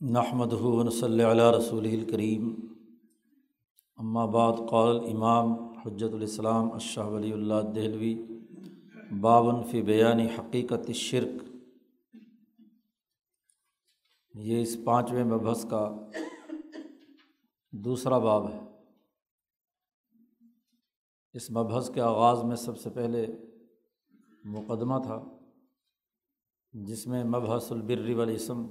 [0.00, 2.54] نحمد ہُون صلی علیہ رسول الکریم
[4.32, 8.14] بعد، قال امام حجت الاسلام اشہ ولی اللہ دہلوی،
[9.20, 11.42] بابن فی بیانی حقیقت شرک
[14.34, 16.06] یہ اس پانچویں مبحث کا
[17.72, 18.58] دوسرا باب ہے۔
[21.34, 23.26] اس مبحث کے آغاز میں سب سے پہلے
[24.44, 25.22] مقدمہ تھا،
[26.72, 28.66] جس میں مبحث البر والاسم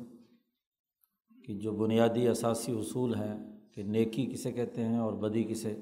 [1.46, 5.80] کہ جو بنیادی اثاثی اصول ہیں کہ نیکی کسے کہتے ہیں اور بدی کسے،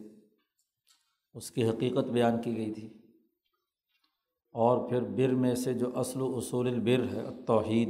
[1.33, 2.93] اس کی حقیقت بیان کی گئی تھی۔
[4.52, 7.89] اور پھر بر میں سے جو اصل و اصول البر ہے توحید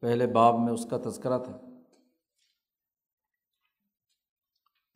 [0.00, 1.58] پہلے باب میں اس کا تذکرہ تھا۔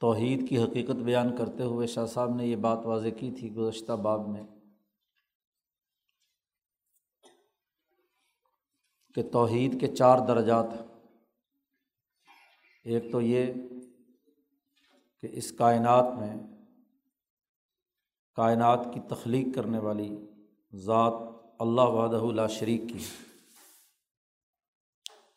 [0.01, 3.93] توحید کی حقیقت بیان کرتے ہوئے شاہ صاحب نے یہ بات واضح کی تھی، گزشتہ
[3.93, 4.43] باب میں،
[9.15, 10.92] کہ توحید کے چار درجات
[12.85, 13.53] ایک تو یہ
[15.21, 16.37] کہ اس کائنات میں
[18.35, 20.27] کائنات کی تخلیق کرنے والی
[20.75, 21.13] ذات
[21.59, 23.05] اللہ وحدہ لا شریک کی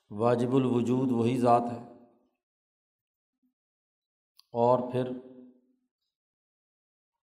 [0.10, 1.92] واجب الوجود وہی ذات ہے۔
[4.52, 5.10] اور پھر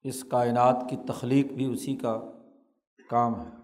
[0.02, 2.22] اس کائنات کی تخلیق بھی اسی کا
[3.10, 3.56] کام ہے۔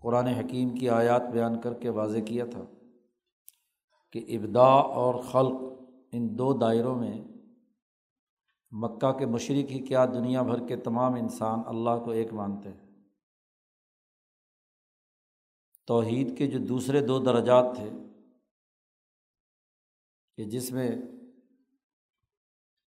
[0.00, 2.73] قرآن حکیم کی آیات بیان کر کے واضح کیا تھا۔
[4.14, 5.60] کہ ابدا اور خلق
[6.12, 7.24] ان دو دائروں میں
[8.70, 13.02] مکہ کے مشرق ہی کیا دنیا بھر کے تمام انسان اللہ کو ایک مانتے ہیں۔
[15.86, 17.90] توحید کے جو دوسرے دو درجات تھے
[20.36, 20.90] کہ جس میں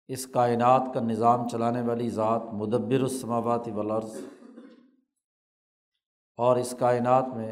[0.08, 4.20] اس کائنات کا نظام چلانے والی ذات مدبر السماواتی ولرز
[6.38, 7.52] اور اس کائنات میں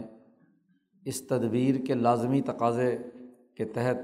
[1.05, 2.97] اس تدبیر کے لازمی تقاضے
[3.57, 3.95] کے تحت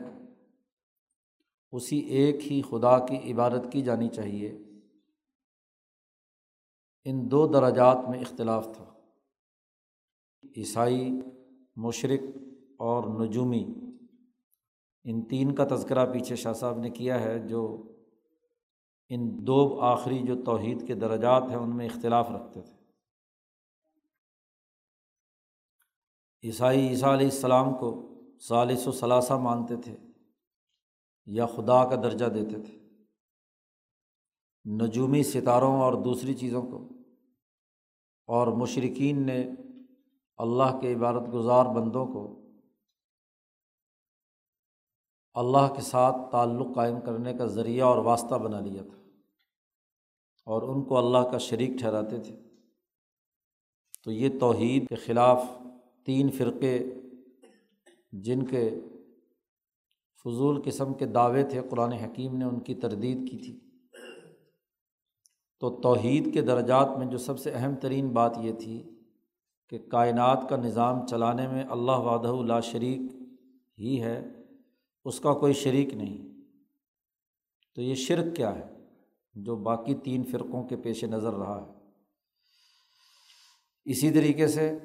[1.71, 4.59] اسی ایک ہی خدا کی عبادت کی جانی چاہیے۔
[7.03, 8.93] ان دو دراجات میں اختلاف تھا۔
[10.57, 11.09] عیسائی،
[11.75, 12.37] مشرق
[12.77, 13.73] اور نجومی۔
[15.03, 17.83] ان تین کا تذکرہ پیچھے شاہ صاحب نے کیا ہے، جو
[19.09, 22.73] ان دو آخری جو توحید کے درجات ہیں، ان میں اختلاف رکھتے تھے۔
[26.43, 28.07] عیسائی عیسیٰ علیہ السلام کو
[28.47, 29.97] ثالث و ثلاثہ مانتے تھے
[31.25, 32.77] یا خدا کا درجہ دیتے تھے۔
[34.71, 36.87] نجومی ستاروں اور دوسری چیزوں کو۔
[38.27, 39.49] اور مشرقین نے
[40.37, 42.41] اللہ کے عبادت گزار بندوں کو
[45.33, 49.01] اللہ کے ساتھ تعلق قائم کرنے کا ذریعہ اور واسطہ بنا لیا تھا۔
[50.45, 52.35] اور ان کو اللہ کا شریک ٹھہراتے تھے۔
[54.03, 55.43] تو یہ توحید کے خلاف
[56.05, 57.00] تین فرقے
[58.11, 58.69] جن کے
[60.23, 63.59] فضول قسم کے دعوے تھے، قرآن حکیم نے ان کی تردید کی تھی۔
[65.59, 68.99] تو توحید کے درجات میں جو سب سے اہم ترین بات یہ تھی
[69.69, 73.01] کہ کائنات کا نظام چلانے میں اللہ وعدہ اللہ شریک
[73.79, 74.27] ہی ہے،
[75.05, 76.41] اس کا کوئی شریک نہیں۔
[77.75, 78.65] تو یہ شرک کیا ہے؟
[79.35, 81.89] جو باقی تین فرقوں کے پیش نظر رہا ہے۔
[83.85, 84.77] اسی طریقے سے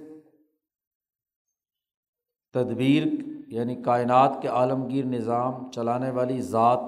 [2.57, 3.07] تدبیر
[3.47, 6.81] یعنی کائنات کے عالمگیر نظام چلانے والی ذات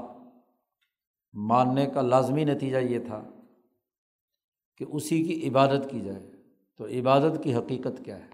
[1.33, 3.29] ماننے کا لازمی نتیجہ یہ تھا
[4.77, 6.31] کہ اسی کی عبادت کی جائے۔
[6.77, 8.31] تو عبادت کی حقیقت کیا ہے؟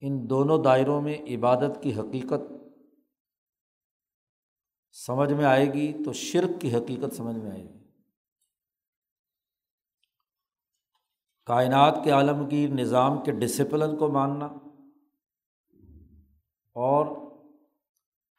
[0.00, 2.52] ان دونوں دائروں میں عبادت کی حقیقت
[4.92, 7.78] سمجھ میں آئے گی تو شرک کی حقیقت سمجھ میں آئے گی۔
[11.46, 14.48] کائنات کے عالمگیر نظام کے ڈسپلن کو ماننا
[16.72, 17.06] اور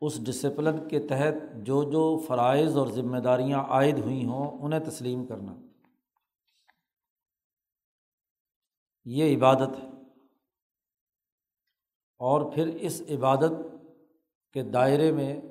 [0.01, 5.25] اس ڈسپلن کے تحت جو جو فرائض اور ذمہ داریاں عائد ہوئی ہوں، انہیں تسلیم
[5.25, 5.55] کرنا۔
[9.05, 9.89] یہ عبادت ہے۔
[12.17, 13.51] اور پھر اس عبادت
[14.53, 15.41] کے دائرے میں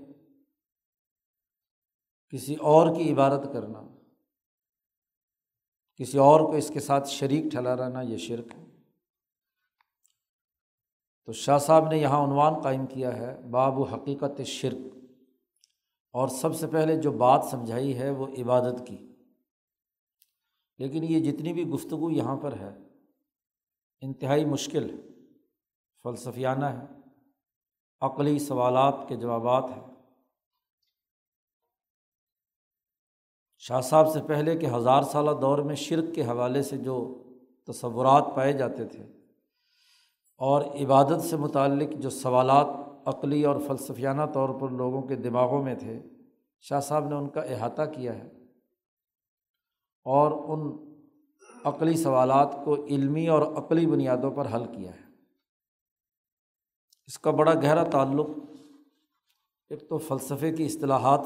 [2.29, 3.83] کسی اور کی عبادت کرنا،
[5.97, 8.72] کسی اور کو اس کے ساتھ شریک ٹھہرانا، یہ شرک ہے۔
[11.25, 14.97] تو شاہ صاحب نے یہاں عنوان قائم کیا ہے، باب و حقیقت شرک۔
[16.13, 19.13] اور سب سے پہلے جو بات سمجھائی ہے وہ عبادت کی۔
[20.79, 22.79] لیکن یہ جتنی بھی گفتگو یہاں پر ہے،
[24.01, 25.03] انتہائی مشکل ہے،
[26.03, 26.87] فلسفیانہ ہے،
[28.01, 29.95] عقلی سوالات کے جوابات ہیں۔
[33.59, 37.23] شاہ صاحب سے پہلے کے ہزار سالہ دور میں شرک کے حوالے سے جو
[37.67, 39.22] تصورات پائے جاتے تھے
[40.43, 42.67] اور عبادت سے متعلق جو سوالات
[43.05, 46.03] عقلی اور فلسفیانہ طور پر لوگوں کے دماغوں میں تھے،
[46.61, 48.29] شاہ صاحب نے ان کا احاطہ کیا ہے
[50.05, 50.77] اور ان
[51.65, 55.01] عقلی سوالات کو علمی اور عقلی بنیادوں پر حل کیا ہے۔
[57.07, 58.27] اس کا بڑا گہرا تعلق
[59.71, 61.21] ایک تو فلسفے کی اصطلاحات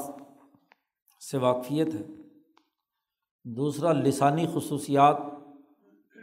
[1.30, 2.04] سے واقفیت ہے،
[3.44, 5.16] دوسرا لسانی خصوصیات،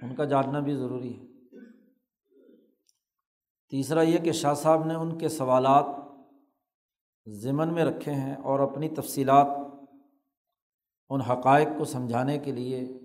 [0.02, 1.33] ان کا جاننا بھی ضروری ہے۔
[3.74, 5.86] تیسرا یہ کہ شاہ صاحب نے ان کے سوالات
[7.26, 9.48] ضمن میں رکھے ہیں اور اپنی تفصیلات
[11.10, 13.00] ان حقائق کو سمجھانے کے لیے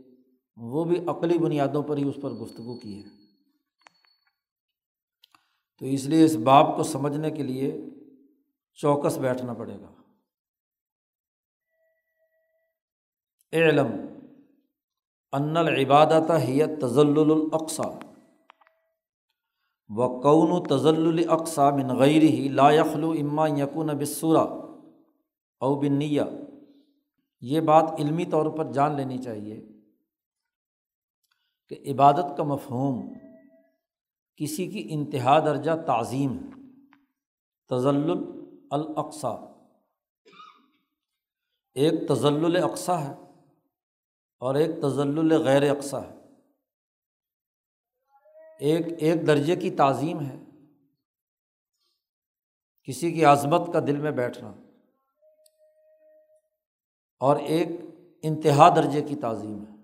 [0.56, 3.08] وہ بھی عقلی بنیادوں پر ہی اس پر گفتگو کی ہے۔
[5.78, 7.80] تو اس لیے اس باب کو سمجھنے کے لیے
[8.74, 9.92] چوکس بیٹھنا پڑے گا۔
[13.52, 13.86] علم
[15.32, 18.07] ان العبادت ہی تزل الاقصا
[19.88, 24.42] و کون و تزل الاقصا غیر ہی لا یخلو اما یقون بصورا
[25.60, 26.24] او بنیا
[27.40, 29.68] یہ بات علمی طور پر جان لینی چاہیے
[31.68, 33.12] کہ عبادت کا مفہوم
[34.36, 36.50] کسی کی انتہا درجہ تعظیم ہے۔
[37.68, 38.10] تزل
[38.70, 39.30] الاقصا
[41.74, 43.14] ایک تزل اقسا ہے
[44.40, 46.17] اور ایک تزل غیر اقسا ہے۔
[48.60, 50.38] ایک ایک درجے کی تعظیم ہے۔
[52.82, 54.52] کسی کی عظمت کا دل میں بیٹھنا۔
[57.20, 57.68] اور ایک
[58.22, 59.78] انتہا درجے کی تعظیم ہے۔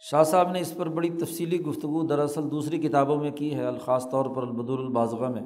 [0.00, 4.04] شاہ صاحب نے اس پر بڑی تفصیلی گفتگو دراصل دوسری کتابوں میں کی ہے الخاص
[4.10, 5.42] طور پر البد الباضغہ میں۔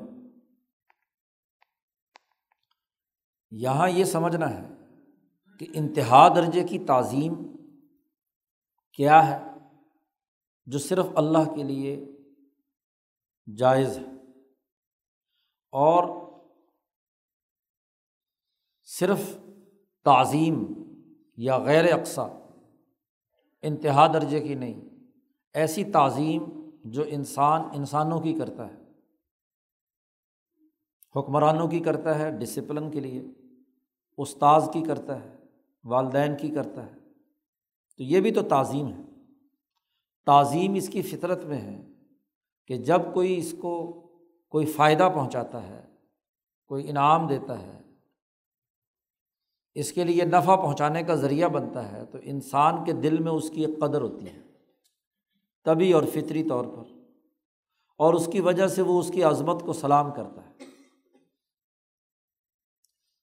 [3.50, 4.68] یہاں یہ سمجھنا ہے
[5.58, 7.34] کہ انتہا درجے کی تعظیم
[8.92, 9.53] کیا ہے۔
[10.66, 11.96] جو صرف اللہ کے لیے
[13.56, 14.12] جائز ہے
[15.72, 16.04] اور
[18.88, 19.20] صرف
[20.06, 20.64] تعظیم
[21.38, 22.26] یا غیر اقسا
[23.62, 24.80] انتہا درجے کی نہیں،
[25.54, 26.42] ایسی تعظیم
[26.84, 28.82] جو انسان انسانوں کی کرتا ہے،
[31.16, 33.22] حکمرانوں کی کرتا ہے ڈسپلن کے لیے،
[34.18, 35.36] استاذ کی کرتا ہے،
[35.84, 36.98] والدین کی کرتا ہے،
[37.96, 39.02] تو یہ بھی تو تعظیم ہے۔
[40.26, 41.82] تعظیم اس کی فطرت میں ہے
[42.66, 43.74] کہ جب کوئی اس کو
[44.52, 45.82] کوئی فائدہ پہنچاتا ہے،
[46.70, 47.80] کوئی انعام دیتا ہے،
[49.76, 53.50] اس کے لیے نفع پہنچانے کا ذریعہ بنتا ہے تو انسان کے دل میں اس
[53.50, 54.40] کی ایک قدر ہوتی ہے،
[55.66, 56.92] طبی اور فطری طور پر،
[58.00, 60.52] اور اس کی وجہ سے وہ اس کی عظمت کو سلام کرتا ہے۔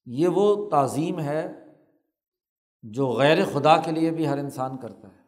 [0.05, 1.47] یہ وہ تعظیم ہے
[2.83, 5.20] جو غیر خدا کے لیے بھی ہر انسان کرتا ہے۔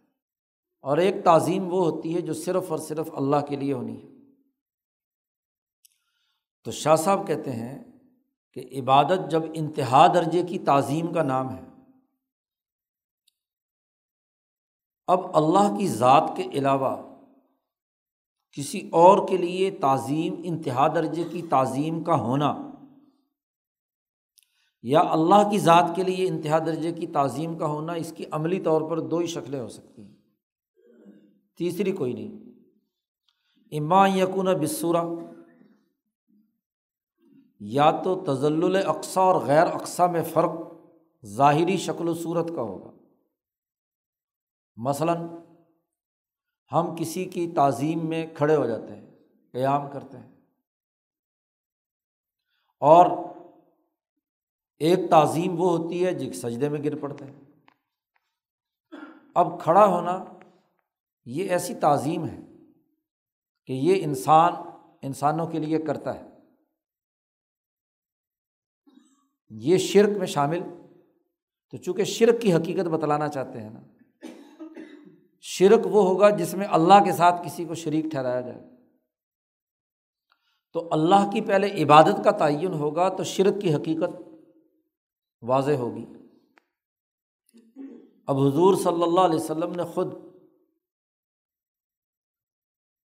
[0.84, 4.08] اور ایک تعظیم وہ ہوتی ہے جو صرف اور صرف اللہ کے لیے ہونی ہے۔
[6.64, 7.84] تو شاہ صاحب کہتے ہیں
[8.54, 11.62] کہ عبادت جب انتہا درجے کی تعظیم کا نام ہے،
[15.08, 16.96] اب اللہ کی ذات کے علاوہ
[18.52, 22.58] کسی اور کے لیے تعظیم، انتہا درجے کی تعظیم کا ہونا
[24.84, 28.60] یا اللہ کی ذات کے لیے انتہا درجے کی تعظیم کا ہونا اس کی عملی
[28.60, 30.13] طور پر دو ہی شکلیں ہو سکتی ہیں۔
[31.58, 32.54] تیسری کوئی نہیں۔
[33.80, 35.04] اما یقون بصورا
[37.60, 40.52] یا تو تزل اقسا اور غیر اقسا میں فرق
[41.26, 42.92] ظاہری شکل و صورت کا ہوگا۔
[44.76, 45.18] مثلاً،
[46.72, 49.12] ہم کسی کی تعظیم میں کھڑے ہو جاتے ہیں،
[49.52, 50.32] قیام کرتے ہیں۔
[52.80, 53.06] اور
[54.78, 57.42] ایک تعظیم وہ ہوتی ہے جس سجدے میں گر پڑتے ہیں۔
[59.36, 60.26] اب کھڑا ہونا
[61.26, 62.40] یہ ایسی تعظیم ہے
[63.66, 64.54] کہ یہ انسان
[65.02, 66.28] انسانوں کے لیے کرتا ہے۔
[69.50, 70.60] یہ شرک میں شامل۔
[71.72, 73.82] تو چونکہ شرک کی حقیقت بتلانا چاہتے ہیں نا،
[75.42, 78.62] شرک وہ ہوگا جس میں اللہ کے ساتھ کسی کو شریک ٹھہرایا جائے۔
[80.74, 84.22] تو اللہ کی پہلے عبادت کا تعین ہوگا تو شرک کی حقیقت
[85.42, 86.06] واضح ہوگی۔
[88.28, 90.33] اب حضور صلی اللہ علیہ وسلم نے خود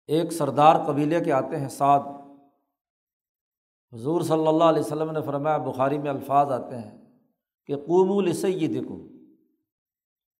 [0.06, 2.00] ایک سردار قبیلے کے آتے ہیں، سعد۔
[3.92, 6.98] حضور صلی اللہ علیہ وسلم نے فرمایا، بخاری میں الفاظ آتے ہیں
[7.66, 9.08] کہ قوم السی دکھو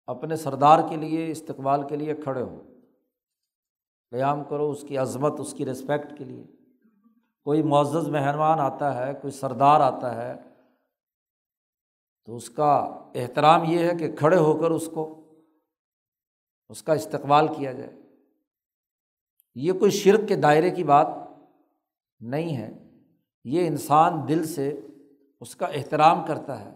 [0.07, 2.61] اپنے سردار کے لیے، استقبال کے لیے کھڑے ہو۔
[4.11, 6.43] قیام کرو اس کی عظمت، اس کی رسپیکٹ کے لیے۔
[7.43, 10.35] کوئی معزز مہمان آتا ہے، کوئی سردار آتا ہے،
[12.25, 12.75] تو اس کا
[13.15, 15.31] احترام یہ ہے کہ کھڑے ہو کر اس کو،
[16.69, 18.06] اس کا استقبال کیا جائے۔
[19.59, 21.07] یہ کوئی شرک کے دائرے کی بات
[22.19, 22.89] نہیں ہے۔
[23.43, 24.81] یہ انسان دل سے
[25.39, 26.69] اس کا احترام کرتا ہے۔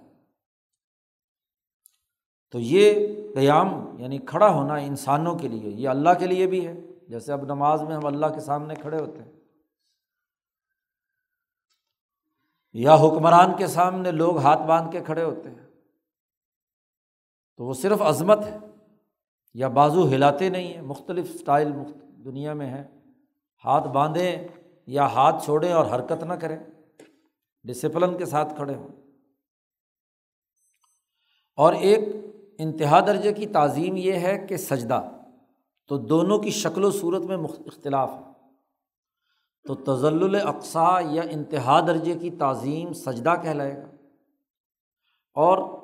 [2.51, 6.73] تو یہ قیام یعنی کھڑا ہونا انسانوں کے لیے، یہ اللہ کے لیے بھی ہے۔
[7.07, 9.31] جیسے اب نماز میں ہم اللہ کے سامنے کھڑے ہوتے ہیں۔
[12.73, 15.67] یا حکمران کے سامنے لوگ ہاتھ باندھ کے کھڑے ہوتے ہیں۔
[17.57, 18.57] تو وہ صرف عظمت ہے،
[19.53, 22.87] یا بازو ہلاتے نہیں ہیں، مختلف اسٹائل مختلف دنیا میں ہے
[23.65, 24.47] ہاتھ باندھیں
[24.87, 26.59] یا ہاتھ چھوڑیں اور حرکت نہ کریں
[27.63, 28.87] ڈسپلن کے ساتھ کھڑے ہوں۔
[31.55, 32.15] اور ایک
[32.59, 35.09] انتہا درجے کی تعظیم یہ ہے کہ سجدہ
[35.87, 38.31] تو دونوں کی شکل و صورت میں اختلاف ہے۔
[39.67, 43.87] تو تزل اقسا یا انتہا درجے کی تعظیم سجدہ کہلائے گا۔
[45.33, 45.81] اور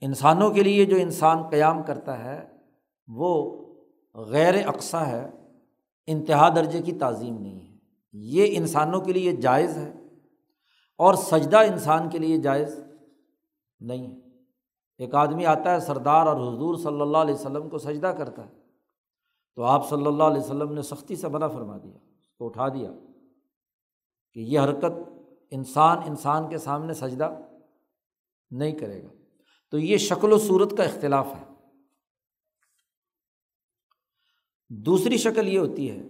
[0.00, 2.57] انسانوں کے لیے جو انسان قیام کرتا ہے
[3.08, 3.64] وہ
[4.14, 5.30] غیر اقسا ہے،
[6.06, 7.78] انتہا درجے کی تعظیم نہیں ہے۔
[8.12, 9.92] یہ انسانوں کے لیے جائز ہے
[10.98, 12.80] اور سجدہ انسان کے لیے جائز
[13.80, 14.20] نہیں ہے۔
[14.98, 18.54] ایک آدمی آتا ہے سردار اور حضور صلی اللہ علیہ وسلم کو سجدہ کرتا ہے،
[19.56, 22.68] تو آپ صلی اللہ علیہ وسلم نے سختی سے منع فرما دیا، اس کو اٹھا
[22.68, 22.90] دیا
[24.32, 25.08] کہ یہ حرکت
[25.50, 27.34] انسان انسان کے سامنے سجدہ
[28.50, 29.08] نہیں کرے گا۔
[29.70, 31.57] تو یہ شکل و صورت کا اختلاف ہے۔
[34.70, 36.02] دوسری شکل یہ ہوتی ہے،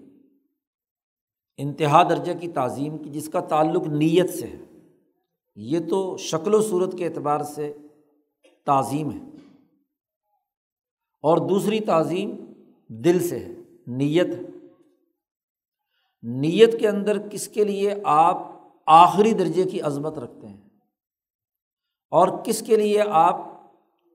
[1.57, 4.89] انتہا درجہ کی تعظیم کی، جس کا تعلق نیت سے ہے۔
[5.57, 7.73] یہ تو شکل و صورت کے اعتبار سے
[8.67, 9.19] تعظیم ہے۔
[11.23, 12.53] اور دوسری تعظیم
[12.89, 13.53] دل سے ہے،
[13.87, 14.43] نیت ہے۔
[16.23, 18.39] نیت کے اندر کس کے لیے آپ
[18.87, 20.69] آخری درجے کی عظمت رکھتے ہیں؟
[22.11, 23.37] اور کس کے لیے آپ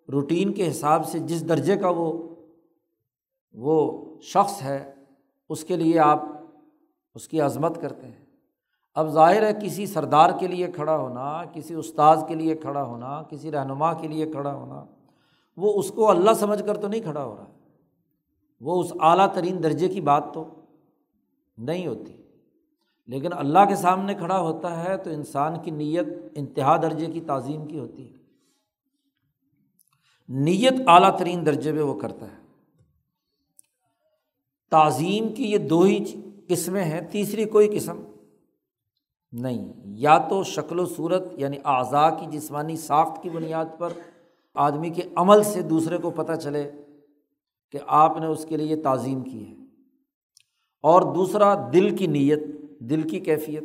[0.10, 2.36] روٹین کے حساب سے جس درجے کا وہ
[3.52, 4.94] وہ شخص ہے،
[5.50, 6.22] اس کے لیے آپ
[7.16, 8.26] اس کی عظمت کرتے ہیں۔
[8.96, 13.24] اب ظاہر ہے کسی سردار کے لیے کھڑا ہونا، کسی استاذ کے لیے کھڑا ہونا،
[13.24, 14.86] کسی رہنما کے لیے کھڑا ہونا،
[15.58, 17.46] وہ اس کو اللہ سمجھ کر تو نہیں کھڑا ہو رہا
[18.62, 20.48] وہ اس اعلیٰ ترین درجے کی بات تو
[21.58, 22.14] نہیں ہوتی۔
[23.08, 27.68] لیکن اللہ کے سامنے کھڑا ہوتا ہے تو انسان کی نیت انتہا درجے کی تعظیم
[27.68, 28.18] کی ہوتی ہے۔
[30.30, 32.43] نیت اعلیٰ ترین درجے میں وہ کرتا ہے۔
[34.74, 36.04] تعظیم کی یہ دو ہی
[36.48, 38.04] قسمیں ہیں، تیسری کوئی قسم
[39.32, 43.90] نہیں۔ یا تو شکل و صورت یعنی اعضاء کی جسمانی ساخت کی بنیاد پر
[44.54, 46.72] آدمی کے عمل سے دوسرے کو پتہ چلے
[47.72, 49.56] کہ آپ نے اس کے لیے تعظیم کی ہے۔
[50.84, 52.40] اور دوسرا، دل کی نیت،
[52.80, 53.64] دل کی کیفیت۔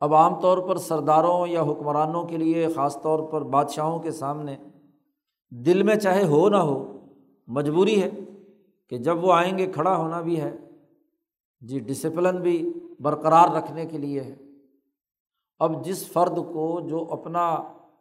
[0.00, 4.56] اب عام طور پر سرداروں یا حکمرانوں کے لیے، خاص طور پر بادشاہوں کے سامنے،
[5.50, 7.06] دل میں چاہے ہو نہ ہو،
[7.46, 8.10] مجبوری ہے۔
[8.90, 10.56] کہ جب وہ آئیں گے کھڑا ہونا بھی ہے
[11.60, 14.36] جی ڈسپلن بھی برقرار رکھنے کے لیے ہے۔
[15.58, 17.56] اب جس فرد کو جو اپنا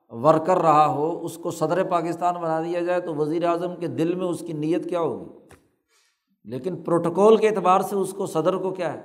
[0.09, 4.15] ورکر رہا ہو، اس کو صدر پاکستان بنا دیا جائے تو وزیر اعظم کے دل
[4.15, 5.29] میں اس کی نیت کیا ہوگی؟
[6.43, 9.01] لیکن پروٹوکول کے اعتبار سے اس کو صدر کو کیا ہے؟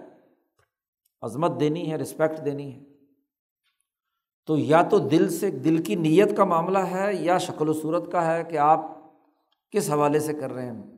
[1.23, 2.85] عظمت دینی ہے رسپیکٹ دینی ہے۔
[4.47, 8.13] تو یا تو دل سے، دل کی نیت کا معاملہ ہے یا شکل و صورت
[8.13, 8.81] کا ہے کہ آپ
[9.71, 10.94] کس حوالے سے کر رہے ہیں؟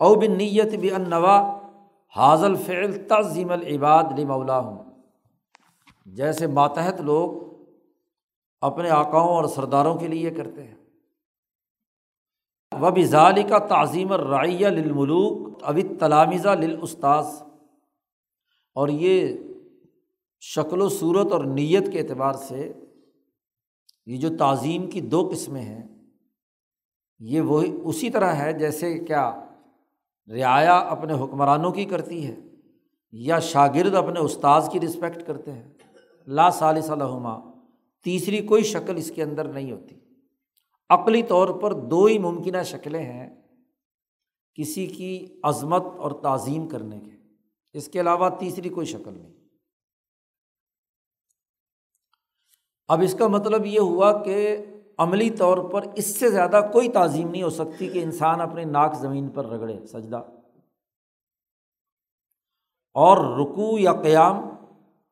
[0.00, 1.58] او بن نیت بھی انوا
[2.16, 4.84] حاضل فعل تعظیم العباد لی مولا ہوں
[6.06, 7.30] جیسے ماتحت لوگ
[8.60, 10.74] اپنے آکاؤں اور سرداروں کے لیے کرتے ہیں۔
[12.72, 17.26] و ظالی کا تعظیم الرعیہ للملوک ابی تلامزہ للاستاذ۔
[18.74, 19.36] اور یہ
[20.40, 22.72] شکل و صورت اور نیت کے اعتبار سے
[24.06, 25.88] یہ جو تعظیم کی دو قسمیں ہیں،
[27.18, 29.46] یہ وہی اسی طرح ہے جیسے کیا
[30.30, 32.36] رعایا اپنے حکمرانوں کی کرتی ہے
[33.12, 35.72] یا شاگرد اپنے استاذ کی رسپیکٹ کرتے ہیں۔
[36.26, 37.38] لا صالص الحما
[38.04, 39.96] تیسری کوئی شکل اس کے اندر نہیں ہوتی۔
[40.90, 43.42] عقلی طور پر دو ہی ممکنہ شکلیں ہیں
[44.54, 47.10] کسی کی عظمت اور تعظیم کرنے کے۔
[47.72, 49.34] اس کے علاوہ تیسری کوئی شکل نہیں۔
[52.88, 54.56] اب اس کا مطلب یہ ہوا کہ
[55.00, 58.94] عملی طور پر اس سے زیادہ کوئی تعظیم نہیں ہو سکتی کہ انسان اپنے ناک
[58.94, 60.22] زمین پر رگڑے، سجدہ۔
[62.96, 64.40] اور رکو یا قیام،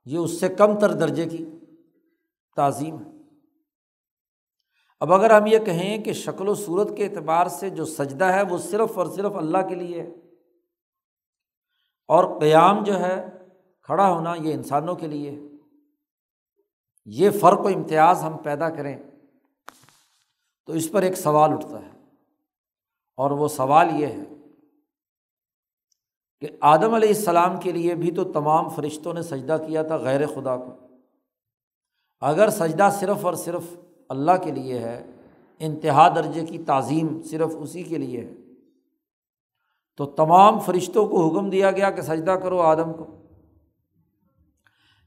[0.07, 1.45] یہ اس سے کم تر درجے کی
[2.57, 3.11] تعظیم ہے۔
[5.01, 8.43] اب اگر ہم یہ کہیں کہ شکل و صورت کے اعتبار سے جو سجدہ ہے
[8.43, 10.09] وہ صرف اور صرف اللہ کے لیے ہے،
[12.09, 13.29] اور قیام جو ہے
[13.83, 15.41] کھڑا ہونا یہ انسانوں کے لیے ہے،
[17.05, 18.97] یہ فرق و امتیاز ہم پیدا کریں۔
[20.69, 21.91] تو اس پر ایک سوال اٹھتا ہے
[23.17, 24.23] اور وہ سوال یہ ہے
[26.41, 30.27] کہ آدم علیہ السلام کے لیے بھی تو تمام فرشتوں نے سجدہ کیا تھا غیر
[30.27, 30.75] خدا کو۔
[32.21, 33.63] اگر سجدہ صرف اور صرف
[34.09, 35.07] اللہ کے لیے ہے،
[35.59, 38.35] انتہا درجے کی تعظیم صرف اسی کے لیے ہے،
[39.97, 43.07] تو تمام فرشتوں کو حکم دیا گیا کہ سجدہ کرو آدم کو۔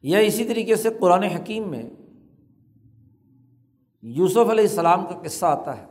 [0.02, 1.90] یا اسی طریقے سے قرآن حکیم میں
[4.02, 5.86] یوسف علیہ السلام کا قصہ آتا ہے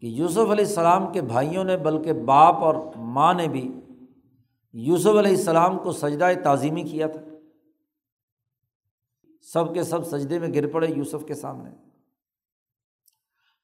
[0.00, 3.72] کہ یوسف علیہ السلام کے بھائیوں نے بلکہ باپ اور ماں نے بھی
[4.72, 7.20] یوسف علیہ السلام کو سجدہ تعظیمی کیا تھا۔
[9.42, 11.70] سب کے سب سجدے میں گر پڑے یوسف کے سامنے۔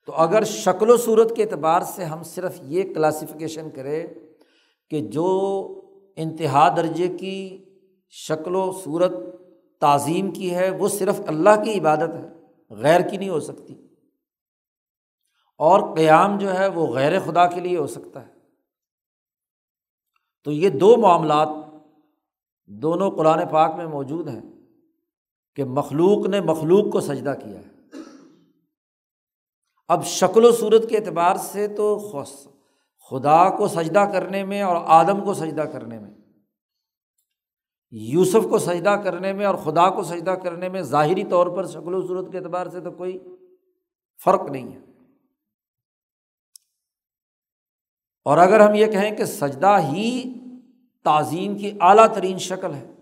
[0.06, 4.06] تو اگر شکل و صورت کے اعتبار سے ہم صرف یہ کلاسیفیکیشن کریں
[4.90, 5.26] کہ جو
[6.16, 7.64] انتہا درجے کی
[8.10, 9.12] شکل و صورت
[9.80, 13.74] تعظیم کی ہے، وہ صرف اللہ کی عبادت ہے۔ غیر کی نہیں ہو سکتی۔
[15.58, 18.32] اور قیام جو ہے وہ غیر خدا کے لیے ہو سکتا ہے۔
[20.44, 21.48] تو یہ دو معاملات
[22.66, 24.42] دونوں قرآن پاک میں موجود ہیں
[25.54, 27.74] کہ مخلوق نے مخلوق کو سجدہ کیا ہے۔
[29.88, 31.98] اب شکل و صورت کے اعتبار سے تو
[33.10, 36.10] خدا کو سجدہ کرنے میں اور آدم کو سجدہ کرنے میں
[37.96, 41.94] یوسف کو سجدہ کرنے میں اور خدا کو سجدہ کرنے میں ظاہری طور پر شکل
[41.94, 43.18] و صورت کے اعتبار سے تو کوئی
[44.24, 44.78] فرق نہیں ہے۔
[48.24, 50.34] اور اگر ہم یہ کہیں کہ سجدہ ہی
[51.04, 52.94] تعظیم کی اعلیٰ ترین شکل ہے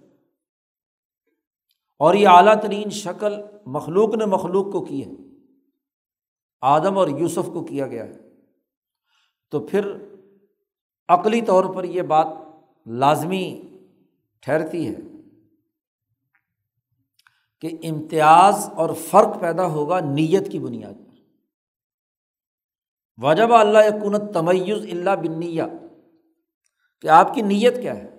[1.98, 3.34] اور یہ اعلیٰ ترین شکل
[3.66, 5.10] مخلوق نے مخلوق کو کی ہے،
[6.60, 8.18] آدم اور یوسف کو کیا گیا ہے،
[9.50, 9.96] تو پھر
[11.08, 12.26] عقلی طور پر یہ بات
[12.86, 13.60] لازمی
[14.42, 14.94] ٹھہرتی ہے
[17.60, 21.12] کہ امتیاز اور فرق پیدا ہوگا نیت کی بنیاد پر۔
[23.16, 25.66] وجب اللہ کنت تمیز اللہ بنیا
[27.00, 28.18] کہ آپ کی نیت کیا ہے؟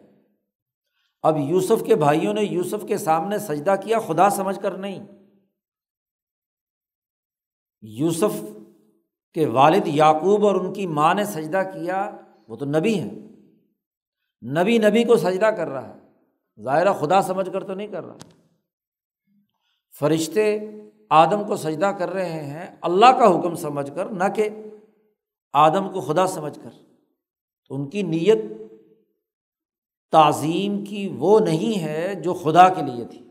[1.24, 5.08] اب یوسف کے بھائیوں نے یوسف کے سامنے سجدہ کیا، خدا سمجھ کر نہیں۔
[7.82, 8.46] یوسف
[9.34, 13.12] کے والد یعقوب اور ان کی ماں نے سجدہ کیا، وہ تو نبی ہیں۔
[14.62, 16.03] نبی نبی کو سجدہ کر رہا ہے۔
[16.62, 18.18] ظاہرہ خدا سمجھ کر تو نہیں کر رہا۔
[20.00, 20.60] فرشتے
[21.10, 24.50] آدم کو سجدہ کر رہے ہیں، اللہ کا حکم سمجھ کر، نہ کہ
[25.54, 26.70] آدم کو خدا سمجھ کر۔
[27.68, 28.38] تو ان کی نیت
[30.12, 33.30] تعظیم کی وہ نہیں ہے جو خدا کے لیے تھی۔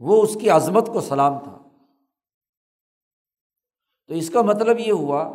[0.00, 1.58] وہ اس کی عظمت کو سلام تھا۔
[4.06, 5.32] تو اس کا مطلب یہ ہوا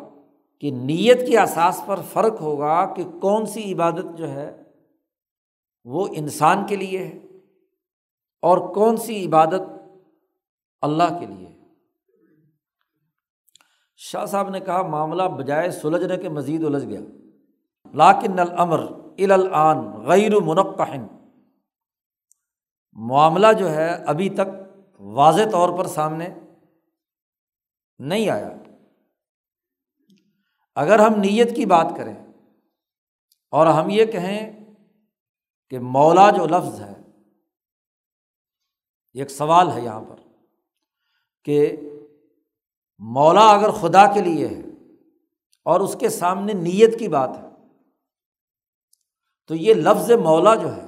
[0.59, 4.63] کہ نیت کے اساس پر فرق ہوگا کہ کون سی عبادت جو ہے
[5.89, 7.19] وہ انسان کے لیے ہے
[8.41, 9.61] اور کون سی عبادت
[10.81, 11.59] اللہ کے لیے
[13.95, 16.99] شاہ صاحب نے کہا، معاملہ بجائے سلجھنے کے مزید الجھ گیا۔
[17.93, 18.79] لاکن الامر
[19.17, 21.07] الان غیر منقحن
[22.91, 24.47] معاملہ جو ہے ابھی تک
[24.99, 26.29] واضح طور پر سامنے
[27.99, 28.49] نہیں آیا۔
[30.75, 32.15] اگر ہم نیت کی بات کریں
[33.49, 34.56] اور ہم یہ کہیں
[35.71, 36.93] کہ مولا جو لفظ ہے
[39.15, 40.15] ایک سوال ہے یہاں پر
[41.45, 41.75] کہ
[43.01, 44.61] مولا اگر خدا کے لیے ہے
[45.65, 47.47] اور اس کے سامنے نیت کی بات ہے،
[49.49, 50.85] تو یہ لفظ مولا جو ہے،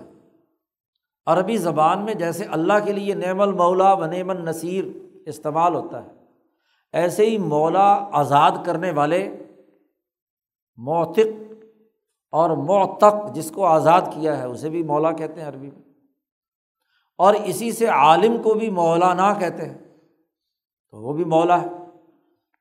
[1.28, 4.86] عربی زبان میں جیسے اللہ کے لیے نعم المولا و نعم النصیر
[5.26, 6.10] استعمال ہوتا ہے،
[6.94, 7.90] ایسے ہی مولا
[8.20, 9.22] آزاد کرنے والے
[10.80, 11.30] موتق
[12.32, 15.82] اور معتق جس کو آزاد کیا ہے، اسے بھی مولا کہتے ہیں عربی میں۔
[17.18, 19.78] اور اسی سے عالم کو بھی مولانا کہتے ہیں۔
[20.90, 21.68] تو وہ بھی مولا ہے۔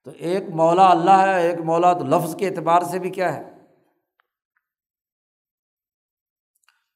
[0.05, 3.55] تو ایک مولا اللہ ہے، ایک مولا تو لفظ کے اعتبار سے بھی کیا ہے۔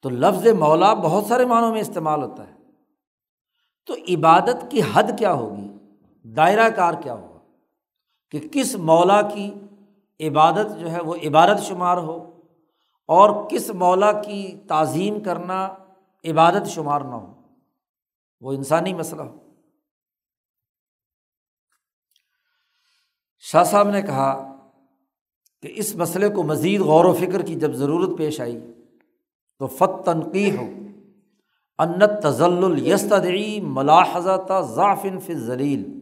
[0.03, 2.55] تو لفظ مولا بہت سارے معنوں میں استعمال ہوتا ہے۔
[3.87, 5.79] تو عبادت کی حد کیا ہوگی؟
[6.25, 7.39] دائرہ کار کیا ہوگا؟
[8.31, 9.55] کہ کس مولا کی
[10.21, 12.32] عبادت جو ہے، وہ عبادت شمار ہو۔
[13.07, 15.75] اور کس مولا کی تعظیم کرنا
[16.25, 17.33] عبادت شمار نہ ہو،
[18.41, 19.39] وہ انسانی مسئلہ ہو۔
[23.39, 24.57] شاہ صاحب نے کہا
[25.63, 28.61] کہ اس مسئلے کو مزید غور و فکر کی جب ضرورت پیش آئی
[29.59, 30.65] تو فت تنقی ہو
[31.79, 36.01] انت تزل یستدعی ملاحظہ ضعفن فی ذلیل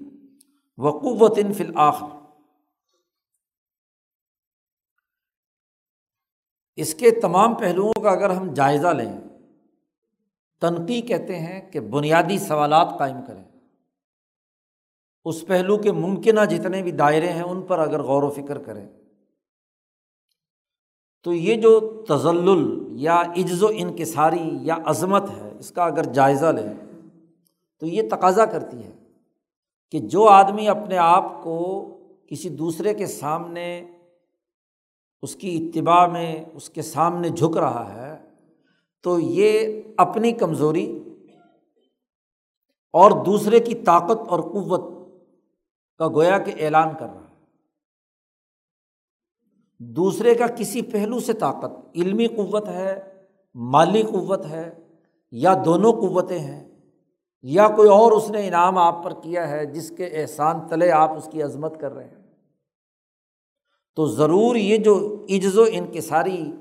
[0.78, 2.19] وقوت فی الآخر۔
[6.76, 9.20] اس کے تمام پہلوؤں کا اگر ہم جائزہ لیں،
[10.60, 13.44] تنقی کہتے ہیں کہ بنیادی سوالات قائم کریں۔
[15.24, 18.88] اس پہلو کے ممکنہ جتنے بھی دائرے ہیں، ان پر اگر غور و فکر کریں۔
[21.22, 22.48] تو یہ جو تزل
[22.92, 27.00] یا عجز و انکساری یا عظمت ہے، اس کا اگر جائزہ لیں،
[27.80, 28.92] تو یہ تقاضا کرتی ہے
[29.90, 31.86] کہ جو آدمی اپنے آپ کو
[32.26, 33.92] کسی دوسرے کے سامنے
[35.22, 38.16] اس کی اتباع میں اس کے سامنے جھک رہا ہے،
[39.04, 41.02] تو یہ اپنی کمزوری
[42.94, 44.88] اور دوسرے کی طاقت اور قوت
[45.98, 47.44] کا گویا کہ اعلان کر رہا ہے۔
[49.80, 53.00] دوسرے کا کسی پہلو سے طاقت، علمی قوت ہے،
[53.54, 54.70] مالی قوت ہے،
[55.30, 56.70] یا دونوں قوتیں ہیں،
[57.42, 61.10] یا کوئی اور اس نے انعام آپ پر کیا ہے جس کے احسان تلے آپ
[61.10, 62.19] اس کی عظمت کر رہے ہیں۔
[64.00, 66.52] تو ضرور یہ جو عجز و انکساری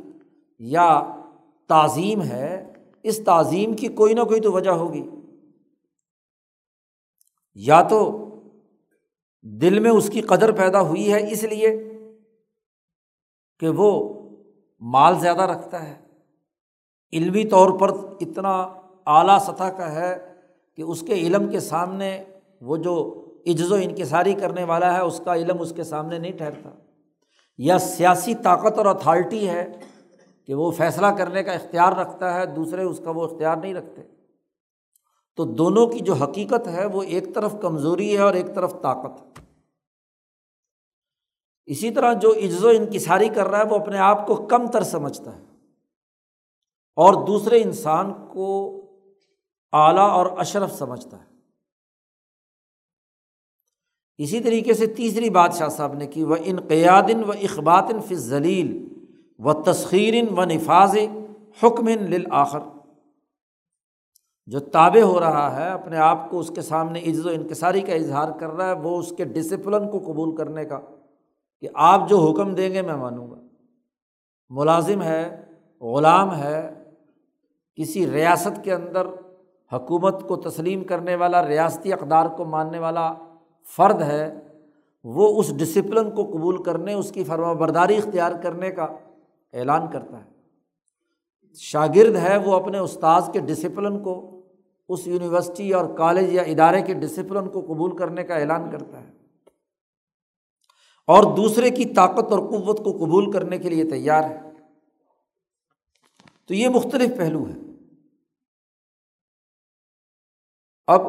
[0.60, 1.16] یا
[1.68, 2.74] تعظیم ہے،
[3.04, 5.10] اس تعظیم کی کوئی نہ کوئی تو وجہ ہوگی۔
[7.54, 8.28] یا تو
[9.42, 11.94] دل میں اس کی قدر پیدا ہوئی ہے اس لیے
[13.60, 14.20] کہ وہ
[14.80, 15.96] مال زیادہ رکھتا ہے۔
[17.14, 17.90] علمی طور پر
[18.22, 18.52] اتنا
[19.06, 20.34] اعلیٰ سطح کا ہے
[20.76, 22.24] کہ اس کے علم کے سامنے
[22.62, 26.32] وہ جو عجز و انکساری کرنے والا ہے، اس کا علم اس کے سامنے نہیں
[26.32, 26.70] ٹھہرتا۔
[27.60, 29.80] یا سیاسی طاقت اور اتھارٹی ہے
[30.46, 34.02] کہ وہ فیصلہ کرنے کا اختیار رکھتا ہے، دوسرے اس کا وہ اختیار نہیں رکھتے۔
[35.36, 39.22] تو دونوں کی جو حقیقت ہے، وہ ایک طرف کمزوری ہے اور ایک طرف طاقت
[39.22, 39.46] ہے۔
[41.66, 44.84] اسی طرح جو عز و انکساری کر رہا ہے، وہ اپنے آپ کو کم تر
[44.84, 45.44] سمجھتا ہے۔
[46.96, 48.76] اور دوسرے انسان کو
[49.72, 51.29] اعلیٰ اور اشرف سمجھتا ہے۔
[54.20, 58.88] اسی طریقے سے تیسری بات شاہ صاحب نے کی وہ انقیادن و اخباتن فی ذلیل
[59.40, 60.98] و تسخیرن و نفاذ
[61.64, 62.60] حکم للآخر۔
[64.46, 67.94] جو تابع ہو رہا ہے، اپنے آپ کو اس کے سامنے عز و انکساری کا
[67.94, 70.80] اظہار کر رہا ہے، وہ اس کے ڈسپلن کو قبول کرنے کا،
[71.62, 73.36] کہ آپ جو حکم دیں گے میں مانوں گا۔
[74.50, 75.42] ملازم ہے،
[75.82, 76.74] غلام ہے،
[77.76, 79.08] کسی ریاست کے اندر
[79.74, 83.14] حکومت کو تسلیم کرنے والا، ریاستی اقدار کو ماننے والا
[83.76, 84.48] فرد ہے،
[85.04, 88.84] وہ اس ڈسپلن کو قبول کرنے، اس کی فرما برداری اختیار کرنے کا
[89.54, 90.30] اعلان کرتا ہے۔
[91.56, 94.42] شاگرد ہے وہ اپنے استاذ کے ڈسپلن کو
[94.90, 99.12] اس یونیورسٹی اور کالج یا ادارے کے ڈسپلن کو قبول کرنے کا اعلان کرتا ہے۔
[101.08, 104.42] اور دوسرے کی طاقت اور قوت کو قبول کرنے کے لیے تیار ہے۔
[106.46, 107.54] تو یہ مختلف پہلو ہے
[110.88, 111.02] اب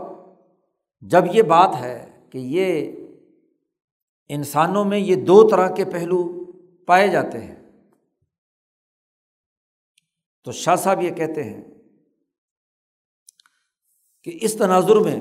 [1.00, 2.92] جب یہ بات ہے کہ یہ
[4.28, 6.44] انسانوں میں یہ دو طرح کے پہلو
[6.84, 7.54] پائے جاتے ہیں۔
[10.44, 11.64] تو شاہ صاحب یہ کہتے ہیں
[14.22, 15.20] کہ اس تناظر میں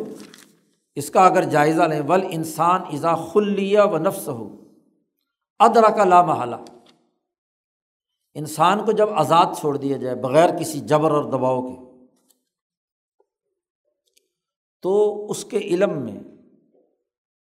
[0.95, 4.74] اس کا اگر جائزہ لیں، ول انسان ازا خلیہ و نفس ہو
[5.60, 6.56] ادرا کا لام حالہ
[8.34, 12.06] انسان کو جب آزاد چھوڑ دیا جائے بغیر کسی جبر اور دباؤ کے،
[14.82, 16.19] تو اس کے علم میں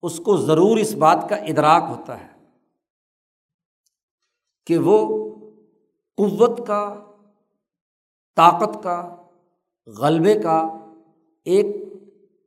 [0.02, 2.32] اس کو ضرور اس بات کا ادراک ہوتا ہے
[4.66, 5.28] کہ وہ
[6.16, 7.10] قوت کا،
[8.36, 9.16] طاقت کا،
[9.86, 10.68] غلبے کا
[11.44, 11.66] ایک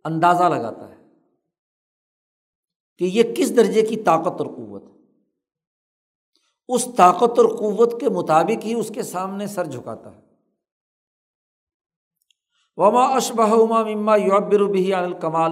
[0.04, 0.96] اندازہ لگاتا ہے
[2.98, 4.96] کہ یہ کس درجے کی طاقت اور قوت ہے۔
[6.68, 10.22] اس طاقت اور قوت کے مطابق ہی اس کے سامنے سر جھکاتا ہے۔
[12.78, 15.52] وما اشبہ اما مما یوبر بھی الکمال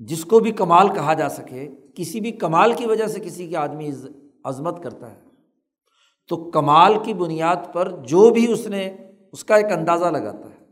[0.00, 3.56] جس کو بھی کمال کہا جا سکے، کسی بھی کمال کی وجہ سے کسی کے
[3.56, 3.90] آدمی
[4.44, 5.20] عظمت کرتا ہے۔
[6.28, 8.96] تو کمال کی بنیاد پر جو بھی اس نے،
[9.32, 10.64] اس کا ایک اندازہ لگاتا ہے۔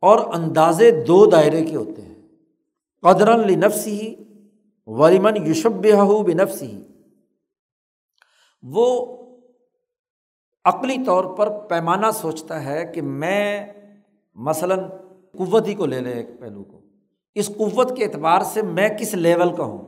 [0.00, 2.14] اور اندازے دو دائرے کے ہوتے ہیں۔
[3.02, 4.14] قدرن لنفسی ہی
[4.86, 5.72] وریمن یوشب
[6.26, 6.82] بنفس ہی
[8.62, 9.16] وہ
[10.64, 13.72] عقلی طور پر پیمانہ سوچتا ہے کہ میں
[14.34, 14.78] مثلاً
[15.38, 16.77] قوت ہی کو لے لیں ایک پہلو کو۔
[17.34, 19.86] اس قوت کے اعتبار سے میں کس لیول کا ہوں؟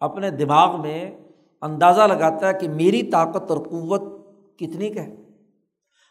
[0.00, 1.18] اپنے دماغ میں
[1.60, 4.00] اندازہ لگاتا ہے کہ میری طاقت اور قوت
[4.58, 5.14] کتنی کا ہے۔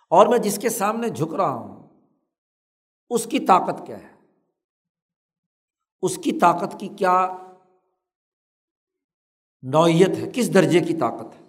[0.10, 1.88] اور میں جس کے سامنے جھک رہا ہوں،
[3.10, 4.18] اس کی طاقت کیا ہے؟
[6.02, 7.38] اس کی طاقت کی کیا
[9.62, 11.48] نوعیت ہے؟ کس درجے کی طاقت ہے؟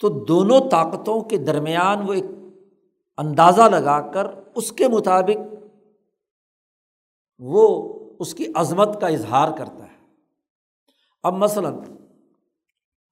[0.00, 2.24] تو دونوں طاقتوں کے درمیان وہ ایک
[3.16, 5.54] اندازہ لگا کر اس کے مطابق
[7.38, 9.98] وہ اس کی عظمت کا اظہار کرتا ہے۔
[11.22, 11.74] اب مثلاً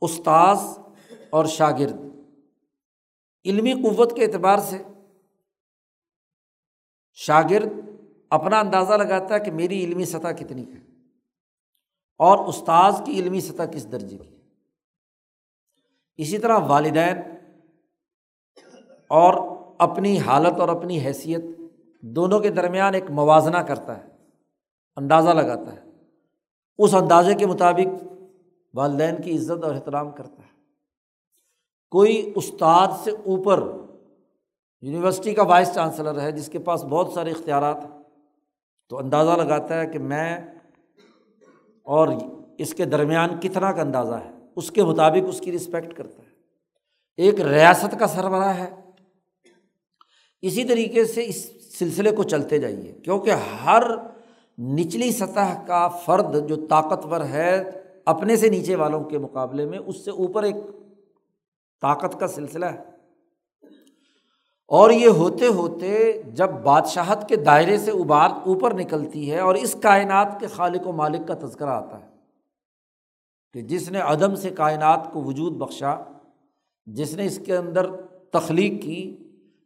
[0.00, 0.58] استاذ
[1.30, 2.00] اور شاگرد،
[3.44, 4.82] علمی قوت کے اعتبار سے
[7.12, 7.72] شاگرد
[8.30, 10.80] اپنا اندازہ لگاتا ہے کہ میری علمی سطح کتنی ہے
[12.18, 14.40] اور استاذ کی علمی سطح کس درجے کی ہے۔
[16.16, 17.18] اسی طرح والدین
[19.08, 21.42] اور اپنی حالت اور اپنی حیثیت
[22.00, 24.15] دونوں کے درمیان ایک موازنہ کرتا ہے۔
[24.96, 25.82] اندازہ لگاتا ہے۔
[26.78, 28.04] اس اندازے کے مطابق
[28.74, 30.56] والدین کی عزت اور احترام کرتا ہے۔
[31.90, 33.62] کوئی استاد سے اوپر
[34.80, 38.02] یونیورسٹی کا وائس چانسلر ہے جس کے پاس بہت سارے اختیارات ہیں،
[38.88, 40.40] تو اندازہ لگاتا ہے کہ میں
[41.82, 42.08] اور
[42.58, 46.28] اس کے درمیان کتنا کا اندازہ ہے، اس کے مطابق اس کی رسپیکٹ کرتا ہے۔
[47.16, 48.70] ایک ریاست کا سربراہ ہے۔
[50.42, 53.82] اسی طریقے سے اس سلسلے کو چلتے جائیے، کیونکہ ہر
[54.58, 57.70] نچلی سطح کا فرد جو طاقتور ہے
[58.04, 60.56] اپنے سے نیچے والوں کے مقابلے میں، اس سے اوپر ایک
[61.82, 62.96] طاقت کا سلسلہ ہے۔
[64.68, 69.76] اور یہ ہوتے ہوتے جب بادشاہت کے دائرے سے ابار، اوپر نکلتی ہے اور اس
[69.82, 72.08] کائنات کے خالق و مالک کا تذکرہ آتا ہے
[73.52, 75.96] کہ جس نے عدم سے کائنات کو وجود بخشا،
[76.86, 77.86] جس نے اس کے اندر
[78.32, 79.16] تخلیق کی،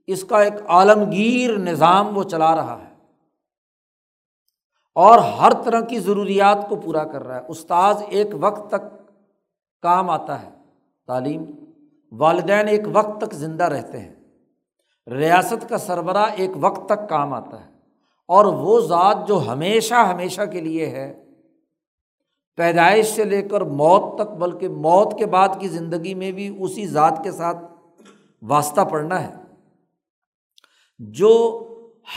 [0.07, 2.90] اس کا ایک عالمگیر نظام وہ چلا رہا ہے۔
[5.01, 9.13] اور ہر طرح کی ضروریات کو پورا کر رہا ہے۔ استاذ، ایک وقت تک
[9.83, 10.51] کام آتا ہے،
[11.07, 11.45] تعلیم۔
[12.13, 14.15] والدین ایک وقت تک زندہ رہتے ہیں۔
[15.07, 17.71] ریاست کا سربراہ ایک وقت تک کام آتا ہے۔
[18.29, 21.25] اور وہ ذات جو ہمیشہ ہمیشہ کے لیے ہے،
[22.57, 26.87] پیدائش سے لے کر موت تک، بلکہ موت کے بعد کی زندگی میں بھی اسی
[26.87, 27.59] ذات کے ساتھ
[28.43, 29.35] واسطہ پڑنا ہے۔
[30.99, 31.67] جو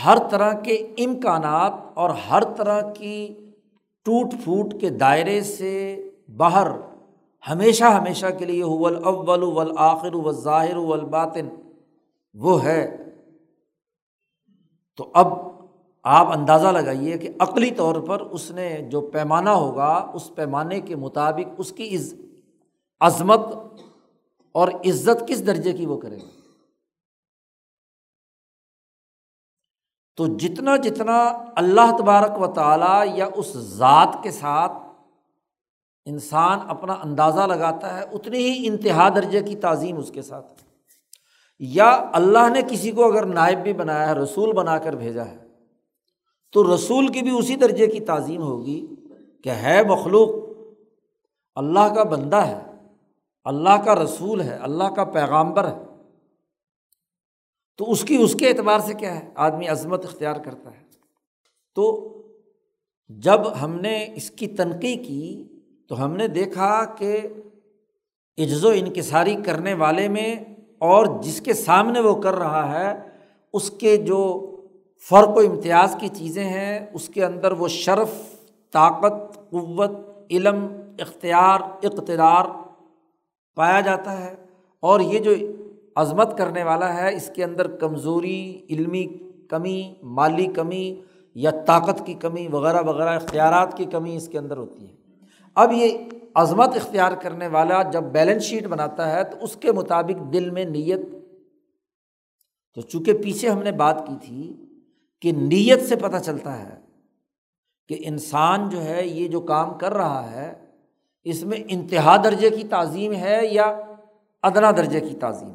[0.05, 3.49] ہر طرح کے امکانات اور ہر طرح کی
[4.03, 6.03] ٹوٹ پھوٹ کے دائرے سے
[6.37, 6.67] باہر
[7.47, 11.47] ہمیشہ ہمیشہ کے لیے اول اول والآخر والظاہر والباطن
[12.33, 12.97] وہ ہے۔
[14.97, 15.27] تو اب
[16.03, 20.95] آپ اندازہ لگائیے کہ عقلی طور پر اس نے جو پیمانہ ہوگا، اس پیمانے کے
[20.95, 21.97] مطابق اس کی
[23.01, 23.39] عظمت
[24.51, 26.42] اور عزت کس درجے کی وہ کرے گا؟
[30.17, 31.17] تو جتنا جتنا
[31.55, 34.71] اللہ تبارک و تعالیٰ یا اس ذات کے ساتھ
[36.05, 40.63] انسان اپنا اندازہ لگاتا ہے، اتنی ہی انتہا درجے کی تعظیم اس کے ساتھ
[41.59, 45.37] یا اللہ نے کسی کو اگر نائب بھی بنایا ہے، رسول بنا کر بھیجا ہے،
[46.53, 48.85] تو رسول کی بھی اسی درجے کی تعظیم ہوگی
[49.43, 50.29] کہ ہے مخلوق،
[51.55, 52.59] اللہ کا بندہ ہے،
[53.45, 55.92] اللہ کا رسول ہے، اللہ کا پیغامبر ہے۔
[57.77, 60.83] تو اس کی، اس کے اعتبار سے کیا ہے؟ آدمی عظمت اختیار کرتا ہے۔
[61.75, 62.09] تو
[63.09, 65.49] جب ہم نے اس کی تنقید کی،
[65.89, 67.19] تو ہم نے دیکھا کہ
[68.37, 70.35] عجز و انکساری کرنے والے میں
[70.79, 72.99] اور جس کے سامنے وہ کر رہا ہے،
[73.53, 74.49] اس کے جو
[75.09, 78.09] فرق و امتیاز کی چیزیں ہیں، اس کے اندر وہ شرف،
[78.71, 79.91] طاقت، قوت،
[80.31, 80.67] علم،
[80.99, 82.45] اختیار، اقتدار
[83.55, 84.35] پایا جاتا ہے۔
[84.79, 85.31] اور یہ جو
[85.95, 89.05] عظمت کرنے والا ہے، اس کے اندر کمزوری، علمی
[89.49, 91.01] کمی، مالی کمی
[91.33, 94.95] یا طاقت کی کمی وغیرہ وغیرہ، اختیارات کی کمی اس کے اندر ہوتی ہے۔
[95.55, 95.97] اب یہ
[96.35, 100.65] عظمت اختیار کرنے والا جب بیلنس شیٹ بناتا ہے تو اس کے مطابق دل میں
[100.65, 100.99] نیت،
[102.73, 104.65] تو چونکہ پیچھے ہم نے بات کی تھی
[105.21, 106.75] کہ نیت سے پتہ چلتا ہے
[107.87, 110.53] کہ انسان جو ہے، یہ جو کام کر رہا ہے،
[111.23, 113.65] اس میں انتہا درجے کی تعظیم ہے یا
[114.43, 115.53] ادنا درجے کی تعظیم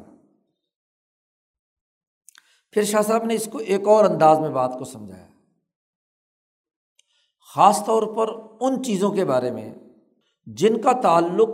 [2.71, 5.27] پھر شاہ صاحب نے اس کو ایک اور انداز میں بات کو سمجھایا۔
[7.55, 8.27] خاص طور پر
[8.61, 9.73] ان چیزوں کے بارے میں
[10.45, 11.49] جن کا تعلق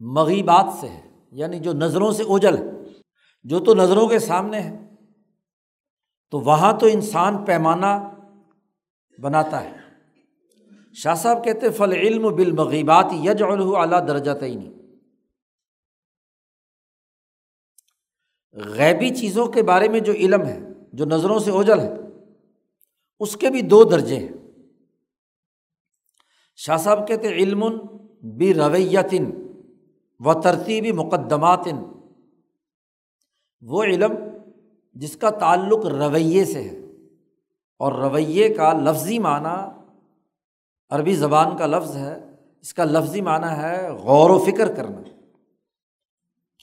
[0.00, 2.64] مغیبات سے ہے یعنی جو نظروں سے اوجل ہے،
[3.44, 4.94] جو تو نظروں کے سامنے ہے،
[6.30, 8.08] تو وہاں تو انسان پیمانہ
[9.22, 9.72] بناتا ہے۔
[10.94, 14.70] شاہ صاحب کہتے فل علم بالمغیبات یج اعلیٰ درجہ تعینی
[18.54, 20.58] غیبی چیزوں کے بارے میں جو علم ہے،
[20.92, 21.92] جو نظروں سے اوجل ہے،
[23.20, 24.28] اس کے بھی دو درجے ہیں۔
[26.56, 27.64] شاہ صاحب کہتے علم
[28.36, 29.30] بھی رویتن
[30.20, 31.76] و ترتیبی مقدماتن
[33.60, 34.12] وہ علم
[34.92, 36.78] جس کا تعلق رویے سے ہے۔
[37.78, 39.80] اور رویے کا لفظی معنی
[40.90, 42.20] عربی زبان کا لفظ ہے،
[42.60, 45.13] اس کا لفظی معنی ہے غور و فکر کرنا۔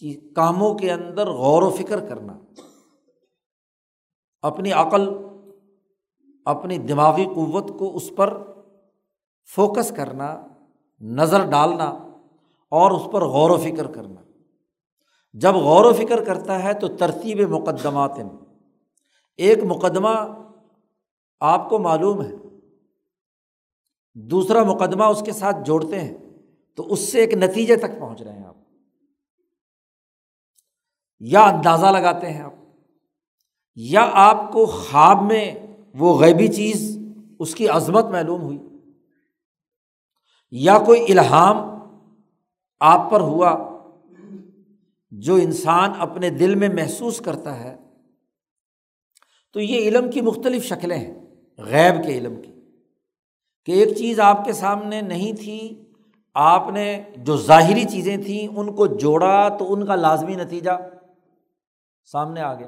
[0.01, 2.37] کہ کاموں کے اندر غور و فکر کرنا،
[4.43, 5.07] اپنی عقل،
[6.45, 8.37] اپنی دماغی قوت کو اس پر
[9.49, 10.47] فوکس کرنا،
[11.01, 11.85] نظر ڈالنا
[12.71, 14.21] اور اس پر غور و فکر کرنا۔
[15.33, 18.17] جب غور و فکر کرتا ہے تو ترتیب مقدمات
[19.39, 20.15] ایک مقدمہ
[21.39, 22.31] آپ کو معلوم ہے،
[24.15, 26.17] دوسرا مقدمہ اس کے ساتھ جوڑتے ہیں،
[26.75, 28.55] تو اس سے ایک نتیجے تک پہنچ رہے ہیں آپ۔
[31.21, 32.53] یا اندازہ لگاتے ہیں آپ،
[33.75, 35.55] یا آپ کو خواب میں
[35.93, 36.97] وہ غیبی چیز
[37.39, 38.57] اس کی عظمت معلوم ہوئی،
[40.51, 41.57] یا کوئی الہام
[42.79, 43.79] آپ پر ہوا
[45.11, 47.77] جو انسان اپنے دل میں محسوس کرتا ہے،
[49.53, 51.13] تو یہ علم کی مختلف شکلیں ہیں،
[51.57, 52.51] غیب کے علم کی۔
[53.65, 55.85] کہ ایک چیز آپ کے سامنے نہیں تھی،
[56.33, 60.71] آپ نے جو ظاہری چیزیں تھیں ان کو جوڑا تو ان کا لازمی نتیجہ
[62.05, 62.67] سامنے آ گیا۔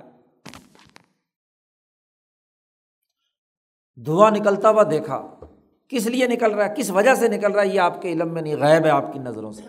[4.06, 5.40] دھواں نکلتا ہوا دیکھا۔
[5.88, 8.34] کس لیے نکل رہا ہے؟ کس وجہ سے نکل رہا ہے؟ یہ آپ کے علم
[8.34, 9.62] میں نہیں غائب ہے آپ کی نظروں سے۔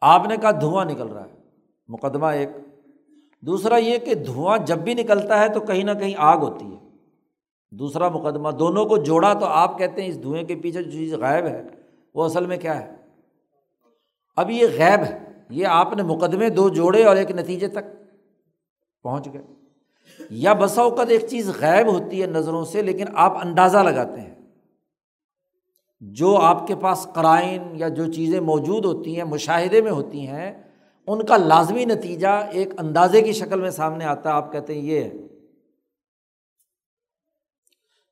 [0.00, 1.34] آپ نے کہا دھواں نکل رہا ہے۔
[1.88, 2.48] مقدمہ ایک۔
[3.40, 6.88] دوسرا یہ کہ دھواں جب بھی نکلتا ہے تو کہیں نہ کہیں آگ ہوتی ہے۔
[7.70, 11.14] دوسرا مقدمہ، دونوں کو جوڑا تو آپ کہتے ہیں اس دھوئیں کے پیچھے جو چیز
[11.14, 11.62] غائب ہے،
[12.14, 12.96] وہ اصل میں کیا ہے؟
[14.36, 17.99] اب یہ غیب ہے۔ یہ آپ نے مقدمے دو جوڑے اور ایک نتیجے تک۔
[19.02, 19.42] پہنچ گئے۔
[20.30, 24.34] یا بسا اوقات ایک چیز غائب ہوتی ہے نظروں سے، لیکن آپ اندازہ لگاتے ہیں۔
[26.00, 30.62] جو آپ کے پاس قرائن یا جو چیزیں موجود ہوتی ہیں، مشاہدے میں ہوتی ہیں،
[31.06, 34.80] ان کا لازمی نتیجہ ایک اندازے کی شکل میں سامنے آتا ہے۔ آپ کہتے ہیں،
[34.80, 35.12] یہ ہے۔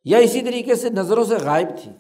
[0.05, 1.93] یا اسی طریقے سے نظروں سے غائب تھی۔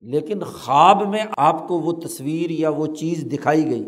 [0.00, 3.84] لیکن خواب میں آپ کو وہ تصویر یا وہ چیز دکھائی گئی۔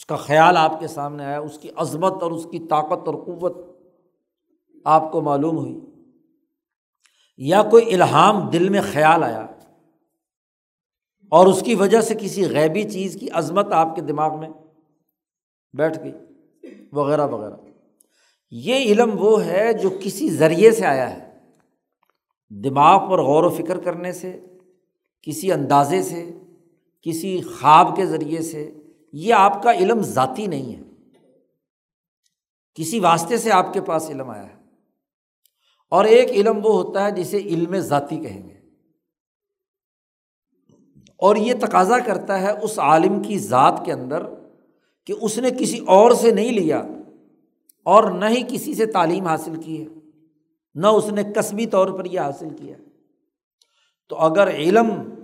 [0.00, 3.14] اس کا خیال آپ کے سامنے آیا، اس کی عظمت اور اس کی طاقت اور
[3.14, 3.56] قوت
[4.84, 5.80] آپ کو معلوم ہوئی۔
[7.36, 9.46] یا کوئی الہام دل میں خیال آیا
[11.30, 14.48] اور اس کی وجہ سے کسی غیبی چیز کی عظمت آپ کے دماغ میں
[15.72, 16.12] بیٹھ گئی،
[16.92, 17.56] وغیرہ وغیرہ۔
[18.50, 21.38] یہ علم وہ ہے جو کسی ذریعے سے آیا ہے،
[22.50, 24.40] دماغ پر غور و فکر کرنے سے،
[25.22, 26.38] کسی اندازے سے،
[27.02, 28.76] کسی خواب کے ذریعے سے۔
[29.12, 30.82] یہ آپ کا علم ذاتی نہیں ہے۔
[32.74, 34.54] کسی واسطے سے آپ کے پاس علم آیا ہے۔
[35.90, 38.60] اور ایک علم وہ ہوتا ہے جسے علم ذاتی کہیں گے۔
[41.16, 44.22] اور یہ تقاضا کرتا ہے اس عالم کی ذات کے اندر
[45.06, 46.82] کہ اس نے کسی اور سے نہیں لیا
[47.84, 49.88] اور نہ ہی کسی سے تعلیم حاصل کی ہے،
[50.74, 52.76] نہ اس نے کسبی طور پر یہ حاصل کیا۔
[54.08, 55.14] تو اگر علم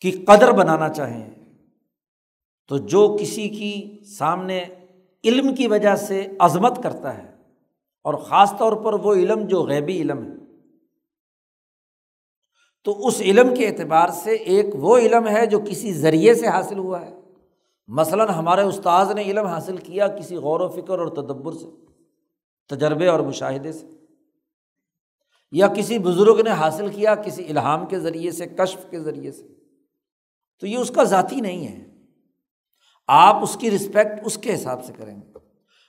[0.00, 1.30] کی قدر بنانا چاہیں،
[2.70, 4.64] تو جو کسی کی سامنے
[5.24, 7.34] علم کی وجہ سے عظمت کرتا ہے،
[8.04, 10.34] اور خاص طور پر وہ علم جو غیبی علم ہے۔
[12.86, 16.78] تو اس علم کے اعتبار سے ایک وہ علم ہے جو کسی ذریعے سے حاصل
[16.78, 17.14] ہوا ہے۔
[17.88, 21.66] مثلاً ہمارے استاذ نے علم حاصل کیا کسی غور و فکر اور تدبر سے،
[22.70, 23.86] تجربے اور مشاہدے سے،
[25.52, 29.55] یا کسی بزرگ نے حاصل کیا کسی الہام کے ذریعے سے، کشف کے ذریعے سے۔
[30.60, 31.84] تو یہ اس کا ذاتی نہیں ہے۔
[33.06, 35.32] آپ اس کی رسپیکٹ اس کے حساب سے کریں گے۔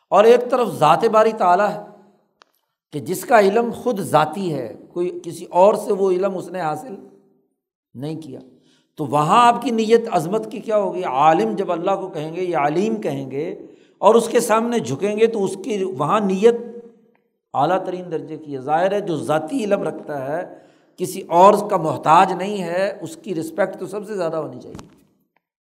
[0.09, 1.81] اور ایک طرف ذات باری تعلیٰ ہے
[2.91, 6.61] کہ جس کا علم خود ذاتی ہے، کوئی کسی اور سے وہ علم اس نے
[6.61, 6.95] حاصل
[7.93, 8.39] نہیں کیا۔
[8.95, 12.41] تو وہاں آپ کی نیت عظمت کی کیا ہوگی؟ عالم جب اللہ کو کہیں گے
[12.41, 13.55] یا علیم کہیں گے
[13.97, 16.55] اور اس کے سامنے جھکیں گے تو اس کی وہاں نیت
[17.53, 20.66] اعلیٰ ترین درجے کی ہے۔ ظاہر ہے جو ذاتی علم رکھتا ہے
[20.97, 24.87] کسی اور کا محتاج نہیں ہے، اس کی رسپیکٹ تو سب سے زیادہ ہونی چاہیے۔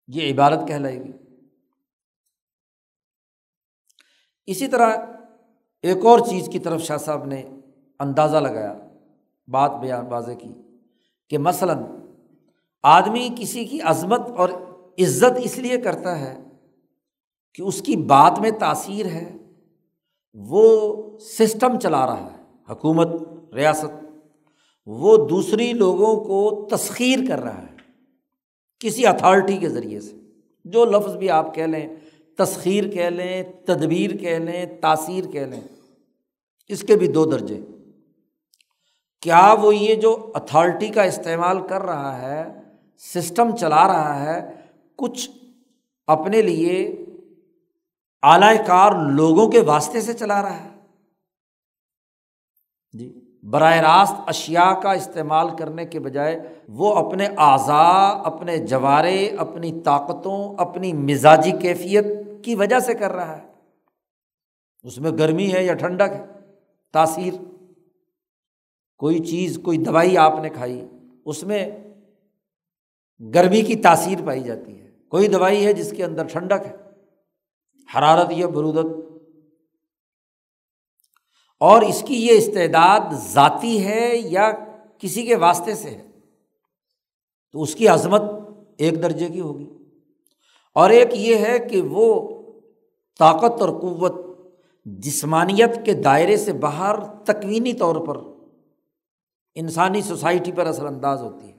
[0.08, 1.12] یہ عبادت کہلائے گی۔
[4.46, 4.96] اسی طرح
[5.82, 7.42] ایک اور چیز کی طرف شاہ صاحب نے
[8.00, 8.78] اندازہ لگایا،
[9.48, 10.52] بات بیان واضح کی
[11.30, 11.82] کہ مثلاً
[12.82, 14.48] آدمی کسی کی عظمت اور
[14.98, 16.42] عزت اس لیے کرتا ہے
[17.54, 19.36] کہ اس کی بات میں تاثیر ہے،
[20.34, 23.08] وہ سسٹم چلا رہا ہے، حکومت،
[23.54, 24.03] ریاست
[24.86, 27.74] وہ دوسری لوگوں کو تسخیر کر رہا ہے
[28.78, 30.16] کسی اتھارٹی کے ذریعے سے۔
[30.64, 31.88] جو لفظ بھی آپ کہہ لیں،
[32.38, 35.60] تسخیر کہہ لیں، تدبیر کہہ لیں، تاثیر کہہ لیں،
[36.68, 37.60] اس کے بھی دو درجے۔
[39.20, 42.44] کیا وہ یہ جو اتھارٹی کا استعمال کر رہا ہے،
[42.98, 44.50] سسٹم چلا رہا ہے،
[44.96, 45.30] کچھ
[46.06, 47.04] اپنے لیے
[48.22, 50.73] اعلی کار لوگوں کے واسطے سے چلا رہا ہے؟
[53.50, 60.54] براہ راست اشیا کا استعمال کرنے کے بجائے وہ اپنے اعضاء، اپنے جوارے، اپنی طاقتوں،
[60.58, 62.04] اپنی مزاجی کیفیت
[62.42, 63.46] کی وجہ سے کر رہا ہے۔
[64.82, 66.24] اس میں گرمی ہے یا ٹھنڈک ہے؟
[66.92, 67.34] تاثیر۔
[68.98, 70.88] کوئی چیز، کوئی دوائی آپ نے کھائی،
[71.24, 71.70] اس میں
[73.34, 76.76] گرمی کی تاثیر پائی جاتی ہے۔ کوئی دوائی ہے جس کے اندر ٹھنڈک ہے۔
[77.98, 79.13] حرارت یا برودت
[81.60, 84.52] اور اس کی یہ استعداد ذاتی ہے یا
[84.98, 86.06] کسی کے واسطے سے ہے؟
[87.52, 88.22] تو اس کی عظمت
[88.78, 89.70] ایک درجے کی ہوگی۔
[90.74, 92.42] اور ایک یہ ہے کہ وہ
[93.18, 94.14] طاقت اور قوت،
[94.84, 96.94] جسمانیت کے دائرے سے باہر
[97.24, 98.16] تکوینی طور پر
[99.54, 101.56] انسانی سوسائٹی پر اثر انداز ہوتی ہے۔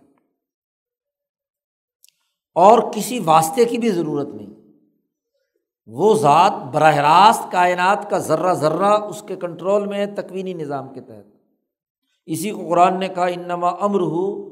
[2.56, 4.65] اور کسی واسطے کی بھی ضرورت نہیں۔
[5.88, 10.94] وہ ذات براہ راست کائنات کا ذرہ ذرہ اس کے کنٹرول میں ہے تکوینی نظام
[10.94, 11.36] کے تحت۔
[12.26, 14.50] اسی کو قرآن نے کہا، انما امر ہو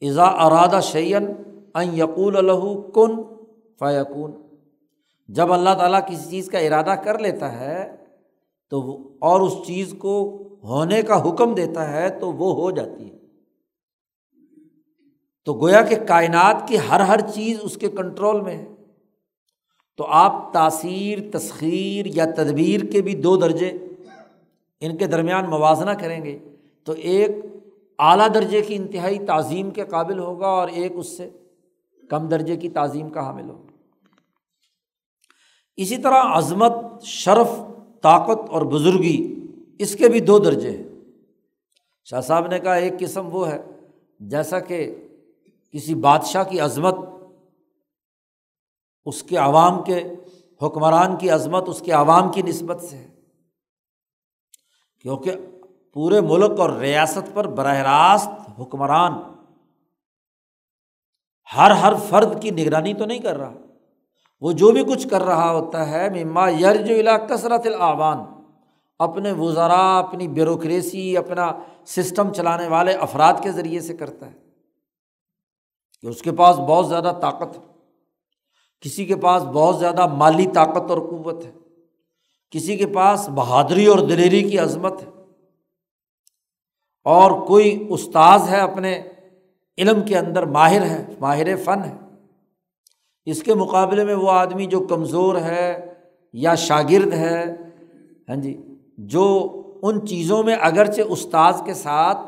[0.00, 1.26] ازا ارادہ شعین
[1.74, 3.22] ان یقول الہ کن
[3.78, 4.32] فیقون
[5.28, 7.96] جب اللہ تعالیٰ کسی چیز کا ارادہ کر لیتا ہے،
[8.70, 13.18] تو اور اس چیز کو ہونے کا حکم دیتا ہے تو وہ ہو جاتی ہے۔
[15.44, 18.77] تو گویا کہ کائنات کی ہر ہر چیز اس کے کنٹرول میں ہے۔
[19.98, 23.72] تو آپ تاثیر، تسخیر یا تدبیر کے بھی دو درجے
[24.80, 26.38] ان کے درمیان موازنہ کریں گے
[26.84, 27.30] تو ایک
[27.98, 31.30] اعلیٰ درجے کی انتہائی تعظیم کے قابل ہوگا اور ایک اس سے
[32.10, 33.66] کم درجے کی تعظیم کا حامل ہوگا۔
[35.76, 36.72] اسی طرح عظمت،
[37.02, 37.50] شرف،
[38.02, 39.34] طاقت اور بزرگی
[39.78, 40.84] اس کے بھی دو درجے ہیں۔
[42.04, 43.62] شاہ صاحب نے کہا ایک قسم وہ ہے،
[44.20, 44.94] جیسا کہ
[45.72, 46.94] کسی بادشاہ کی عظمت
[49.08, 50.02] اس کے عوام کے
[50.62, 53.08] حکمران کی عظمت اس کے عوام کی نسبت سے ہے۔
[55.02, 55.32] کیونکہ
[55.92, 59.12] پورے ملک اور ریاست پر براہ راست حکمران
[61.56, 63.52] ہر ہر فرد کی نگرانی تو نہیں کر رہا۔
[64.40, 68.18] وہ جو بھی کچھ کر رہا ہوتا ہے، مما یرج علا کثرت العوان
[68.98, 71.52] اپنے وزراء اپنی بیوروکریسی، اپنا
[71.86, 74.38] سسٹم چلانے والے افراد کے ذریعے سے کرتا ہے۔
[76.00, 77.67] کہ اس کے پاس بہت زیادہ طاقت ہے
[78.80, 81.50] کسی کے پاس بہت زیادہ مالی طاقت اور قوت ہے،
[82.50, 85.08] کسی کے پاس بہادری اور دلیری کی عظمت ہے۔
[87.04, 89.02] اور کوئی استاذ ہے اپنے
[89.78, 91.96] علم کے اندر ماہر ہے، ماہر فن ہے۔
[93.24, 95.94] اس کے مقابلے میں وہ آدمی جو کمزور ہے
[96.32, 97.56] یا شاگرد ہے
[98.28, 98.56] ہاں جی
[98.98, 99.52] جو
[99.82, 102.18] ان چیزوں میں اگرچہ استاذ کے ساتھ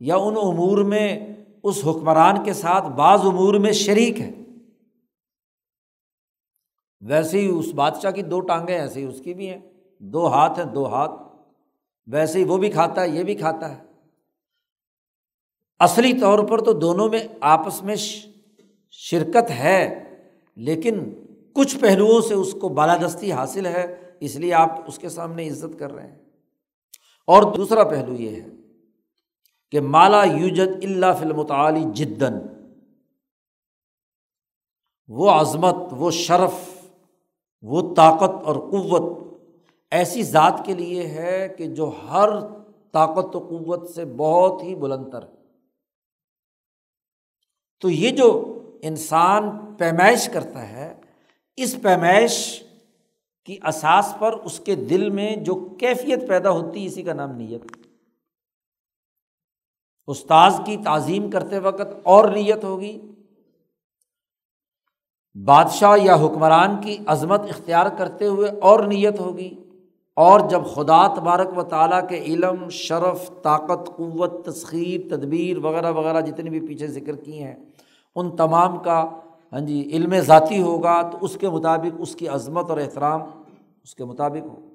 [0.00, 1.26] یا ان امور میں،
[1.62, 4.30] اس حکمران کے ساتھ، بعض امور میں شریک ہے۔
[7.00, 9.60] ویسے ہی اس بادشاہ کی دو ٹانگیں ایسے ہی اس کی بھی ہیں۔
[9.98, 11.12] دو ہاتھ ہیں، دو ہاتھ۔
[12.06, 13.82] ویسے ہی وہ بھی کھاتا ہے، یہ بھی کھاتا ہے۔
[15.78, 17.96] اصلی طور پر تو دونوں میں آپس میں
[18.90, 20.04] شرکت ہے،
[20.56, 21.14] لیکن
[21.54, 25.78] کچھ پہلوؤں سے اس کو بالادستی حاصل ہے، اس لیے آپ اس کے سامنے عزت
[25.78, 26.18] کر رہے ہیں۔
[27.26, 28.46] اور دوسرا پہلو یہ ہے
[29.70, 32.34] کہ مالا یوجد اللہ فلم تعلی جدن
[35.08, 36.67] وہ عظمت، وہ شرف
[37.62, 39.34] وہ طاقت اور قوت
[39.90, 42.28] ایسی ذات کے لیے ہے کہ جو ہر
[42.92, 45.34] طاقت و قوت سے بہت ہی بلندر ہے۔
[47.80, 51.00] تو یہ جو انسان پیمائش کرتا ہے،
[51.56, 52.62] اس پیمائش
[53.44, 57.30] کی اساس پر اس کے دل میں جو کیفیت پیدا ہوتی ہے، اسی کا نام
[57.30, 57.62] نیت۔
[60.06, 63.00] استاذ کی تعظیم کرتے وقت اور نیت ہوگی
[65.44, 69.64] بادشاہ یا حکمران کی عظمت اختیار کرتے ہوئے اور نیت ہوگی۔
[70.14, 76.20] اور جب خدا تبارک و تعالیٰ کے علم، شرف، طاقت، قوت، تسخیر، تدبیر وغیرہ وغیرہ
[76.20, 77.56] جتنے بھی پیچھے ذکر کیے ہیں،
[78.14, 79.20] ان تمام کا
[79.52, 83.20] ہاں جی علم ذاتی ہوگا تو اس کے مطابق اس کی عظمت اور احترام
[83.82, 84.74] اس کے مطابق ہو۔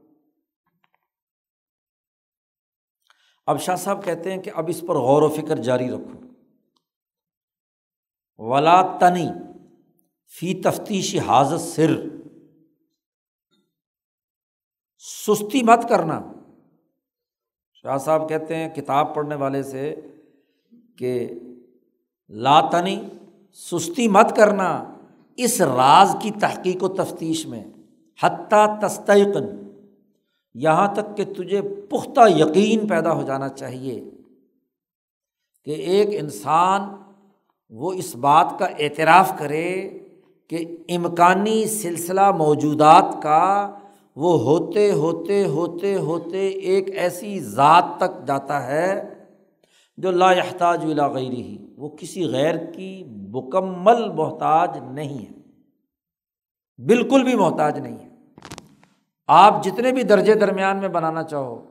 [3.46, 6.28] اب شاہ صاحب کہتے ہیں کہ اب اس پر غور و فکر جاری رکھو۔
[8.38, 9.28] ولا تنی
[10.40, 12.10] فی تفتیش حاضر سر
[14.98, 16.22] سستی مت کرنا۔
[17.74, 19.96] شاہ صاحب کہتے ہیں، کتاب پڑھنے والے سے
[20.98, 21.30] کہ
[22.30, 23.02] لاتنی
[23.54, 24.94] سستی مت کرنا
[25.36, 27.64] اس راز کی تحقیق و تفتیش میں۔
[28.24, 29.72] حتیٰ تستقن
[30.54, 34.04] یہاں تک کہ تجھے پختہ یقین پیدا ہو جانا چاہیے
[35.64, 36.82] کہ ایک انسان
[37.70, 40.00] وہ اس بات کا اعتراف کرے
[40.50, 43.74] کہ امکانی سلسلہ موجودات کا
[44.16, 49.14] وہ ہوتے ہوتے ہوتے ہوتے ایک ایسی ذات تک جاتا ہے
[49.98, 55.44] جو لا احتاج ولا غیر ہی وہ کسی غیر کی مکمل محتاج نہیں ہے۔
[56.86, 58.10] بالکل بھی محتاج نہیں ہے۔
[59.28, 61.66] آپ جتنے بھی درجے درمیان میں بنانا چاہو،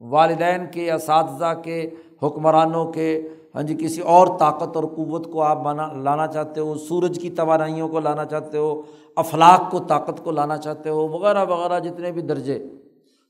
[0.00, 1.90] والدین کے، اساتذہ کے،
[2.22, 6.74] حکمرانوں کے ہاں جی کسی اور طاقت اور قوت کو آپ بنا، لانا چاہتے ہو،
[6.74, 8.82] سورج کی توانائیوں کو لانا چاہتے ہو
[9.16, 12.66] افلاق کو، طاقت کو لانا چاہتے ہو، وغیرہ وغیرہ، جتنے بھی درجے۔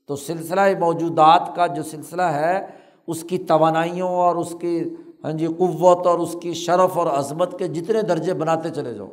[0.05, 2.65] تو سلسلہ موجودات کا جو سلسلہ ہے،
[3.07, 4.83] اس کی توانائیوں اور اس کی
[5.23, 9.07] ہاں جی قوت اور اس کی شرف اور عظمت کے جتنے درجے بناتے چلے جاؤ۔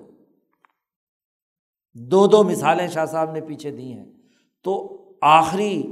[1.95, 4.05] دو دو مثالیں شاہ صاحب نے پیچھے دی ہیں۔
[4.65, 5.83] تو آخری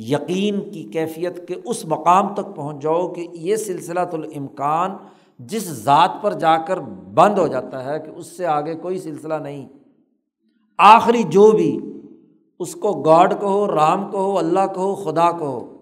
[0.00, 4.90] یقین کی کیفیت کے اس مقام تک پہنچ جاؤ کہ یہ سلسلہ تو الامکان
[5.38, 6.80] جس ذات پر جا کر
[7.14, 9.68] بند ہو جاتا ہے کہ اس سے آگے کوئی سلسلہ نہیں۔
[10.78, 11.78] آخری جو بھی
[12.58, 15.74] اس کو گاڈ کہو، رام کہو، اللہ کہو، خدا کہو،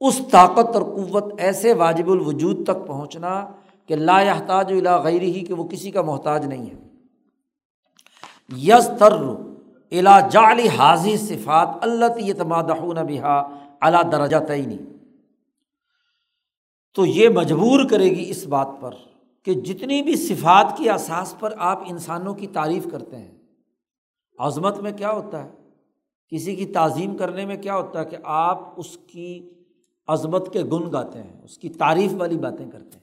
[0.00, 3.46] اس طاقت اور قوت ایسے واجب الوجود تک پہنچنا
[3.86, 6.88] کہ لا احتاج الا غیر ہی کہ وہ کسی کا محتاج نہیں ہے۔
[8.56, 9.12] یس تر
[9.92, 12.74] الا جعلی حاضی صفات اللہ تمادہ
[13.08, 13.36] بہا
[13.80, 14.76] اللہ درجہ تعینی
[16.96, 18.94] تو یہ مجبور کرے گی اس بات پر
[19.46, 23.30] کہ جتنی بھی صفات کی اساس پر آپ انسانوں کی تعریف کرتے ہیں،
[24.38, 25.50] عظمت میں کیا ہوتا ہے؟
[26.32, 29.48] کسی کی تعظیم کرنے میں کیا ہوتا ہے کہ آپ اس کی
[30.08, 33.01] عظمت کے گن گاتے ہیں، اس کی تعریف والی باتیں کرتے ہیں؟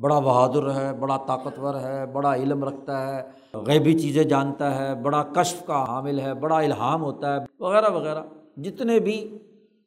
[0.00, 3.22] بڑا بہادر ہے، بڑا طاقتور ہے، بڑا علم رکھتا ہے،
[3.54, 8.22] غیبی چیزیں جانتا ہے، بڑا کشف کا حامل ہے، بڑا الہام ہوتا ہے، وغیرہ وغیرہ۔
[8.56, 9.38] جتنے بھی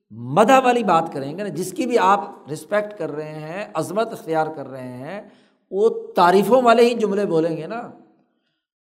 [0.09, 2.21] مدح والی بات کریں گے نا، جس کی بھی آپ
[2.53, 5.29] رسپیکٹ کر رہے ہیں، عظمت اختیار کر رہے ہیں،
[5.71, 7.81] وہ تعریفوں والے ہی جملے بولیں گے نا۔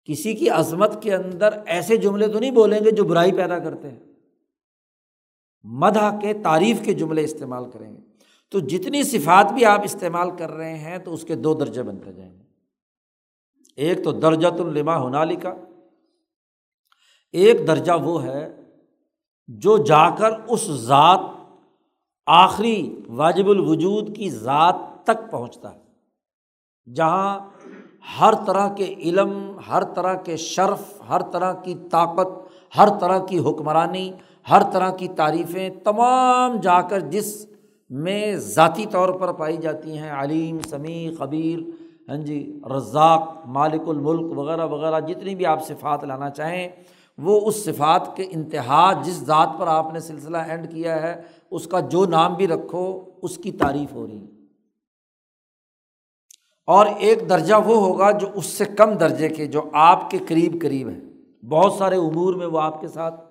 [0.05, 3.89] کسی کی عظمت کے اندر ایسے جملے تو نہیں بولیں گے جو برائی پیدا کرتے
[3.91, 3.99] ہیں۔
[5.63, 8.12] مدح کے تعریف کے جملے استعمال کریں گے۔
[8.53, 12.13] تو جتنی صفات بھی آپ استعمال کر رہے ہیں تو اس کے دو درجے بنتے
[12.13, 12.43] جائیں گے۔
[13.77, 15.53] ایک تو درجت الما ہنالی کا
[17.33, 18.61] ایک درجہ وہ ہے
[19.47, 21.19] جو جا کر اس ذات
[22.27, 27.39] آخری واجب الوجود کی ذات تک پہنچتا ہے، جہاں
[28.19, 32.27] ہر طرح کے علم، ہر طرح کے شرف، ہر طرح کی طاقت،
[32.77, 34.11] ہر طرح کی حکمرانی،
[34.49, 37.47] ہر طرح کی تعریفیں تمام جا کر جس
[37.93, 41.59] میں ذاتی طور پر پائی جاتی ہیں، علیم، سمیع خبیر
[42.09, 46.69] ہاں جی رزاق، مالک الملک وغیرہ وغیرہ، جتنی بھی آپ صفات لانا چاہیں،
[47.17, 51.21] وہ اس صفات کے انتہا جس ذات پر آپ نے سلسلہ اینڈ کیا ہے،
[51.51, 54.25] اس کا جو نام بھی رکھو، اس کی تعریف ہو رہی ہے۔
[56.67, 60.61] اور ایک درجہ وہ ہوگا جو اس سے کم درجے کے، جو آپ کے قریب
[60.61, 60.99] قریب ہے۔
[61.47, 63.25] بہت سارے امور میں وہ آپ کے ساتھ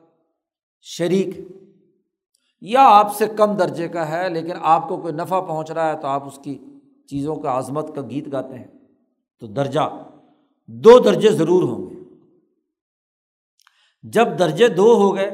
[0.81, 1.41] شریک
[2.65, 6.01] یا آپ سے کم درجے کا ہے، لیکن آپ کو کوئی نفع پہنچ رہا ہے
[6.01, 6.59] تو آپ اس کی
[7.09, 8.67] چیزوں کا عظمت کا گیت گاتے ہیں۔
[9.41, 10.09] تو درجہ،
[10.67, 11.95] دو درجے ضرور ہوں گے۔
[14.03, 15.31] جب درجے دو ہو گئے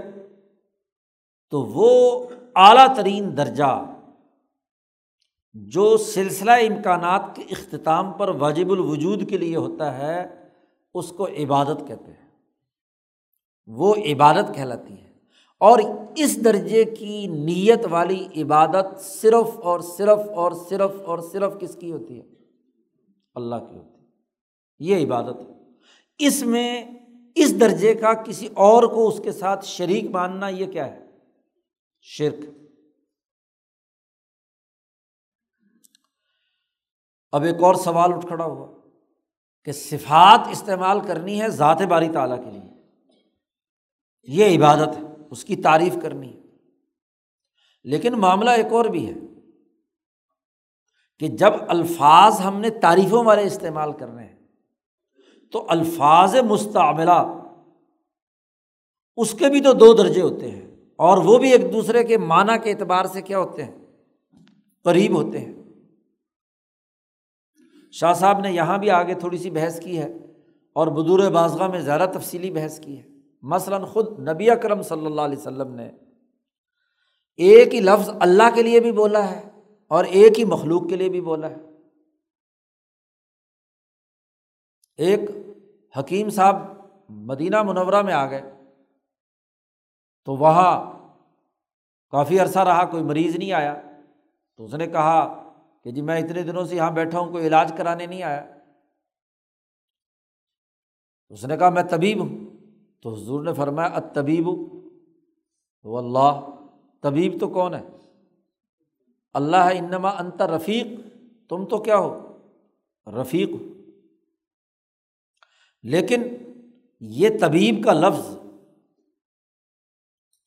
[1.51, 2.24] تو وہ
[2.57, 3.85] اعلیٰ ترین درجہ
[5.53, 10.49] جو سلسلہ امکانات کے اختتام پر واجب الوجود کے لیے ہوتا ہے،
[10.95, 12.29] اس کو عبادت کہتے ہیں۔
[13.66, 15.07] وہ عبادت کہلاتی ہے۔
[15.59, 15.78] اور
[16.16, 21.92] اس درجے کی نیت والی عبادت صرف اور صرف اور صرف اور صرف کس کی
[21.92, 22.26] ہوتی ہے؟
[23.34, 24.09] اللہ کی ہوتی ہے۔
[24.78, 25.68] یہ عبادت ہے۔
[26.18, 26.90] اس میں
[27.34, 31.06] اس درجے کا کسی اور کو اس کے ساتھ شریک ماننا یہ کیا ہے؟
[32.00, 32.44] شرک۔
[37.32, 38.66] اب ایک اور سوال اٹھ کھڑا ہوا
[39.64, 42.70] کہ صفات استعمال کرنی ہے ذات باری تعالیٰ کے لیے۔
[44.22, 46.41] یہ عبادت ہے۔ اس کی تعریف کرنی ہے۔
[47.85, 49.14] لیکن معاملہ ایک اور بھی ہے
[51.18, 54.37] کہ جب الفاظ ہم نے تعریفوں والے استعمال کرنے ہیں،
[55.53, 57.45] تو الفاظ مستعملہ،
[59.16, 60.66] اس کے بھی تو دو درجے ہوتے ہیں
[60.97, 63.74] اور وہ بھی ایک دوسرے کے معنی کے اعتبار سے کیا ہوتے ہیں؟
[64.85, 65.55] قریب ہوتے ہیں۔
[67.93, 70.12] شاہ صاحب نے یہاں بھی آگے تھوڑی سی بحث کی ہے
[70.72, 75.20] اور بدور بازگاہ میں زیادہ تفصیلی بحث کی ہے۔ مثلاً خود نبی اکرم صلی اللہ
[75.20, 75.91] علیہ وسلم نے
[77.36, 79.51] ایک ہی لفظ اللہ کے لیے بھی بولا ہے
[79.89, 81.57] اور ایک ہی مخلوق کے لیے بھی بولا ہے۔
[84.97, 85.20] ایک
[85.99, 86.57] حکیم صاحب
[87.09, 88.43] مدینہ منورہ میں آ گئے
[90.24, 90.99] تو وہاں
[92.11, 93.74] کافی عرصہ رہا، کوئی مریض نہیں آیا۔
[94.57, 95.45] تو اس نے کہا
[95.84, 98.47] کہ جی میں اتنے دنوں سے یہاں بیٹھا ہوں، کوئی علاج کرانے نہیں آیا۔
[101.28, 102.38] اس نے کہا میں طبیب ہوں۔
[103.03, 104.46] تو حضور نے فرمایا ات طبیب
[105.82, 106.46] تو اللہ
[107.03, 107.88] طبیب تو کون ہے؟
[109.34, 110.86] اللہ ہے، انما انت رفیق.
[111.49, 112.38] تم تو کیا ہو؟
[113.07, 113.72] رفیق ہو۔
[115.82, 116.22] لیکن
[117.01, 118.38] یہ طبیب کا لفظ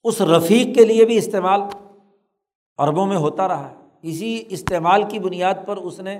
[0.03, 1.61] اس رفیق کے لیے بھی استعمال
[2.77, 6.19] عربوں میں ہوتا رہا ہے۔ اسی استعمال کی بنیاد پر اس نے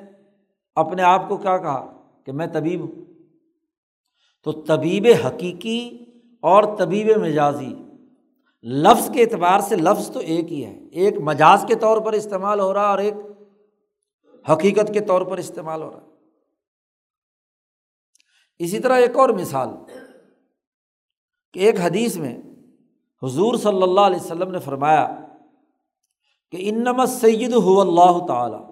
[0.75, 3.05] اپنے آپ کو کیا کہا کہ میں طبیب ہوں۔
[4.43, 6.05] تو طبیب حقیقی
[6.41, 7.75] اور طبیب مجازی۔
[8.63, 12.59] لفظ کے اعتبار سے لفظ تو ایک ہی ہے۔ ایک مجاز کے طور پر استعمال
[12.59, 13.13] ہو رہا اور ایک
[14.51, 15.99] حقیقت کے طور پر استعمال ہو رہا۔
[18.59, 19.69] اسی طرح ایک اور مثال
[21.53, 22.37] کہ ایک حدیث میں
[23.23, 25.25] حضور صلی اللہ علیہ وسلم نے فرمایا
[26.51, 28.69] کہ انما سید ہو اللہ تعالیٰ۔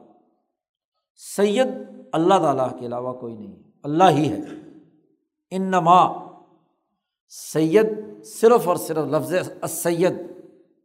[1.36, 1.68] سید
[2.14, 4.38] اللہ تعالیٰ کے علاوہ کوئی نہیں، اللہ ہی ہے۔
[5.52, 6.29] انما
[7.30, 7.88] سید
[8.24, 9.34] صرف اور صرف لفظ
[9.70, 10.14] سید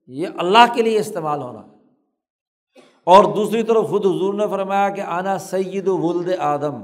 [0.07, 1.75] یہ اللہ کے لیے استعمال ہو رہا ہے۔
[3.05, 6.75] اور دوسری طرف خود حضور نے فرمایا کہ آنا سید ولد آدم،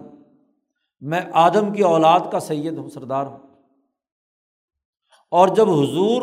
[1.00, 3.38] میں آدم کی اولاد کا سید ہوں، سردار ہوں۔
[5.30, 6.22] اور جب حضور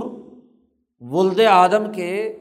[0.99, 2.39] ولد آدم کے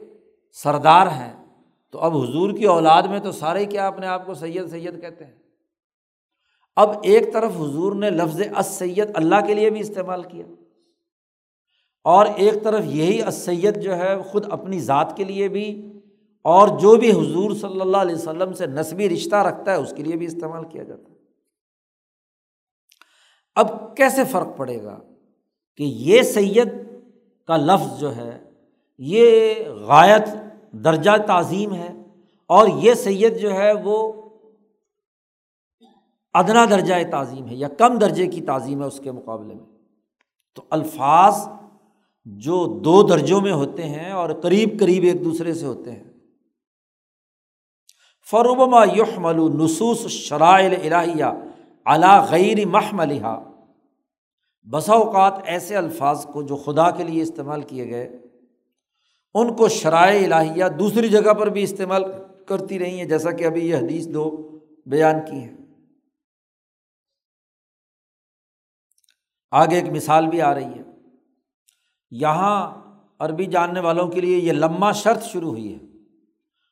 [0.51, 1.45] سردار ہیں،
[1.91, 5.25] تو اب حضور کی اولاد میں تو سارے کیا اپنے آپ کو سید سید کہتے
[5.25, 5.35] ہیں؟
[6.75, 10.45] اب ایک طرف حضور نے لفظ سید اللہ کے لیے بھی استعمال کیا۔
[12.07, 15.93] اور ایک طرف یہی اسید جو ہے خود اپنی ذات کے لیے بھی
[16.43, 20.03] اور جو بھی حضور صلی اللہ علیہ وسلم سے نسبی رشتہ رکھتا ہے اس کے
[20.03, 21.15] لیے بھی استعمال کیا جاتا ہے۔
[23.55, 24.99] اب کیسے فرق پڑے گا
[25.77, 26.67] کہ یہ سید
[27.47, 28.43] کا لفظ جو ہے،
[28.97, 30.27] یہ غایت
[30.71, 31.93] درجہ تعظیم ہے
[32.45, 34.13] اور یہ سید جو ہے وہ
[36.33, 39.65] ادنا درجۂ تعظیم ہے یا کم درجے کی تعظیم ہے اس کے مقابلے میں۔
[40.55, 41.33] تو الفاظ
[42.35, 46.03] جو دو درجوں میں ہوتے ہیں اور قریب قریب ایک دوسرے سے ہوتے ہیں۔
[48.31, 51.25] فروبما یحمل نصوص شرائل الہیہ
[51.85, 53.43] علا غیر محملہ
[54.71, 58.19] بسا اوقات ایسے الفاظ کو جو خدا کے لیے استعمال کیے گئے،
[59.33, 62.03] ان کو شرائع الہیہ دوسری جگہ پر بھی استعمال
[62.47, 65.57] کرتی رہی ہیں، جیسا کہ ابھی یہ حدیث دو بیان کی ہیں۔
[69.51, 70.86] آگے ایک مثال بھی آ رہی ہے۔
[72.11, 72.81] یہاں
[73.19, 75.79] عربی جاننے والوں کے لیے یہ لمحہ شرط شروع ہوئی ہے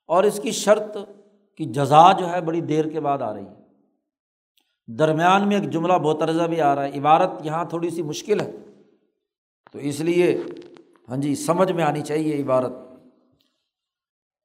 [0.05, 0.97] اور اس کی شرط
[1.57, 3.65] کی جزا جو ہے بڑی دیر کے بعد آ رہی ہے۔
[4.87, 8.51] درمیان میں ایک جملہ بہترزہ بھی آ رہا ہے، عبارت یہاں تھوڑی سی مشکل ہے۔
[9.71, 10.41] تو اس لیے
[11.09, 12.71] ہاں جی سمجھ میں آنی چاہیے عبارت۔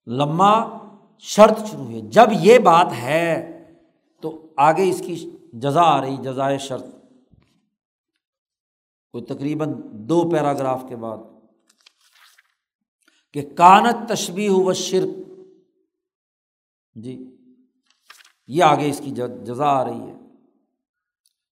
[0.06, 0.78] لمحہ
[1.18, 3.56] شرط شروع ہوئی جب یہ بات ہے
[4.20, 6.99] تو آگے اس کی جزا آ رہی، جزائے شرط۔
[9.12, 11.18] کوئی تقریباً دو پیراگراف کے بعد
[13.32, 15.08] کہ کانت تشبی ہو شرک۔
[16.94, 17.36] جی
[18.46, 19.10] یہ آگے اس کی
[19.44, 20.14] جزا آ رہی ہے۔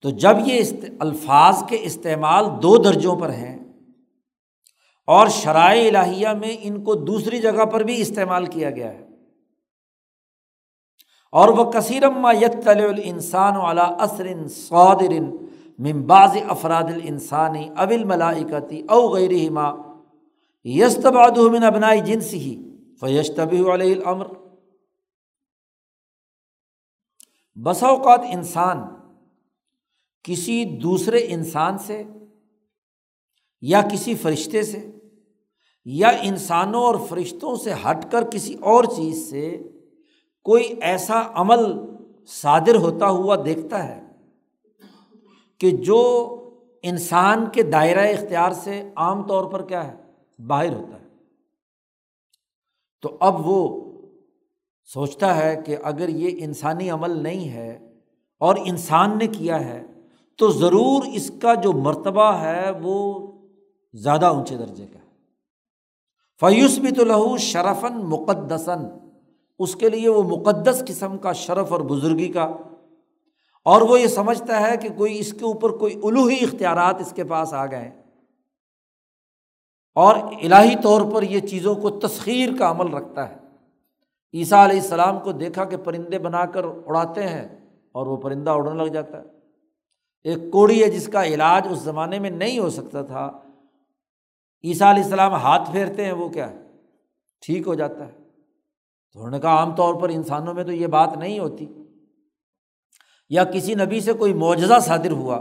[0.00, 0.62] تو جب یہ
[1.00, 3.58] الفاظ کے استعمال دو درجوں پر ہیں
[5.06, 9.06] اور شرائع الہیہ میں ان کو دوسری جگہ پر بھی استعمال کیا گیا ہے۔
[11.32, 15.12] اور وہ کثیرم یت الانسان والا عصر صادر
[15.80, 19.72] ممباز افراد الانسانی اول ملائکتی او غیر ہما
[20.64, 22.54] یستباد من ابنائی جنس ہی
[23.00, 24.26] فیشتبی علیہ الامر۔
[27.54, 28.78] بسا اوقات انسان
[30.24, 32.02] کسی دوسرے انسان سے
[33.60, 34.90] یا کسی فرشتے سے
[35.84, 39.58] یا انسانوں اور فرشتوں سے ہٹ کر کسی اور چیز سے
[40.42, 41.64] کوئی ایسا عمل
[42.26, 43.99] صادر ہوتا ہوا دیکھتا ہے۔
[45.60, 46.36] کہ جو
[46.82, 49.96] انسان کے دائرۂ اختیار سے عام طور پر کیا ہے؟
[50.42, 51.06] باہر ہوتا ہے۔
[53.02, 53.80] تو اب وہ
[54.84, 57.92] سوچتا ہے کہ اگر یہ انسانی عمل نہیں ہے
[58.38, 59.82] اور انسان نے کیا ہے،
[60.38, 63.26] تو ضرور اس کا جو مرتبہ ہے وہ
[63.92, 65.10] زیادہ اونچے درجے کا ہے۔
[66.40, 69.10] فیوس بھی تو لہو شرفن مقدسن
[69.58, 72.56] اس کے لیے وہ مقدس قسم کا شرف اور بزرگی کا
[73.64, 77.24] اور وہ یہ سمجھتا ہے کہ کوئی اس کے اوپر کوئی الوحی اختیارات اس کے
[77.24, 78.02] پاس آ گئے
[79.94, 83.36] اور الہی طور پر یہ چیزوں کو تسخیر کا عمل رکھتا ہے۔
[84.34, 87.48] عیسیٰ علیہ السلام کو دیکھا کہ پرندے بنا کر اڑاتے ہیں
[87.92, 89.24] اور وہ پرندہ اڑنے لگ جاتا ہے۔
[90.24, 93.40] ایک کوڑی ہے جس کا علاج اس زمانے میں نہیں ہو سکتا تھا۔
[94.64, 96.56] عیسیٰ علیہ السلام ہاتھ پھیرتے ہیں، وہ کیا ہے؟
[97.40, 98.12] ٹھیک ہو جاتا ہے۔
[99.12, 101.79] تو انہوں نے کہا، عام طور پر انسانوں میں تو یہ بات نہیں ہوتی۔
[103.30, 105.40] یا کسی نبی سے کوئی معجزہ صادر ہوا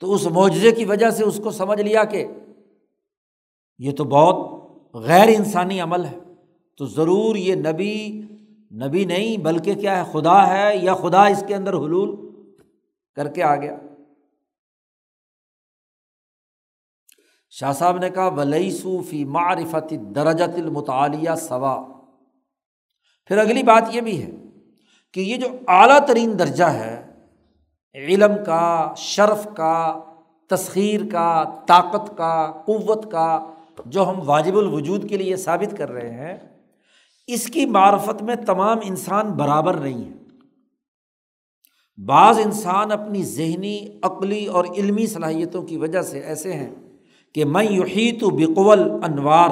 [0.00, 2.26] تو اس معجزے کی وجہ سے اس کو سمجھ لیا کہ
[3.78, 4.36] یہ تو بہت
[4.94, 6.18] غیر انسانی عمل ہے،
[6.76, 8.20] تو ضرور یہ نبی
[8.86, 12.16] نبی نہیں، بلکہ کیا ہے، خدا ہے یا خدا اس کے اندر حلول
[13.14, 13.76] کر کے آ گیا۔
[17.50, 21.86] شاہ صاحب نے کہا ولی صوفی معرفت درجت المطالعہ سوا
[23.26, 24.30] پھر اگلی بات یہ بھی ہے
[25.14, 27.02] کہ یہ جو اعلیٰ ترین درجہ ہے،
[27.94, 30.00] علم کا، شرف کا،
[30.46, 33.48] تسخیر کا، طاقت کا، قوت کا،
[33.86, 36.36] جو ہم واجب الوجود کے لیے ثابت کر رہے ہیں،
[37.26, 40.12] اس کی معرفت میں تمام انسان برابر نہیں ہے
[41.98, 46.70] بعض انسان اپنی ذہنی، عقلی اور علمی صلاحیتوں کی وجہ سے ایسے ہیں
[47.34, 49.50] کہ میں یحیط و بقول انوار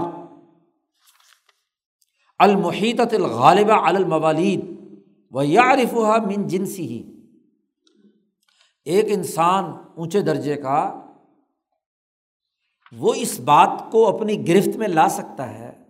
[2.39, 4.72] المحیط الغالبہ الموالید
[5.33, 5.95] و یارف
[6.27, 7.13] من جنسی ہی
[8.85, 9.65] ایک انسان
[9.95, 11.01] اونچے درجے کا،
[12.93, 15.83] وہ اس بات کو اپنی گرفت میں لا سکتا ہے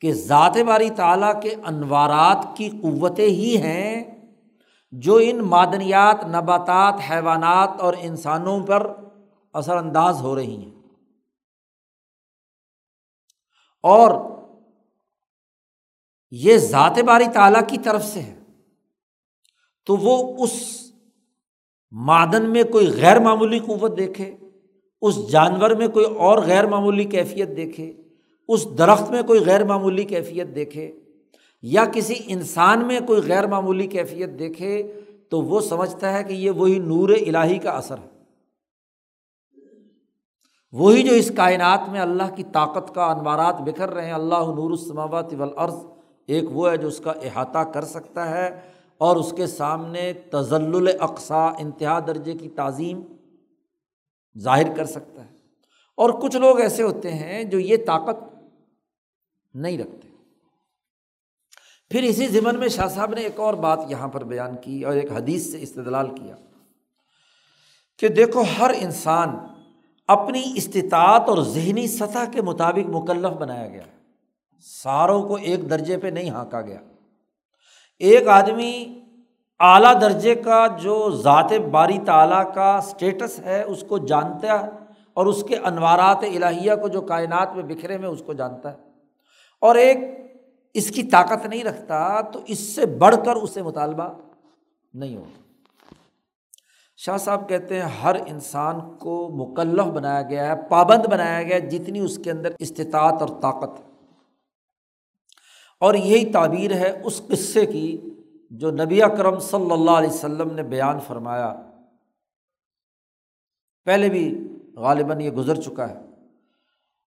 [0.00, 4.04] کہ ذات باری تعالیٰ کے انوارات کی قوتیں ہی ہیں
[4.92, 8.92] جو ان معدنیات، نباتات، حیوانات اور انسانوں پر
[9.52, 10.82] اثر انداز ہو رہی ہیں۔
[13.82, 14.10] اور
[16.30, 18.41] یہ ذات باری تعالیٰ کی طرف سے ہے۔
[19.86, 20.52] تو وہ اس
[21.92, 24.36] معدن میں کوئی غیر معمولی قوت دیکھے،
[25.02, 27.92] اس جانور میں کوئی اور غیر معمولی کیفیت دیکھے،
[28.48, 30.92] اس درخت میں کوئی غیر معمولی کیفیت دیکھے،
[31.62, 34.82] یا کسی انسان میں کوئی غیر معمولی کیفیت دیکھے،
[35.30, 38.08] تو وہ سمجھتا ہے کہ یہ وہی نور الہی کا اثر ہے۔
[40.72, 44.70] وہی جو اس کائنات میں اللہ کی طاقت کا انوارات بکھر رہے ہیں، اللہ نور
[44.70, 45.74] السماوات والارض،
[46.26, 48.71] ایک وہ ہے جو اس کا احاطہ کر سکتا ہے۔
[49.02, 53.02] اور اس کے سامنے تزل اقسا انتہا درجے کی تعظیم
[54.38, 55.30] ظاہر کر سکتا ہے۔
[55.96, 58.34] اور کچھ لوگ ایسے ہوتے ہیں جو یہ طاقت
[59.54, 60.08] نہیں رکھتے۔
[61.90, 64.94] پھر اسی ضمن میں شاہ صاحب نے ایک اور بات یہاں پر بیان کی اور
[64.94, 66.36] ایک حدیث سے استدلال کیا
[67.98, 69.28] کہ دیکھو، ہر انسان
[70.08, 73.82] اپنی استطاعت اور ذہنی سطح کے مطابق مکلف بنایا گیا۔
[74.60, 76.80] ساروں کو ایک درجے پہ نہیں ہانکا گیا۔
[78.02, 79.00] ایک آدمی
[79.60, 84.68] اعلیٰ درجے کا جو ذات باری تعالیٰ کا اسٹیٹس ہے، اس کو جانتا ہے
[85.14, 88.76] اور اس کے انوارات الہیہ کو جو کائنات میں بکھرے میں، اس کو جانتا ہے۔
[89.60, 89.96] اور ایک
[90.74, 94.08] اس کی طاقت نہیں رکھتا تو اس سے بڑھ کر اسے مطالبہ
[94.94, 95.54] نہیں ہوتا۔
[96.96, 101.60] شاہ صاحب کہتے ہیں، ہر انسان کو مکلف بنایا گیا ہے، پابند بنایا گیا ہے
[101.60, 103.91] جتنی اس کے اندر استطاعت اور طاقت۔ ہے
[105.82, 108.00] اور یہی تعبیر ہے اس قصے کی
[108.50, 111.70] جو نبی اکرم صلی اللہ علیہ وسلم نے بیان فرمایا۔
[113.84, 114.38] پہلے بھی
[114.76, 115.94] غالباً یہ گزر چکا ہے۔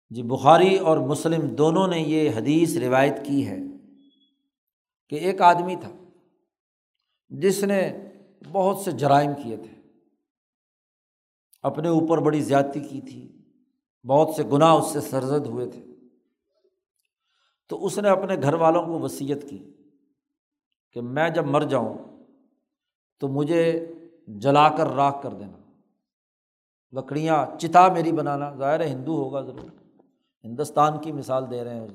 [0.09, 3.57] جی بخاری اور مسلم دونوں نے یہ حدیث روایت کی ہے
[5.09, 5.91] کہ ایک آدمی تھا
[7.29, 8.09] جس نے
[8.51, 9.81] بہت سے جرائم کیے تھے۔
[11.63, 13.37] اپنے اوپر بڑی زیادتی کی تھی،
[14.07, 15.94] بہت سے گناہ اس سے سرزد ہوئے تھے۔
[17.67, 19.71] تو اس نے اپنے گھر والوں کو وصیت کی
[20.91, 21.97] کہ میں جب مر جاؤں
[23.19, 23.93] تو مجھے
[24.27, 25.57] جلا کر راکھ کر دینا۔
[26.91, 29.99] لکڑیاں، چتا میری بنانا، ظاہر ہے ہندو ہوگا ضرور،
[30.43, 31.87] ہندوستان کی مثال دے رہے ہیں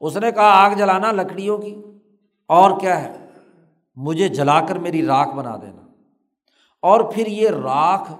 [0.00, 1.82] اس نے کہا، آگ جلانا لکڑیوں کی؟
[2.48, 3.26] اور کیا ہے؟
[3.96, 5.86] مجھے جلا کر میری راکھ بنا دینا۔
[6.82, 8.12] اور پھر یہ راکھ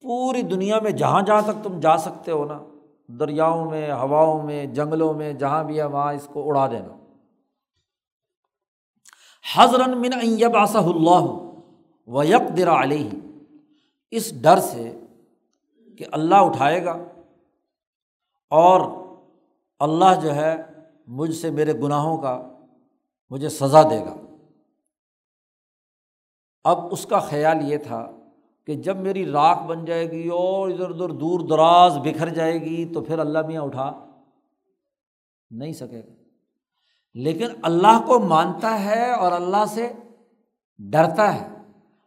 [0.00, 2.60] پوری دنیا میں جہاں جہاں تک تم جا سکتے ہو نا
[3.08, 6.96] دریاؤں میں، ہواؤں میں، جنگلوں میں، جہاں بھی ہے، وہاں اس کو اڑا دینا۔
[9.54, 10.12] حضرت من
[10.56, 11.24] آسہ اللہ
[12.06, 13.10] و یک درا علیہ۔
[14.10, 15.00] اس ڈر سے
[15.98, 16.96] کہ اللہ اٹھائے گا
[18.50, 18.80] اور
[19.78, 20.56] اللہ جو ہے
[21.06, 22.48] مجھ سے میرے گناہوں کا
[23.30, 24.16] مجھے سزا دے گا۔
[26.64, 28.15] اب اس کا خیال یہ تھا
[28.66, 32.84] کہ جب میری راکھ بن جائے گی اور ادھر ادھر دور دراز بکھر جائے گی
[32.94, 33.92] تو پھر اللہ میاں اٹھا
[35.50, 36.12] نہیں سکے گا۔
[37.14, 39.92] لیکن اللہ کو مانتا ہے اور اللہ سے
[40.78, 41.48] ڈرتا ہے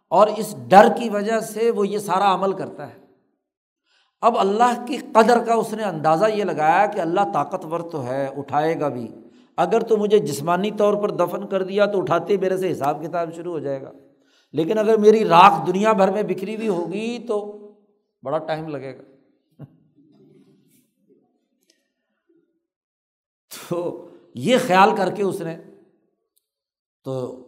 [0.10, 3.00] اور اس ڈر کی وجہ سے وہ یہ سارا عمل کرتا ہے۔
[4.22, 8.28] اب اللہ کی قدر کا اس نے اندازہ یہ لگایا کہ اللہ طاقتور تو ہے،
[8.38, 9.08] اٹھائے گا بھی۔
[9.58, 13.34] اگر تو مجھے جسمانی طور پر دفن کر دیا تو اٹھاتے میرے سے حساب کتاب
[13.36, 13.92] شروع ہو جائے گا۔
[14.54, 17.68] لیکن اگر میری راکھ دنیا بھر میں بکھری ہوئی ہوگی تو
[18.24, 19.02] بڑا ٹائم لگے گا۔
[23.52, 25.58] تو یہ خیال کر کے اس نے
[27.04, 27.46] تو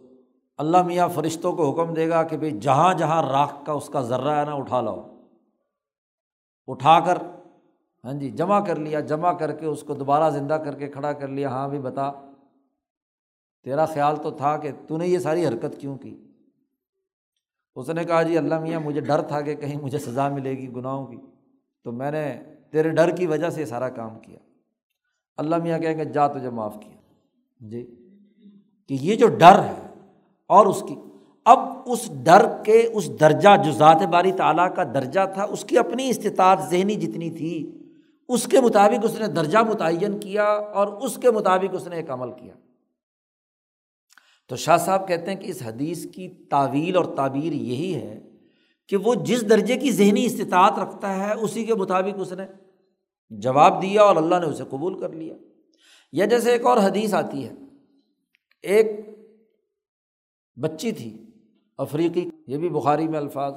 [0.58, 4.00] اللہ میاں فرشتوں کو حکم دے گا کہ بھائی جہاں جہاں راکھ کا اس کا
[4.00, 5.18] ذرہ ہے نا، اٹھا لو
[6.66, 7.18] اٹھا کر
[8.04, 11.12] ہاں جی جمع کر لیا، جمع کر کے اس کو دوبارہ زندہ کر کے کھڑا
[11.12, 12.10] کر لیا۔ ہاں بھی بتا۔
[13.62, 16.31] تیرا خیال تو تھا کہ تو نے یہ ساری حرکت کیوں کی؟
[17.76, 20.72] اس نے کہا جی اللہ میاں، مجھے ڈر تھا کہ کہیں مجھے سزا ملے گی
[20.76, 21.16] گناہوں کی۔
[21.84, 24.38] تو میں نے تیرے ڈر کی وجہ سے یہ سارا کام کیا۔
[25.36, 26.96] اللہ میاں کہیں گے، جا، تجھے معاف کیا۔
[27.60, 27.94] جی
[28.88, 29.88] کہ یہ جو ڈر ہے
[30.48, 30.94] اور اس کی،
[31.44, 35.78] اب اس ڈر کے اس درجہ، جو ذات باری تعالیٰ کا درجہ تھا، اس کی
[35.78, 37.78] اپنی استطاعت ذہنی جتنی تھی،
[38.28, 42.10] اس کے مطابق اس نے درجہ متعین کیا اور اس کے مطابق اس نے ایک
[42.10, 42.54] عمل کیا۔
[44.52, 48.20] تو شاہ صاحب کہتے ہیں کہ اس حدیث کی تعویل اور تعبیر یہی ہے
[48.88, 52.46] کہ وہ جس درجے کی ذہنی استطاعت رکھتا ہے، اسی کے مطابق اس نے
[53.30, 55.34] جواب دیا اور اللہ نے اسے قبول کر لیا۔
[56.12, 57.52] یا جیسے ایک اور حدیث آتی ہے۔
[58.62, 58.86] ایک
[60.60, 61.22] بچی تھی،
[61.78, 63.54] افریقی، یہ بھی بخاری میں الفاظ۔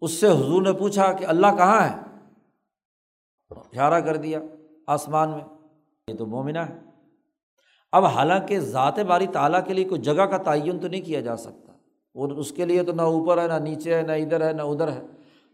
[0.00, 1.96] اس سے حضور نے پوچھا کہ اللہ کہاں ہے؟
[3.50, 4.40] اشارہ کر دیا
[4.86, 5.44] آسمان میں۔
[6.08, 6.91] یہ تو مومنہ ہے۔
[7.92, 11.36] اب حالانکہ ذات باری تعالیٰ کے لیے کوئی جگہ کا تعین تو نہیں کیا جا
[11.36, 11.72] سکتا۔
[12.14, 14.62] وہ اس کے لیے تو نہ اوپر ہے، نہ نیچے ہے، نہ ادھر ہے، نہ
[14.62, 15.02] ادھر ہے۔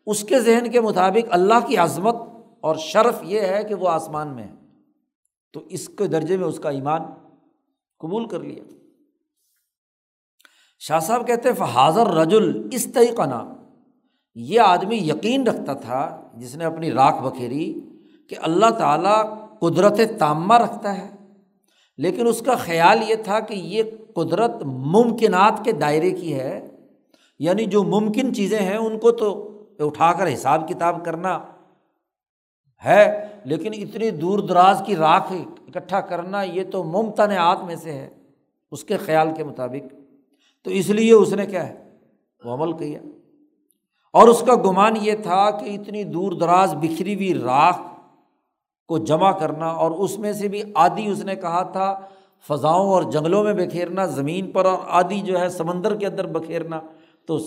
[0.06, 2.14] اس کے ذہن کے مطابق اللہ کی عظمت
[2.60, 4.54] اور شرف یہ ہے کہ وہ آسمان میں ہے۔
[5.52, 7.02] تو اس کے درجے میں اس کا ایمان
[7.98, 8.62] قبول کر لیا۔
[10.78, 13.54] شاہ صاحب کہتے فحاظر رجل اس طریقہ
[14.34, 17.80] یہ آدمی یقین رکھتا تھا، جس نے اپنی راکھ بکھیری،
[18.28, 21.17] کہ اللہ تعالیٰ قدرت تامہ رکھتا ہے۔
[21.98, 23.82] لیکن اس کا خیال یہ تھا کہ یہ
[24.14, 26.68] قدرت ممکنات کے دائرے کی ہے
[27.38, 29.44] یعنی جو ممکن چیزیں ہیں ان کو تو
[29.78, 31.40] اٹھا کر حساب کتاب کرنا
[32.84, 38.08] ہے، لیکن اتنی دور دراز کی راکھ اکٹھا کرنا یہ تو ممتنعات میں سے ہے
[38.70, 39.94] اس کے خیال کے مطابق۔
[40.64, 41.90] تو اس لیے اس نے کیا ہے،
[42.44, 43.00] وہ عمل کیا۔
[44.12, 47.80] اور اس کا گمان یہ تھا کہ اتنی دور دراز بکھری ہوئی راکھ
[48.88, 52.00] کو جمع کرنا اور اس میں سے بھی آدھی اس نے کہا تھا،
[52.48, 56.80] فضاؤں اور جنگلوں میں بکھیرنا، زمین پر اور آدھی جو ہے سمندر کے اندر بکھیرنا،
[57.26, 57.38] تو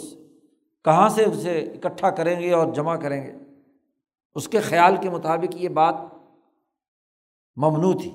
[0.85, 3.31] کہاں سے اسے اکٹھا کریں گے اور جمع کریں گے؟
[4.35, 5.95] اس کے خیال کے مطابق یہ بات
[7.55, 8.11] ممنوع تھی۔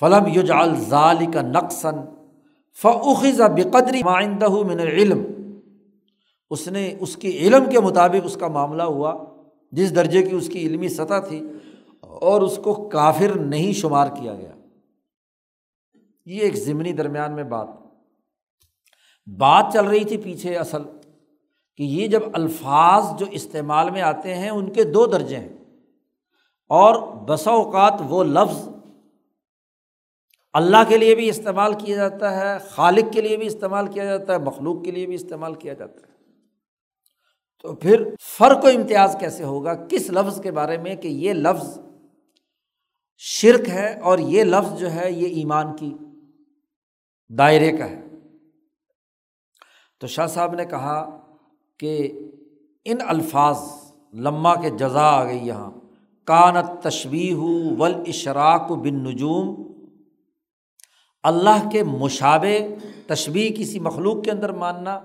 [0.00, 1.96] فلم یوجال ظال کا نقصن
[2.82, 5.24] فعخذ بقدری معندہ من علم
[6.50, 9.27] اس نے، اس کی علم کے مطابق اس کا معاملہ ہوا۔
[9.72, 11.42] جس درجے کی اس کی علمی سطح تھی
[12.00, 14.52] اور اس کو کافر نہیں شمار کیا گیا۔
[16.26, 17.68] یہ ایک ضمنی درمیان میں بات۔
[19.26, 20.82] بات چل رہی تھی پیچھے اصل
[21.76, 25.56] کہ یہ جب الفاظ جو استعمال میں آتے ہیں ان کے دو درجے ہیں
[26.68, 28.68] اور بسا اوقات وہ لفظ
[30.52, 34.32] اللہ کے لیے بھی استعمال کیا جاتا ہے، خالق کے لیے بھی استعمال کیا جاتا
[34.32, 36.07] ہے، مخلوق کے لیے بھی استعمال کیا جاتا ہے۔
[37.62, 41.78] تو پھر فرق و امتیاز کیسے ہوگا؟ کس لفظ کے بارے میں کہ یہ لفظ
[43.16, 45.94] شرک ہے اور یہ لفظ جو ہے یہ ایمان کی
[47.38, 48.02] دائرے کا ہے؟
[50.00, 51.20] تو شاہ صاحب نے کہا
[51.78, 52.12] کہ
[52.84, 53.58] ان الفاظ
[54.14, 55.70] لمہ کے جزا آ گئی یہاں۔
[56.24, 59.72] کانت تشبی ہو ول اشراک بن نجوم
[61.22, 62.68] اللہ کے مشابے
[63.06, 65.00] تشبی کسی مخلوق کے اندر ماننا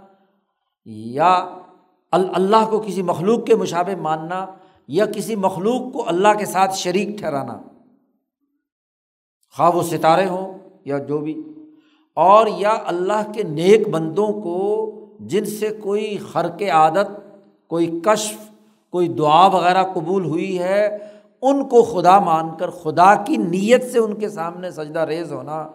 [0.86, 1.58] یا
[2.14, 4.46] اللہ کو کسی مخلوق کے مشابے ماننا
[4.88, 7.60] یا کسی مخلوق کو اللہ کے ساتھ شریک ٹھہرانا۔
[9.58, 10.54] خواہ وہ ستارے ہوں
[10.86, 11.44] یا جو بھی۔
[12.16, 14.90] اور یا اللہ کے نیک بندوں کو
[15.20, 17.38] جن سے کوئی خرق عادت،
[17.68, 18.38] کوئی کشف،
[18.92, 20.98] کوئی دعا وغیرہ قبول ہوئی ہے،
[21.42, 25.70] ان کو خدا مان کر، خدا کی نیت سے ان کے سامنے سجدہ ریز ہونا۔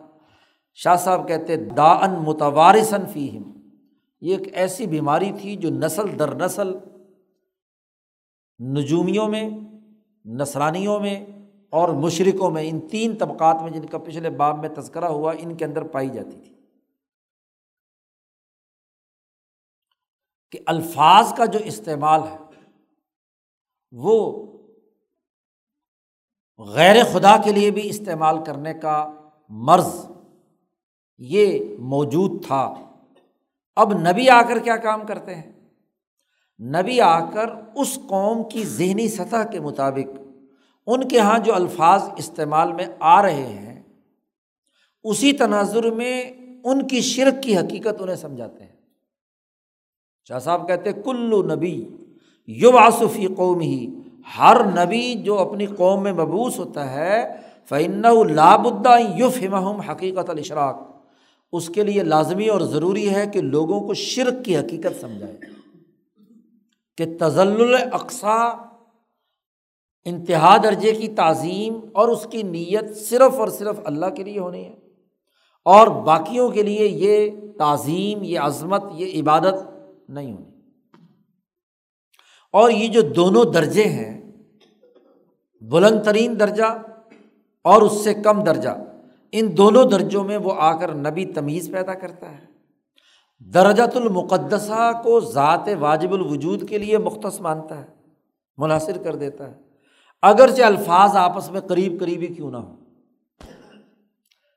[0.75, 3.58] شاہ صاحب کہتے دا ان متوارثن فیم
[4.21, 6.75] یہ ایک ایسی بیماری تھی جو نسل در نسل
[8.61, 9.51] نجومیوں میں
[10.25, 11.27] نسرانیوں میں
[11.71, 15.57] اور مشرقوں میں، ان تین طبقات میں جن کا پچھلے باب میں تذکرہ ہوا، ان
[15.57, 16.55] کے اندر پائی جاتی تھی۔
[20.51, 22.37] کہ الفاظ کا جو استعمال ہے،
[23.93, 24.47] وہ
[26.59, 29.15] غیر خدا کے لیے بھی استعمال کرنے کا
[29.49, 30.11] مرض
[31.19, 32.88] یہ موجود تھا۔
[33.79, 35.53] اب نبی آ کر کیا کام کرتے ہیں؟
[36.61, 40.19] نبی آ کر اس قوم کی ذہنی سطح کے مطابق
[40.87, 43.83] ان کے یہاں جو الفاظ استعمال میں آ رہے ہیں،
[45.03, 46.23] اسی تناظر میں
[46.65, 48.77] ان کی شرک کی حقیقت انہیں سمجھاتے ہیں۔
[50.25, 51.89] شاہ صاحب کہتے کلو نبی
[52.47, 53.89] یو آصفی قوم ہی
[54.39, 57.37] ہر نبی جو اپنی قوم میں مبوس ہوتا ہے
[57.69, 58.03] فعن
[58.35, 58.67] لاب
[59.17, 60.98] یوف ہم حقیقت الشراک
[61.53, 65.37] اس کے لیے لازمی اور ضروری ہے کہ لوگوں کو شرک کی حقیقت سمجھائے۔
[66.97, 68.49] کہ تزل اقسا
[70.05, 74.65] انتہا درجے کی تعظیم اور اس کی نیت صرف اور صرف اللہ کے لیے ہونی
[74.65, 74.77] ہے۔
[75.65, 79.55] اور باقیوں کے لیے یہ تعظیم، یہ عظمت، یہ عبادت
[80.09, 80.61] نہیں ہونی۔
[82.53, 84.33] اور یہ جو دونوں درجے ہیں،
[85.61, 86.83] بلند ترین درجہ
[87.65, 88.88] اور اس سے کم درجہ
[89.33, 92.47] ان دونوں درجوں میں وہ آ کر نبی تمیز پیدا کرتا ہے۔
[93.41, 97.87] درجۃ المقدسہ کو ذات واجب الوجود کے لیے مختص مانتا ہے،
[98.57, 99.55] منحصر کر دیتا ہے۔
[100.23, 102.75] اگرچہ الفاظ آپس میں قریب قریبی کیوں نہ ہو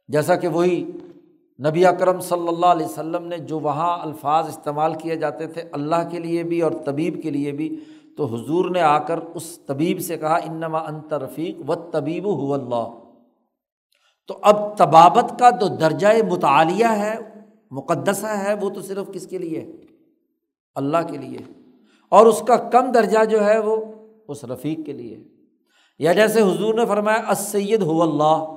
[0.07, 0.91] جیسا کہ وہی
[1.59, 6.09] نبی اکرم صلی اللہ علیہ وسلم نے جو وہاں الفاظ استعمال کیے جاتے تھے اللہ
[6.11, 7.80] کے لیے بھی اور طبیب کے لیے بھی،
[8.17, 12.53] تو حضور نے آ کر اس طبیب سے کہا، انما انت رفیق و طبیب ہو
[12.53, 13.01] اللہ۔
[14.28, 17.19] تو اب طبابت کا جو درجۂ مطالعہ ہے،
[17.72, 19.72] مقدسہ ہے، وہ تو صرف کس کے لیے؟
[20.76, 21.38] اللہ کے لیے۔
[22.09, 23.76] اور اس کا کم درجہ جو ہے، وہ
[24.28, 25.24] اس رفیق کے لیے۔
[25.99, 28.55] یا جیسے حضور نے فرمایا اسید ہو اللہ۔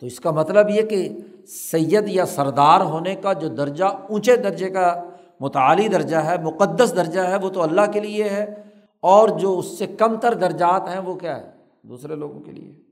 [0.00, 1.08] تو اس کا مطلب یہ کہ
[1.46, 5.02] سید یا سردار ہونے کا جو درجہ، اونچے درجے کا
[5.40, 8.62] متعلی درجہ ہے، مقدس درجہ ہے، وہ تو اللہ کے لیے ہے۔
[9.00, 11.50] اور جو اس سے کم تر درجات ہیں، وہ کیا ہے
[11.82, 12.83] دوسرے لوگوں کے لیے۔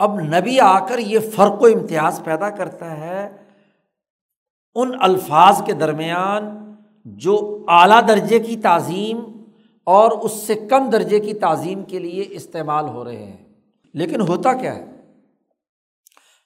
[0.00, 3.36] اب نبی آ کر یہ فرق و امتیاز پیدا کرتا ہے
[4.74, 6.74] ان الفاظ کے درمیان
[7.04, 9.20] جو اعلیٰ درجے کی تعظیم
[9.84, 13.36] اور اس سے کم درجے کی تعظیم کے لیے استعمال ہو رہے ہیں۔
[13.94, 14.84] لیکن ہوتا کیا ہے؟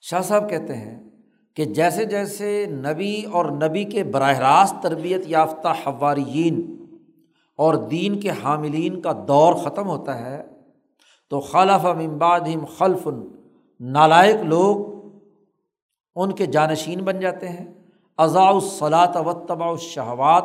[0.00, 1.10] شاہ صاحب کہتے ہیں
[1.56, 6.84] کہ جیسے جیسے نبی اور نبی کے براہ راست تربیت یافتہ حوارین
[7.56, 10.42] اور دین کے حاملین کا دور ختم ہوتا ہے
[11.30, 12.40] تو خلف امباد
[12.78, 13.08] خلف
[13.92, 14.76] نالائق لوگ
[16.16, 17.66] ان کے جانشین بن جاتے ہیں۔
[18.18, 20.44] اضاء الصلاۃ و تباء الشہوات،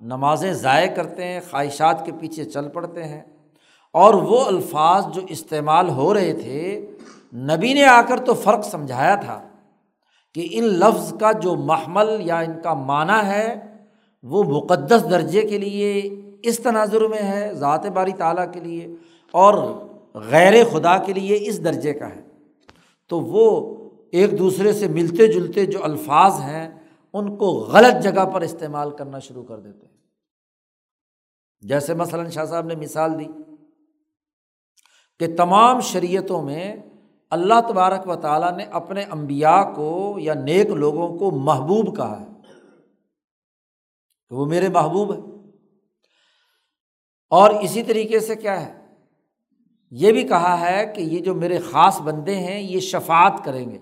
[0.00, 3.22] نمازیں ضائع کرتے ہیں، خواہشات کے پیچھے چل پڑتے ہیں۔
[3.92, 6.86] اور وہ الفاظ جو استعمال ہو رہے تھے،
[7.34, 9.48] نبی نے آ کر تو فرق سمجھایا تھا
[10.34, 13.54] کہ ان لفظ کا جو محمل یا ان کا معنی ہے،
[14.22, 18.88] وہ مقدس درجے کے لیے، اس تناظر میں ہے، ذات باری تعالیٰ کے لیے،
[19.32, 19.54] اور
[20.14, 22.35] غیر خدا کے لیے اس درجے کا ہے۔
[23.08, 23.76] تو وہ
[24.12, 29.18] ایک دوسرے سے ملتے جلتے جو الفاظ ہیں، ان کو غلط جگہ پر استعمال کرنا
[29.18, 29.96] شروع کر دیتے ہیں۔
[31.60, 33.24] جیسے مثلاً شاہ صاحب نے مثال دی
[35.18, 36.76] کہ تمام شریعتوں میں
[37.30, 42.26] اللہ تبارک و تعالیٰ نے اپنے امبیا کو یا نیک لوگوں کو محبوب کہا ہے۔
[44.28, 45.18] کہ وہ میرے محبوب ہے
[47.30, 48.85] اور اسی طریقے سے کیا ہے؟
[49.90, 53.78] یہ بھی کہا ہے کہ یہ جو میرے خاص بندے ہیں، یہ شفات کریں گے۔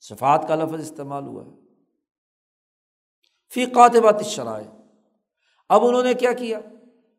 [0.00, 1.50] شفات کا لفظ استعمال ہوا ہے۔
[3.54, 4.80] فی قاتبات شرائع
[5.68, 6.60] اب انہوں نے کیا کیا؟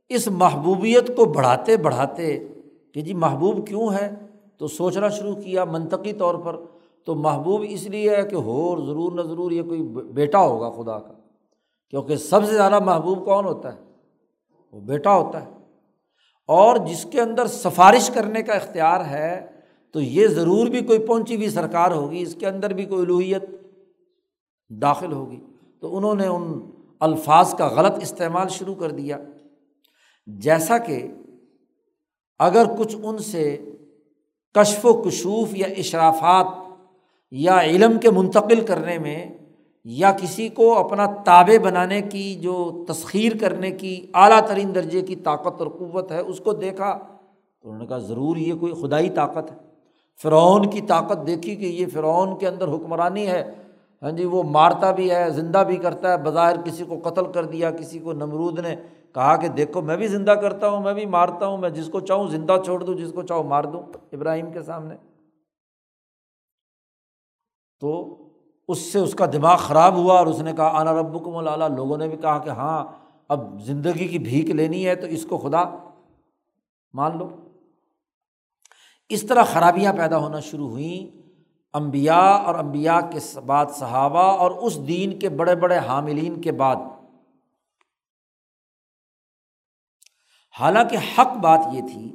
[0.09, 2.47] اس محبوبیت کو بڑھاتے بڑھاتے
[2.93, 4.11] کہ جی محبوب کیوں ہے؟
[4.57, 6.61] تو سوچنا شروع کیا منطقی طور پر۔
[7.05, 9.81] تو محبوب اس لیے ہے کہ ہو ضرور نہ ضرور یہ کوئی
[10.13, 11.13] بیٹا ہوگا خدا کا۔
[11.89, 13.79] کیونکہ سب سے زیادہ محبوب کون ہوتا ہے؟
[14.71, 15.62] وہ بیٹا ہوتا ہے۔
[16.47, 19.47] اور جس کے اندر سفارش کرنے کا اختیار ہے،
[19.91, 23.43] تو یہ ضرور بھی کوئی پہنچی ہوئی سرکار ہوگی، اس کے اندر بھی کوئی الوحیت
[24.69, 25.39] داخل ہوگی۔
[25.81, 29.17] تو انہوں نے ان الفاظ کا غلط استعمال شروع کر دیا۔
[30.25, 31.07] جیسا کہ
[32.39, 33.65] اگر کچھ ان سے
[34.53, 36.47] کشف و کشوف یا اشرافات
[37.31, 39.37] یا علم کے منتقل کرنے میں
[39.83, 45.15] یا کسی کو اپنا تابع بنانے کی، جو تسخیر کرنے کی، اعلیٰ ترین درجے کی
[45.15, 46.99] طاقت اور قوت ہے، اس کو دیکھا
[47.61, 49.57] تو انہوں نے کہا، ضرور یہ کوئی خدائی طاقت ہے۔
[50.21, 53.51] فرعون کی طاقت دیکھی کہ یہ فرعون کے اندر حکمرانی ہے۔
[54.03, 57.45] ہاں جی وہ مارتا بھی ہے، زندہ بھی کرتا ہے، بظاہر کسی کو قتل کر
[57.45, 58.75] دیا، کسی کو نمرود نے
[59.13, 61.99] کہا کہ دیکھو، میں بھی زندہ کرتا ہوں، میں بھی مارتا ہوں، میں جس کو
[61.99, 63.81] چاہوں زندہ چھوڑ دوں، جس کو چاہوں مار دوں۔
[64.13, 64.95] ابراہیم کے سامنے۔
[67.79, 68.17] تو
[68.67, 71.97] اس سے اس کا دماغ خراب ہوا اور اس نے کہا، آنا رب کو لوگوں
[71.97, 72.85] نے بھی کہا کہ ہاں
[73.27, 75.63] اب زندگی کی بھیک لینی ہے تو اس کو خدا
[76.93, 77.29] مان لو۔
[79.09, 81.23] اس طرح خرابیاں پیدا ہونا شروع ہوئیں۔
[81.73, 86.75] امبیا اور امبیا کے بعد صحابہ اور اس دین کے بڑے بڑے حاملین کے بعد۔
[90.59, 92.13] حالانکہ حق بات یہ تھی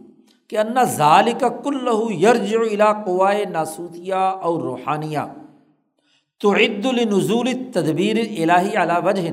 [0.49, 5.19] کہ انا ظال کا کل لہو یرج الا قوائے ناسوتیا اور روحانیہ۔
[6.41, 9.31] تو عد النضول تدبیر الہی علا وجہ۔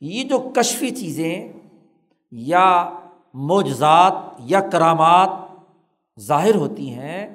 [0.00, 1.52] یہ جو کشفی چیزیں
[2.30, 2.90] یا
[3.34, 5.28] معجزات یا کرامات
[6.20, 7.34] ظاہر ہوتی ہیں،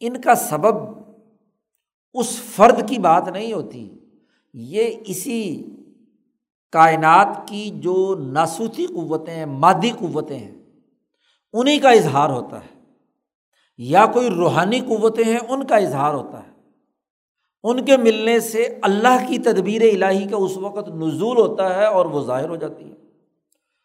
[0.00, 0.98] ان کا سبب
[2.14, 3.90] اس فرد کی بات نہیں ہوتی۔
[4.54, 5.66] یہ اسی
[6.72, 10.58] کائنات کی جو ناسوتی قوتیں ہیں مادی قوتیں ہیں
[11.52, 12.80] انہیں کا اظہار ہوتا ہے۔
[13.78, 16.47] یا کوئی روحانی قوتیں ہیں، ان کا اظہار ہوتا ہے۔
[17.64, 22.06] ان کے ملنے سے اللہ کی تدبیر الہی کا اس وقت نزول ہوتا ہے اور
[22.06, 22.94] وہ ظاہر ہو جاتی ہے۔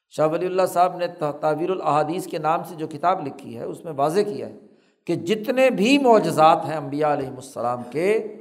[0.10, 1.08] شاہ ولی اللہ صاحب نے
[1.40, 4.58] تعبیر الحادیث کے نام سے جو کتاب لکھی ہے، اس میں واضح کیا ہے
[5.06, 8.38] کہ جتنے بھی معجزات ہیں امبیا علیہم السلام کے،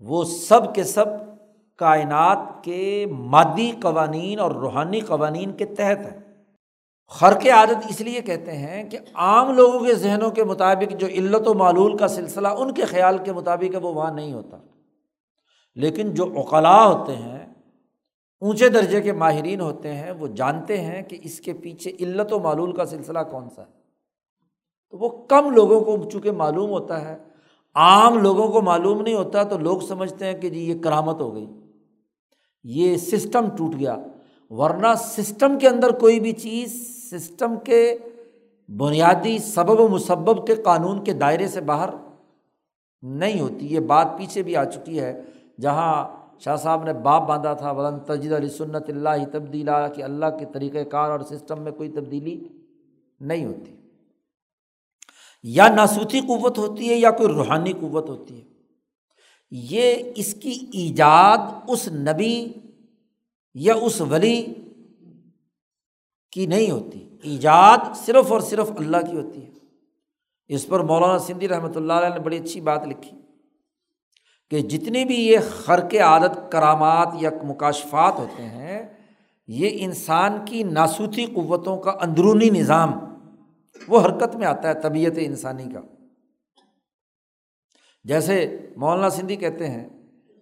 [0.00, 1.04] وہ سب کے سب
[1.76, 6.21] کائنات کے مادی قوانین اور روحانی قوانین کے تحت ہے
[7.12, 11.48] خرق عادت اس لیے کہتے ہیں کہ عام لوگوں کے ذہنوں کے مطابق جو علت
[11.48, 14.56] و معلول کا سلسلہ ان کے خیال کے مطابق ہے، وہ وہاں نہیں ہوتا۔
[15.74, 17.54] لیکن جو اوقلا ہوتے ہیں،
[18.40, 22.38] اونچے درجے کے ماہرین ہوتے ہیں، وہ جانتے ہیں کہ اس کے پیچھے علت و
[22.38, 23.72] معلول کا سلسلہ کون سا ہے۔
[24.90, 27.16] تو وہ کم لوگوں کو چونکہ معلوم ہوتا ہے،
[27.74, 31.34] عام لوگوں کو معلوم نہیں ہوتا، تو لوگ سمجھتے ہیں کہ جی یہ کرامت ہو
[31.34, 31.46] گئی۔
[32.64, 33.96] یہ سسٹم ٹوٹ گیا۔
[34.50, 37.98] ورنہ سسٹم کے اندر کوئی بھی چیز سسٹم کے
[38.76, 41.88] بنیادی سبب و مسبب کے قانون کے دائرے سے باہر
[43.02, 45.20] نہیں ہوتی، یہ بات پیچھے بھی آ چکی ہے۔
[45.60, 46.08] جہاں
[46.40, 50.46] شاہ صاحب نے باپ باندھا تھا، ولن تجد علی سنت اللہ تبدیلا، کہ اللہ کے
[50.52, 52.48] طریقۂ کار اور سسٹم میں کوئی تبدیلی
[53.20, 53.74] نہیں ہوتی۔
[55.42, 58.44] یا ناسوتی قوت ہوتی ہے یا کوئی روحانی قوت ہوتی ہے۔
[59.50, 61.38] یہ اس کی ایجاد،
[61.68, 62.52] اس نبی
[63.54, 64.54] یا اس ولی
[66.32, 69.50] کی نہیں ہوتی، ایجاد صرف اور صرف اللہ کی ہوتی ہے۔
[70.50, 73.16] اس پر مولانا سندھی رحمۃ اللہ علیہ نے بڑی اچھی بات لکھی
[74.50, 78.82] کہ جتنی بھی یہ خرق عادت، کرامات یا مکاشفات ہوتے ہیں،
[79.48, 82.92] یہ انسان کی ناسوتی قوتوں کا اندرونی نظام
[83.88, 85.80] وہ حرکت میں آتا ہے طبیعت انسانی کا۔
[88.04, 89.88] جیسے مولانا سندھی کہتے ہیں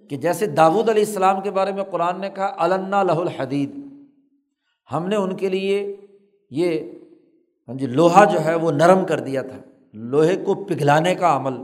[0.09, 3.90] کہ جیسے داود علیہ السلام کے بارے میں قرآن نے کہا علنا لہ الحدید
[4.93, 5.97] ہم نے ان کے لیے
[6.51, 6.93] یہ
[7.69, 9.59] ہاں جی لوہا جو ہے وہ نرم کر دیا تھا۔
[9.93, 11.55] لوہے کو پگھلانے کا عمل۔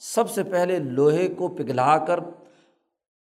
[0.00, 2.20] سب سے پہلے لوہے کو پگھلا کر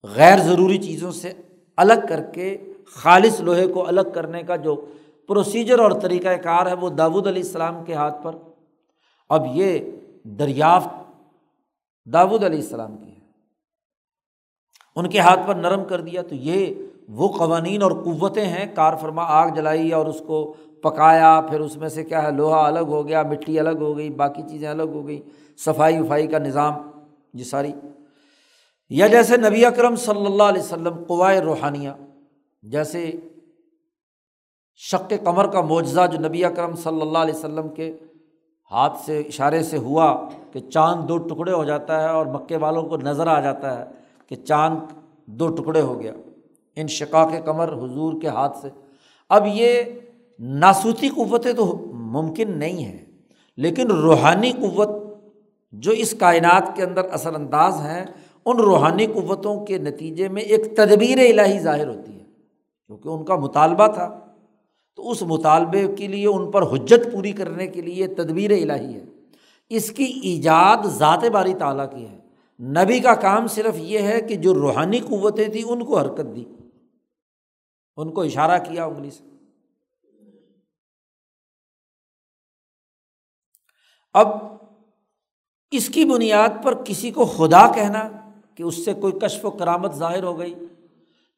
[0.04, 1.34] غیر ضروری چیزوں سے
[1.78, 4.86] الگ کر کے خالص لوہے کو الگ کرنے کا جو
[5.28, 8.36] پروسیجر اور طریقۂ کار ہے وہ داود علیہ السلام کے ہاتھ پر۔
[9.30, 9.80] اب یہ
[10.24, 11.12] دریافت
[12.14, 13.20] داود علیہ السلام کی ہے۔
[14.96, 16.74] ان کے ہاتھ پر نرم کر دیا تو یہ
[17.08, 21.78] وہ قوانین اور قوتیں ہیں کار فرما آگ جلائی اور اس کو پکایا، پھر اس
[21.78, 24.84] میں سے کیا ہے، لوہا الگ ہو گیا، مٹی الگ ہو گئی، باقی چیزیں الگ
[24.84, 25.22] ہو گئیں
[25.58, 26.74] صفائی وفائی کا نظام،
[27.34, 27.72] یہ ساری۔
[28.90, 31.90] یا جیسے نبی اکرم صلی اللہ علیہ وسلم قوائے روحانیہ،
[32.64, 33.12] جیسے
[34.78, 37.98] شق قمر کا معجزہ جو نبی اکرم صلی اللہ علیہ وسلم کے
[38.72, 42.84] ہاتھ سے اشارے سے ہوا کہ چاند دو ٹکڑے ہو جاتا ہے اور مکے والوں
[42.84, 43.86] کو نظر آ جاتا ہے
[44.30, 44.80] کہ چاند
[45.26, 46.12] دو ٹکڑے ہو گیا۔
[46.76, 48.68] ان شقاق قمر حضور کے ہاتھ سے۔
[49.30, 49.82] اب یہ
[50.40, 53.06] ناسوتی قوتیں تو ممکن نہیں ہیں،
[53.58, 54.90] لیکن روحانی قوت
[55.72, 58.06] جو اس کائنات کے اندر اثر انداز ہیں،
[58.46, 62.26] ان روحانی قوتوں کے نتیجے میں ایک تدبیر الہی ظاہر ہوتی ہے۔
[62.88, 64.20] کیونکہ ان کا مطالبہ تھا۔
[64.96, 69.04] تو اس مطالبے کے لیے، ان پر حجت پوری کرنے کے لیے تدبیر الہی ہے۔
[69.70, 72.18] اس کی ایجاد ذات باری تعالیٰ کی ہے۔
[72.64, 76.44] نبی کا کام صرف یہ ہے کہ جو روحانی قوتیں تھیں، ان کو حرکت دی۔
[77.98, 79.24] ان کو اشارہ کیا انگلی سے۔
[84.14, 84.28] اب
[85.72, 88.10] اس کی بنیاد پر کسی کو خدا کہنا
[88.56, 90.54] کہ اس سے کوئی کشف و کرامت ظاہر ہو گئی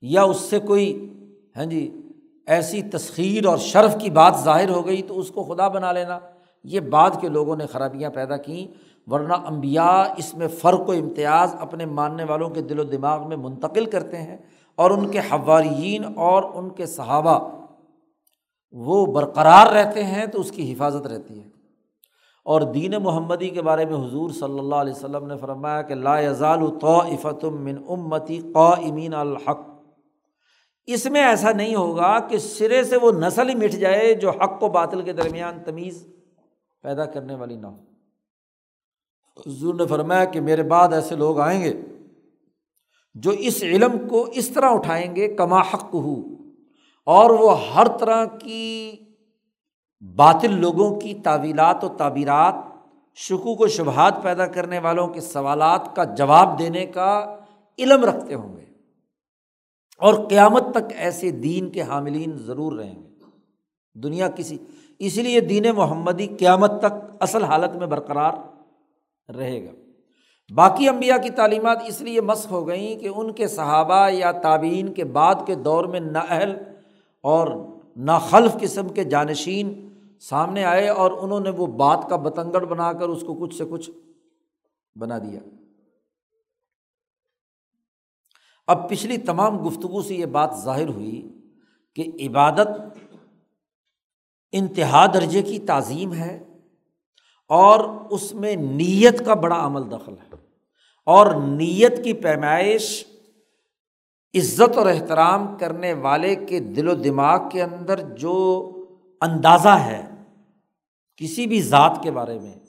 [0.01, 1.13] یا اس سے کوئی
[1.57, 2.01] ہاں جی
[2.47, 6.19] ایسی تسخیر اور شرف کی بات ظاہر ہو گئی تو اس کو خدا بنا لینا۔
[6.63, 8.73] یہ بعد کے لوگوں نے خرابیاں پیدا کیں،
[9.09, 13.37] ورنہ امبیا اس میں فرق و امتیاز اپنے ماننے والوں کے دل و دماغ میں
[13.37, 14.37] منتقل کرتے ہیں۔
[14.77, 17.57] اور ان کے حوارین اور ان کے صحابہ
[18.71, 21.49] وہ برقرار رہتے ہیں تو اس کی حفاظت رہتی ہے۔
[22.45, 26.19] اور دین محمدی کے بارے میں حضور صلی اللہ علیہ وسلم نے فرمایا کہ لا
[26.19, 26.59] یزال
[27.43, 29.59] من امتی قا امین الحق۔
[30.85, 34.63] اس میں ایسا نہیں ہوگا کہ سرے سے وہ نسل ہی مٹ جائے جو حق
[34.63, 36.07] و باطل کے درمیان تمیز
[36.81, 37.77] پیدا کرنے والی نہ ہو۔
[39.47, 41.73] حضور نے فرمایا کہ میرے بعد ایسے لوگ آئیں گے
[43.21, 46.15] جو اس علم کو اس طرح اٹھائیں گے، کما حق ہو
[47.05, 48.91] اور وہ ہر طرح کی
[50.15, 52.55] باطل لوگوں کی تعویلات و تعبیرات،
[53.15, 57.37] شکوک و شبہات پیدا کرنے والوں کے سوالات کا جواب دینے کا
[57.79, 58.65] علم رکھتے ہوں گے۔
[59.97, 63.09] اور قیامت تک ایسے دین کے حاملین ضرور رہیں گے۔
[63.95, 64.57] دنیا کسی،
[64.99, 68.33] اسی لیے دین محمدی قیامت تک اصل حالت میں برقرار
[69.35, 69.86] رہے گا۔
[70.55, 74.93] باقی امبیا کی تعلیمات اس لیے مشق ہو گئیں کہ ان کے صحابہ یا تعبین
[74.93, 76.57] کے بعد کے دور میں نااہل
[77.21, 77.47] اور
[77.97, 83.09] ناخلف قسم کے جانشین سامنے آئے اور انہوں نے وہ بات کا بتنگڑ بنا کر
[83.09, 83.89] اس کو کچھ سے کچھ
[84.95, 85.39] بنا دیا۔
[88.67, 91.41] اب پچھلی تمام گفتگو سے یہ بات ظاہر ہوئی
[91.95, 92.67] کہ عبادت
[94.51, 96.43] انتہا درجے کی تعظیم ہے
[97.49, 97.79] اور
[98.09, 100.26] اس میں نیت کا بڑا عمل دخل ہے۔
[101.07, 103.07] اور نیت کی پیمائش،
[104.33, 108.35] عزت اور احترام کرنے والے کے دل و دماغ کے اندر جو
[109.21, 110.05] اندازہ ہے،
[111.17, 112.59] کسی بھی ذات کے بارے میں،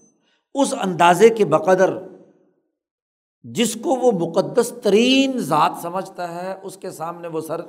[0.55, 1.99] اس اندازے کے بقدر
[3.43, 7.61] جس کو وہ مقدس ترین ذات سمجھتا ہے، اس کے سامنے وہ سر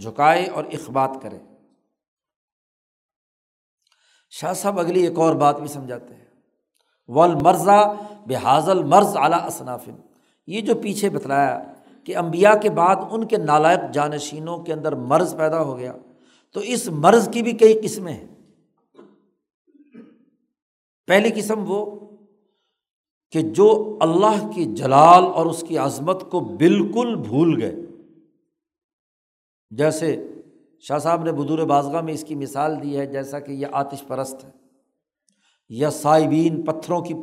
[0.00, 1.38] جھکائے اور اخبات کرے۔
[4.30, 6.26] شاہ صاحب اگلی ایک اور بات بھی سمجھاتے ہیں۔
[7.08, 7.92] ول مرزا
[8.26, 9.96] بحاظل مرض اعلیٰ اصنافن۔
[10.46, 11.72] یہ جو پیچھے بتلایا
[12.04, 15.92] کہ امبیا کے بعد ان کے نالائق جانشینوں کے اندر مرض پیدا ہو گیا،
[16.52, 18.26] تو اس مرض کی بھی کئی قسمیں ہیں۔
[21.06, 22.00] پہلی قسم وہ
[23.30, 27.74] کہ جو اللہ کی جلال اور اس کی عظمت کو بالکل بھول گئے۔
[29.70, 30.28] جیسے
[30.80, 34.06] شاہ صاحب نے بدور بازگاہ میں اس کی مثال دی ہے، جیسا کہ یہ آتش
[34.06, 34.65] پرست ہے۔
[35.68, 37.14] یا صائبین پتھروں کی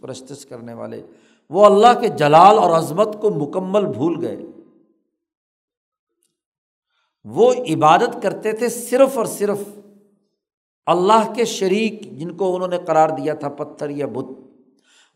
[0.00, 1.02] پرستش کرنے والے۔
[1.50, 4.36] وہ اللہ کے جلال اور عظمت کو مکمل بھول گئے۔
[7.24, 9.58] وہ عبادت کرتے تھے صرف اور صرف
[10.86, 14.24] اللہ کے شریک جن کو انہوں نے قرار دیا تھا، پتھر یا بت۔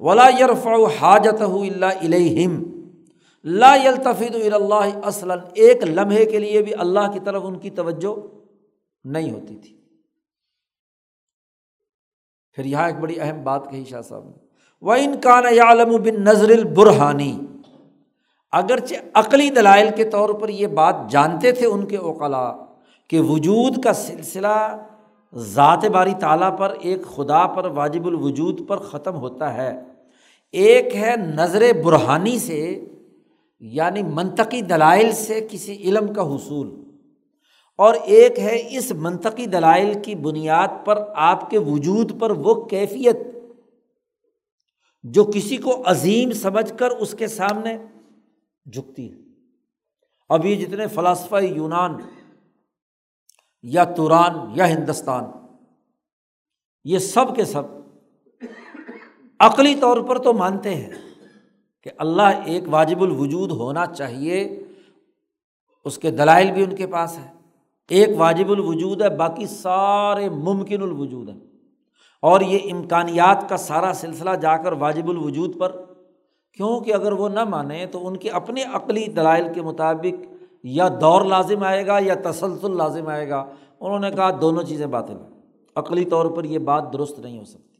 [0.00, 0.66] ولا یرف
[1.00, 2.62] حاجت اللہ علیہم
[3.44, 8.20] لا یلتفید اللہ اصلاً ایک لمحے کے لیے بھی اللہ کی طرف ان کی توجہ
[9.04, 9.73] نہیں ہوتی تھی۔
[12.54, 14.32] پھر یہاں ایک بڑی اہم بات کہی شاہ صاحب نے
[14.80, 17.38] وہ ان کان عالم بن نظر البرحانی
[18.52, 22.52] اگرچہ عقلی دلائل کے طور پر یہ بات جانتے تھے ان کے اوقلا
[23.08, 24.76] کہ وجود کا سلسلہ
[25.34, 29.80] ذات باری تعالیٰ پر ایک خدا پر واجب الوجود پر ختم ہوتا ہے،
[30.52, 32.84] ایک ہے نظر برہانی سے
[33.60, 36.83] یعنی منطقی دلائل سے کسی علم کا حصول۔
[37.76, 43.16] اور ایک ہے اس منطقی دلائل کی بنیاد پر آپ کے وجود پر وہ کیفیت
[45.02, 47.76] جو کسی کو عظیم سمجھ کر اس کے سامنے
[48.72, 49.18] جھکتی ہے۔
[50.28, 51.96] اب یہ جتنے فلاسفہ یونان
[53.62, 55.24] یا توران یا ہندوستان،
[56.84, 57.62] یہ سب کے سب
[59.40, 60.90] عقلی طور پر تو مانتے ہیں
[61.82, 64.62] کہ اللہ ایک واجب الوجود ہونا چاہیے،
[65.84, 67.33] اس کے دلائل بھی ان کے پاس ہے
[67.88, 71.40] ایک واجب الوجود ہے، باقی سارے ممکن الوجود ہیں۔
[72.22, 75.72] اور یہ امکانیات کا سارا سلسلہ جا کر واجب الوجود پر،
[76.52, 80.26] کیونکہ اگر وہ نہ مانیں تو ان کے اپنے عقلی دلائل کے مطابق
[80.62, 83.46] یا دور لازم آئے گا یا تسلسل لازم آئے گا۔
[83.80, 85.30] انہوں نے کہا دونوں چیزیں باطل ہیں۔
[85.76, 87.76] عقلی طور پر یہ بات درست نہیں ہو سکتی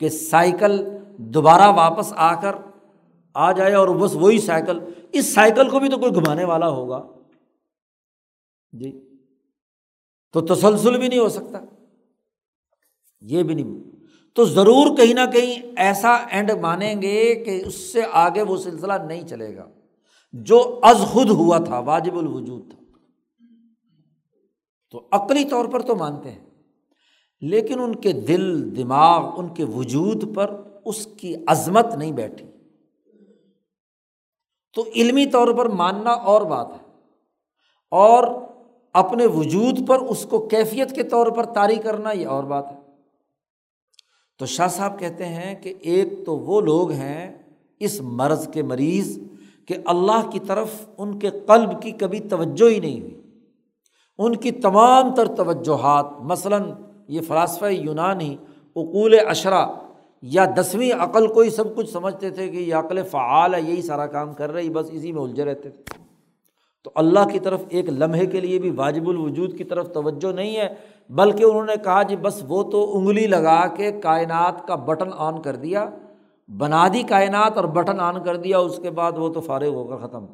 [0.00, 0.84] کہ سائیکل
[1.16, 2.52] دوبارہ واپس آ کر
[3.34, 4.80] آ جائے اور بس وہی سائیکل۔
[5.12, 7.02] اس سائیکل کو بھی تو کوئی گھمانے والا ہوگا۔
[8.72, 9.13] جی۔
[10.34, 11.60] تو تسلسل بھی نہیں ہو سکتا۔
[13.20, 13.96] یہ بھی نہیں۔
[14.34, 18.92] تو ضرور کہیں نہ کہیں ایسا اینڈ مانیں گے کہ اس سے آگے وہ سلسلہ
[18.92, 19.68] نہیں چلے گا۔
[20.32, 22.84] جو از خود ہوا تھا، واجب الوجود تھا۔
[24.90, 26.44] تو عقلی طور پر تو مانتے ہیں۔
[27.40, 32.46] لیکن ان کے دل، دماغ، ان کے وجود پر اس کی عظمت نہیں بیٹھی۔
[34.74, 36.86] تو علمی طور پر ماننا اور بات ہے۔
[37.90, 38.53] اور
[38.94, 42.76] اپنے وجود پر اس کو کیفیت کے طور پر طاری کرنا یہ اور بات ہے۔
[44.38, 47.38] تو شاہ صاحب کہتے ہیں کہ ایک تو وہ لوگ ہیں
[47.80, 49.18] اس مرض کے مریض
[49.66, 50.68] کہ اللہ کی طرف
[50.98, 53.20] ان کے قلب کی کبھی توجہ ہی نہیں ہوئی۔
[54.18, 56.62] ان کی تمام تر توجہات، مثلاً
[57.08, 58.36] یہ فلاسفہ یونانی
[58.76, 59.68] اقول اشرا
[60.22, 63.82] یا دسویں عقل کو ہی سب کچھ سمجھتے تھے کہ یہ عقل فعال ہے، یہی
[63.82, 66.03] سارا کام کر رہی، بس اسی میں الجھے رہتے تھے۔
[66.84, 70.56] تو اللہ کی طرف ایک لمحے کے لیے بھی واجب الوجود کی طرف توجہ نہیں
[70.56, 70.74] ہے،
[71.08, 75.42] بلکہ انہوں نے کہا جی بس وہ تو انگلی لگا کے کائنات کا بٹن آن
[75.42, 75.90] کر دیا،
[76.48, 79.84] بنا دی کائنات اور بٹن آن کر دیا، اس کے بعد وہ تو فارغ ہو
[79.84, 80.26] کر ختم۔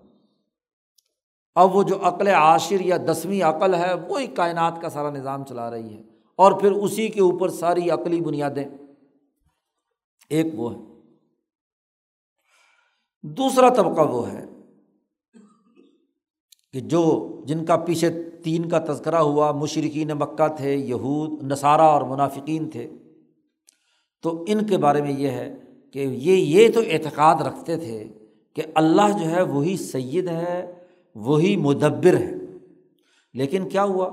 [1.55, 5.71] اب وہ جو عقل عاشر یا دسویں عقل ہے، وہی کائنات کا سارا نظام چلا
[5.71, 6.03] رہی ہے۔
[6.37, 8.65] اور پھر اسی کے اوپر ساری عقلی بنیادیں۔
[10.29, 10.79] ایک وہ ہے۔
[13.23, 14.50] دوسرا طبقہ وہ ہے۔
[16.73, 22.03] کہ جو جن کا پیچھے تین کا تذکرہ ہوا مشرقین مکہ تھے، یہود، نصارہ اور
[22.03, 22.91] منافقین تھے،
[24.23, 25.55] تو ان کے بارے میں یہ ہے
[25.93, 28.09] کہ یہ یہ تو اعتقاد رکھتے تھے
[28.55, 30.73] کہ اللہ جو ہے وہی سید ہے،
[31.15, 32.35] وہی مدبر ہے۔
[33.35, 34.11] لیکن کیا ہوا؟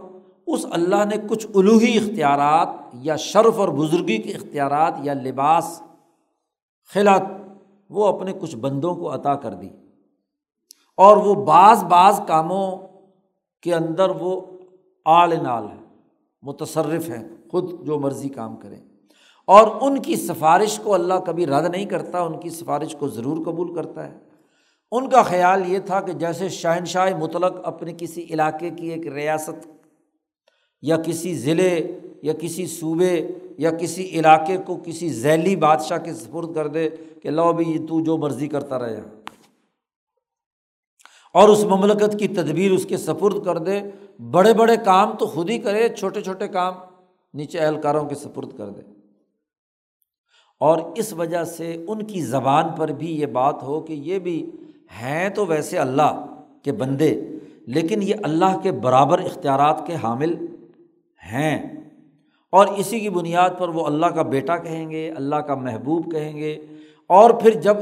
[0.48, 5.82] اس اللہ نے کچھ الوحی اختیارات یا شرف اور بزرگی کے اختیارات یا لباس
[6.94, 7.22] خلات
[7.90, 9.70] وہ اپنے کچھ بندوں کو عطا کر دی۔
[10.98, 12.78] اور وہ بعض بعض کاموں
[13.62, 14.42] کے اندر وہ
[15.06, 15.84] آل نال ہے
[16.42, 18.82] متصرف ہیں، خود جو مرضی کام کریں۔
[19.48, 23.38] اور ان کی سفارش کو اللہ کبھی رد نہیں کرتا، ان کی سفارش کو ضرور
[23.46, 24.18] قبول کرتا ہے۔
[24.92, 29.68] ان کا خیال یہ تھا کہ جیسے شہنشاہ مطلق اپنے کسی علاقے کی ایک ریاست
[30.82, 31.80] یا کسی ضلع
[32.22, 36.90] یا کسی صوبے یا کسی علاقے کو کسی ذیلی بادشاہ کے سپرد کر دے
[37.24, 39.02] کہ لو بھی تو جو مرضی کرتا رہے۔
[41.38, 43.82] اور اس مملکت کی تدبیر اس کے سپرد کر دے،
[44.32, 46.74] بڑے بڑے کام تو خود ہی کرے، چھوٹے چھوٹے کام
[47.34, 48.82] نیچے اہلکاروں کے سپرد کر دے۔
[50.60, 54.52] اور اس وجہ سے ان کی زبان پر بھی یہ بات ہو کہ یہ بھی
[55.02, 56.26] ہیں تو ویسے اللہ
[56.64, 57.22] کے بندے،
[57.66, 60.46] لیکن یہ اللہ کے برابر اختیارات کے حامل
[61.34, 61.74] ہیں۔
[62.52, 66.38] اور اسی کی بنیاد پر وہ اللہ کا بیٹا کہیں گے، اللہ کا محبوب کہیں
[66.38, 66.66] گے۔
[67.08, 67.78] اور پھر جب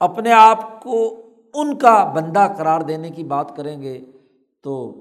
[0.00, 1.18] اپنے آپ کو
[1.54, 4.00] ان کا بندہ قرار دینے کی بات کریں گے
[4.60, 4.94] تو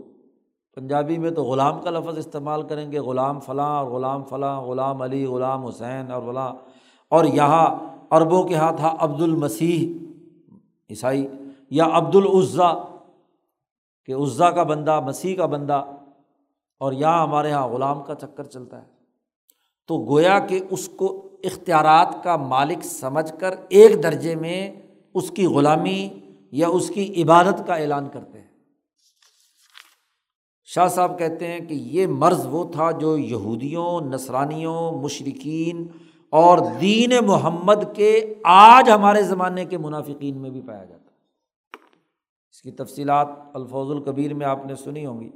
[0.75, 5.01] پنجابی میں تو غلام کا لفظ استعمال کریں گے، غلام فلاں اور غلام فلاں، غلام
[5.01, 6.55] علی، غلام حسین اور غلام
[7.09, 7.75] اور یہاں
[8.09, 9.93] عربوں کے ہاں تھا عبد المسیح
[10.89, 11.27] عیسائی
[11.69, 12.73] یا عبد العضا
[14.05, 15.85] کہ عزا کا بندہ، مسیح کا بندہ۔
[16.79, 18.87] اور یہاں ہمارے یہاں غلام کا چکر چلتا ہے۔
[19.87, 24.71] تو گویا کہ اس کو اختیارات کا مالک سمجھ کر ایک درجے میں
[25.13, 26.09] اس کی غلامی
[26.51, 28.47] یا اس کی عبادت کا اعلان کرتے ہیں۔
[30.63, 35.87] شاہ صاحب کہتے ہیں کہ یہ مرض وہ تھا جو یہودیوں نسرانیوں مشرقین
[36.29, 41.17] اور دین محمد کے آج ہمارے زمانے کے منافقین میں بھی پایا جاتا ہے۔
[42.51, 45.29] اس کی تفصیلات الفوظ القبیر میں آپ نے سنی ہوں گی۔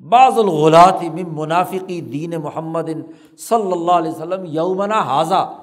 [0.00, 2.90] بعض الغلات من منافقی دین محمد
[3.38, 5.62] صلی اللہ علیہ وسلم یومنا حاضہ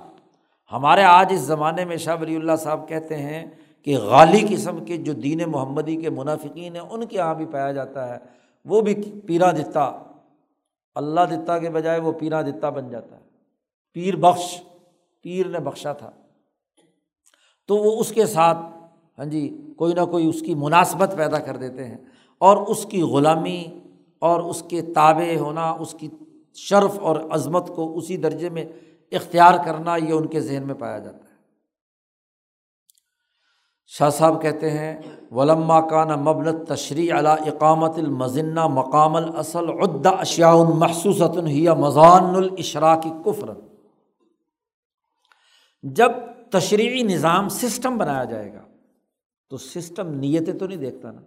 [0.72, 3.46] ہمارے آج اس زمانے میں شاہ ولی اللہ صاحب کہتے ہیں
[3.84, 7.72] کہ غالی قسم کے جو دین محمدی کے منافقین ہیں، ان کے یہاں بھی پایا
[7.72, 8.20] جاتا ہے۔
[8.66, 8.96] وہ بھی
[9.26, 10.04] پیرا دتا۔
[10.96, 13.22] اللہ دتا کے بجائے وہ پیرا دتا بن جاتا ہے۔
[13.94, 14.62] پیر بخش،
[15.22, 16.12] پیر نے بخشا تھا۔
[17.68, 18.58] تو وہ اس کے ساتھ
[19.18, 21.98] ہاں جی کوئی نہ کوئی اس کی مناسبت پیدا کر دیتے ہیں۔
[22.38, 23.66] اور اس کی غلامی
[24.20, 26.08] اور اس کے تابع ہونا، اس کی
[26.54, 28.66] شرف اور عظمت کو اسی درجے میں
[29.12, 31.23] اختیار کرنا، یہ ان کے ذہن میں پایا جاتا ہے۔
[33.88, 35.02] شاہ صاحب کہتے ہیں،
[35.32, 41.22] ولما کا نہ مبلت تشریح علی اقامت المزنہ مقام الاصل عدہ اشیاء محسوس
[41.78, 43.50] مضان الاشرا کی کفر
[45.84, 46.12] جب
[46.52, 48.62] تشریحی نظام سسٹم بنایا جائے گا،
[49.50, 51.22] تو سسٹم نیتیں تو نہیں دیکھتا نا۔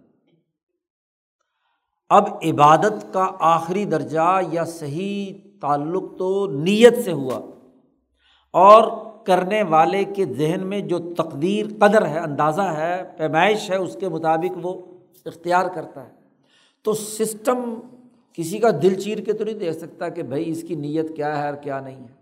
[2.09, 7.39] اب عبادت کا آخری درجہ یا صحیح تعلق تو نیت سے ہوا۔
[8.53, 13.97] اور کرنے والے کے ذہن میں جو تقدیر قدر ہے، اندازہ ہے، پیمائش ہے، اس
[13.99, 14.81] کے مطابق وہ
[15.25, 16.11] اختیار کرتا ہے۔
[16.83, 17.79] تو سسٹم
[18.33, 21.41] کسی کا دل چیر کے تو نہیں دیکھ سکتا کہ بھائی اس کی نیت کیا
[21.41, 22.17] ہے اور کیا نہیں ہے۔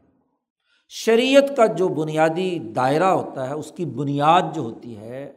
[0.89, 5.31] شریعت کا جو بنیادی دائرہ ہوتا ہے، اس کی بنیاد جو ہوتی ہے،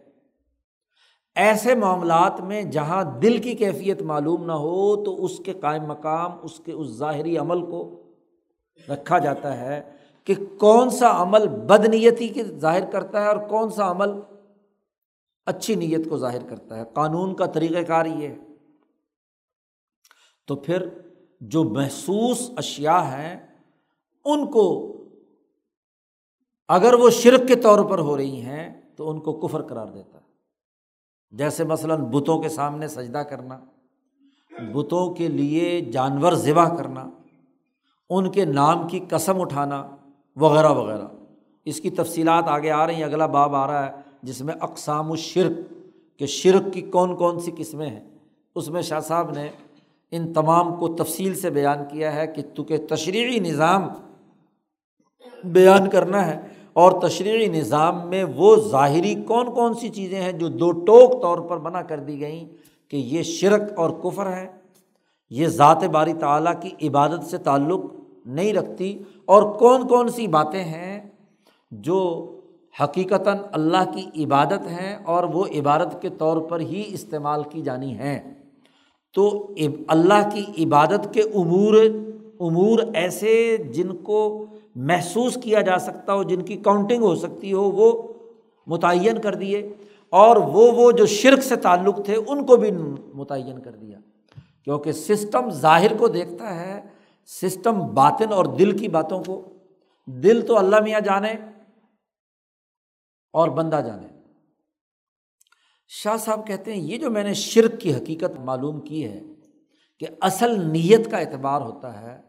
[1.35, 6.31] ایسے معاملات میں جہاں دل کی کیفیت معلوم نہ ہو، تو اس کے قائم مقام،
[6.43, 8.03] اس کے اس ظاہری عمل کو
[8.89, 9.98] رکھا جاتا ہے۔
[10.29, 14.09] کہ کون سا عمل بد نیتی کی ظاہر کرتا ہے اور کون سا عمل
[15.47, 18.39] اچھی نیت کو ظاہر کرتا ہے۔ قانون کا طریقۂ کار یہ ہے۔
[20.47, 20.89] تو پھر
[21.41, 23.57] جو محسوس اشیا ہیں،
[24.25, 24.97] ان کو
[26.69, 30.19] اگر وہ شرک کے طور پر ہو رہی ہیں، تو ان کو کفر قرار دیتا
[30.19, 30.25] ہے۔
[31.31, 33.61] جیسے مثلاً بتوں کے سامنے سجدہ کرنا،
[34.75, 37.11] بتوں کے لیے جانور ذبح کرنا،
[38.11, 39.91] ان کے نام کی قسم اٹھانا
[40.41, 41.07] وغیرہ وغیرہ۔
[41.67, 43.93] اس کی تفصیلات آگے آ رہی ہیں، اگلا باب آ رہا ہے،
[44.23, 45.57] جس میں اقسام و شرک
[46.21, 48.05] کہ شرک کی کون کون سی قسمیں ہیں۔
[48.57, 49.49] اس میں شاہ صاحب نے
[50.13, 53.89] ان تمام کو تفصیل سے بیان کیا ہے کہ تو کہ تشریحی نظام
[55.45, 56.39] بیان کرنا ہے،
[56.73, 61.39] اور تشریحی نظام میں وہ ظاہری کون کون سی چیزیں ہیں جو دو ٹوک طور
[61.39, 62.45] پر منع کر دی گئیں
[62.91, 64.47] کہ یہ شرک اور کفر ہے۔
[65.31, 67.81] یہ ذات باری تعلیٰ کی عبادت سے تعلق
[68.29, 71.01] نہیں رکھتی اور کون کون سی باتیں ہیں
[71.71, 71.99] جو
[72.83, 77.99] حقیقتاً اللہ کی عبادت ہیں اور وہ عبادت کے طور پر ہی استعمال کی جانی
[77.99, 78.35] ہیں؟
[79.15, 79.55] تو
[79.89, 81.75] اللہ کی عبادت کے امور
[82.41, 84.47] امور ایسے جن کو
[84.77, 88.03] محسوس کیا جا سکتا ہو، جن کی کاؤنٹنگ ہو سکتی ہو، وہ
[88.67, 89.69] متعین کر دیے
[90.11, 92.71] اور وہ وہ جو شرک سے تعلق تھے، ان کو بھی
[93.15, 93.99] متعین کر دیا۔
[94.65, 96.81] کیونکہ سسٹم ظاہر کو دیکھتا ہے
[97.29, 99.53] سسٹم باطن اور دل کی باتوں کو،
[100.07, 101.35] دل تو اللہ میاں جانے
[103.33, 104.07] اور بندہ جانے۔
[105.89, 109.21] شاہ صاحب کہتے ہیں، یہ جو میں نے شرک کی حقیقت معلوم کی ہے
[109.99, 112.21] کہ اصل نیت کا اعتبار ہوتا ہے،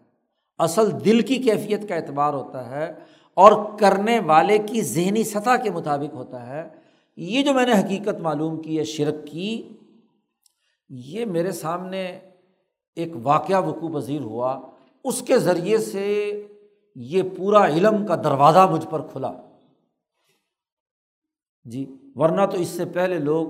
[0.58, 2.92] اصل دل کی کیفیت کا اعتبار ہوتا ہے
[3.34, 6.70] اور کرنے والے کی ذہنی سطح کے مطابق ہوتا ہے۔
[7.18, 9.78] یہ جو میں نے حقیقت معلوم کی ہے، شرک کی،
[10.90, 12.20] یہ میرے سامنے
[12.96, 14.72] ایک واقعہ وقوع پذیر ہوا۔
[15.04, 16.48] اس کے ذریعے سے
[16.96, 19.32] یہ پورا علم کا دروازہ مجھ پر کھلا۔
[21.66, 23.48] جی ورنہ تو اس سے پہلے لوگ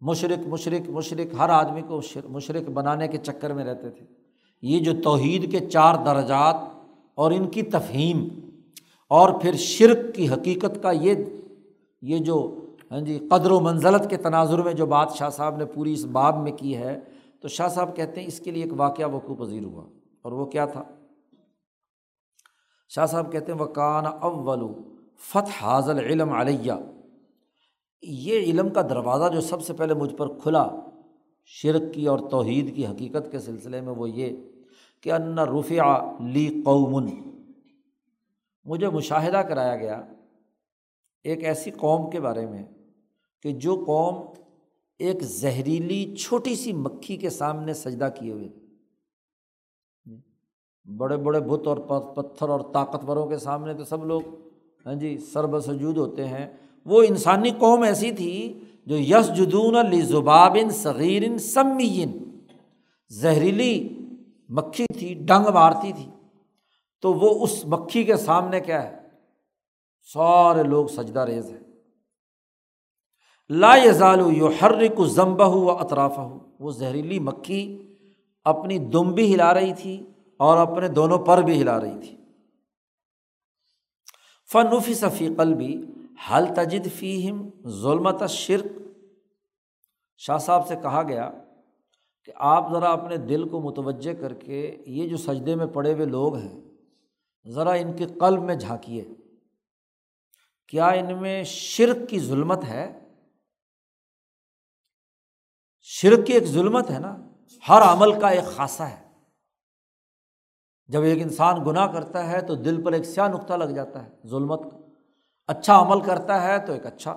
[0.00, 4.06] مشرق مشرق مشرق، ہر آدمی کو مشرق بنانے کے چکر میں رہتے تھے۔
[4.62, 6.54] یہ جو توحید کے چار درجات
[7.14, 8.28] اور ان کی تفہیم
[9.08, 11.14] اور پھر شرک کی حقیقت کا یہ
[12.02, 12.58] یہ جو
[12.90, 16.04] ہاں جی قدر و منزلت کے تناظر میں جو بات شاہ صاحب نے پوری اس
[16.04, 17.00] باب میں کی ہے،
[17.40, 19.84] تو شاہ صاحب کہتے ہیں اس کے لیے ایک واقعہ وقوع پذیر ہوا۔
[20.22, 20.82] اور وہ کیا تھا؟
[22.88, 24.60] شاہ صاحب کہتے ہیں وہ کان اول
[25.18, 26.72] فتح حاضل علم علیہ۔
[28.02, 30.68] یہ علم کا دروازہ جو سب سے پہلے مجھ پر کھلا
[31.44, 34.36] شرک کی اور توحید کی حقیقت کے سلسلے میں، وہ یہ
[35.00, 35.82] کہ ان رفیع
[36.20, 37.10] لی قومن
[38.64, 40.02] مجھے مشاہدہ کرایا گیا
[41.24, 42.64] ایک ایسی قوم کے بارے میں
[43.42, 44.32] کہ جو قوم
[44.98, 48.48] ایک زہریلی چھوٹی سی مکھی کے سامنے سجدہ کیے ہوئے
[50.84, 54.20] بڑے بڑے بت اور پتھر اور طاقتوروں کے سامنے تو سب لوگ
[54.86, 56.46] ہاں جی سر بسجود ہوتے ہیں۔
[56.84, 62.40] وہ انسانی قوم ایسی تھی جو یس جدون علی زبابن صغیر سمین
[63.08, 63.88] زہریلی
[64.48, 66.10] مکھی تھی، ڈنگ مارتی تھی۔
[67.02, 68.96] تو وہ اس مکھی کے سامنے کیا ہے؟
[70.14, 71.60] سارے لوگ سجدہ ریز ہیں۔
[73.50, 77.82] لا یزالو یو ہر کو ضمبہ ہو و اطراف ہو وہ زہریلی مکھی
[78.44, 80.06] اپنی دم بھی ہلا رہی تھی۔
[80.42, 82.16] اور اپنے دونوں پر بھی ہلا رہی تھی۔
[84.52, 85.82] فنفی صفی قلبی
[86.30, 88.64] حل تجد فیم ظلمت شرک
[90.18, 91.30] شاہ صاحب سے کہا گیا
[92.24, 96.06] کہ آپ ذرا اپنے دل کو متوجہ کر کے یہ جو سجدے میں پڑے ہوئے
[96.06, 96.60] لوگ ہیں،
[97.46, 99.04] ذرا ان کے قلب میں جھانکیے۔
[100.68, 102.98] کیا ان میں شرک کی ظلمت ہے؟
[105.82, 107.16] شرک کی ایک ظلمت ہے نا،
[107.68, 109.01] ہر عمل کا ایک خاصہ ہے۔
[110.92, 114.10] جب ایک انسان گناہ کرتا ہے تو دل پر ایک سیاہ نقطہ لگ جاتا ہے،
[114.26, 114.76] ظلمت کا۔
[115.46, 117.16] اچھا عمل کرتا ہے تو ایک اچھا۔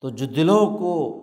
[0.00, 1.20] تو جو دلوں کو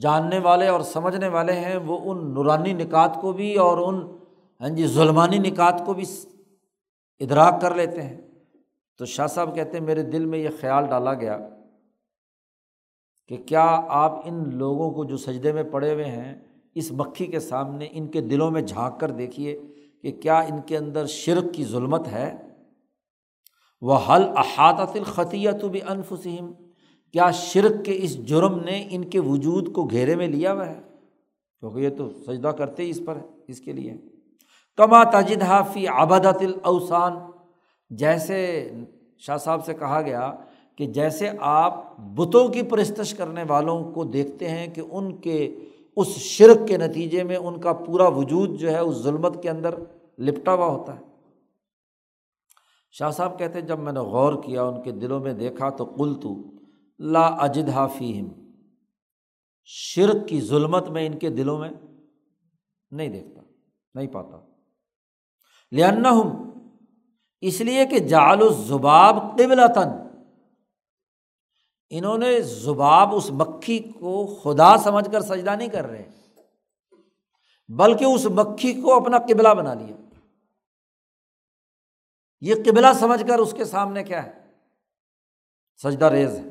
[0.00, 4.16] جاننے والے اور سمجھنے والے ہیں، وہ ان نورانی نکات کو بھی اور ان
[4.60, 6.04] ہاں جی ظلمانی نکات کو بھی
[7.20, 8.20] ادراک کر لیتے ہیں۔
[8.98, 11.38] تو شاہ صاحب کہتے ہیں، میرے دل میں یہ خیال ڈالا گیا
[13.28, 16.42] کہ کیا آپ ان لوگوں کو جو سجدے میں پڑے ہوئے ہیں،
[16.74, 19.62] اس مکھی کے سامنے ان کے دلوں میں جھانک کر دیکھیے۔
[20.02, 22.34] کہ کیا ان کے اندر شرک کی ظلمت ہے؟
[23.80, 26.52] وہ حل احاطت الخطیت بھی انفسم
[27.12, 30.80] کیا شرک کے اس جرم نے ان کے وجود کو گھیرے میں لیا ہوا ہے؟
[31.60, 33.18] کیونکہ یہ تو سجدہ کرتے ہی اس پر
[33.48, 33.96] اس کے لیے۔
[34.76, 35.42] کما تجد
[35.72, 37.16] فی آبادت الاوسان
[37.90, 38.70] جیسے
[39.18, 40.32] شاہ صاحب سے کہا گیا
[40.76, 45.54] کہ جیسے آپ بتوں کی پرستش کرنے والوں کو دیکھتے ہیں کہ ان کے
[45.96, 49.74] اس شرک کے نتیجے میں ان کا پورا وجود جو ہے اس ظلمت کے اندر
[50.18, 51.00] لپٹا ہوا ہوتا ہے۔
[52.90, 55.84] شاہ صاحب کہتے ہیں، جب میں نے غور کیا، ان کے دلوں میں دیکھا تو
[55.84, 56.34] کل تو
[56.98, 58.28] لا اجد فیم
[59.64, 61.70] شرک کی ظلمت میں ان کے دلوں میں
[62.90, 63.40] نہیں دیکھتا،
[63.94, 64.36] نہیں پاتا۔
[65.72, 66.52] لن ہوں
[67.40, 70.11] اس لیے کہ جال زباب قبل تن
[71.94, 76.08] انہوں نے زباب اس مکھی کو خدا سمجھ کر سجدہ نہیں کر رہے،
[77.68, 79.96] بلکہ اس مکھی کو اپنا قبلہ بنا لیا۔
[82.40, 84.32] یہ قبلہ سمجھ کر اس کے سامنے کیا ہے؟
[85.82, 86.42] سجدہ ریز ہے۔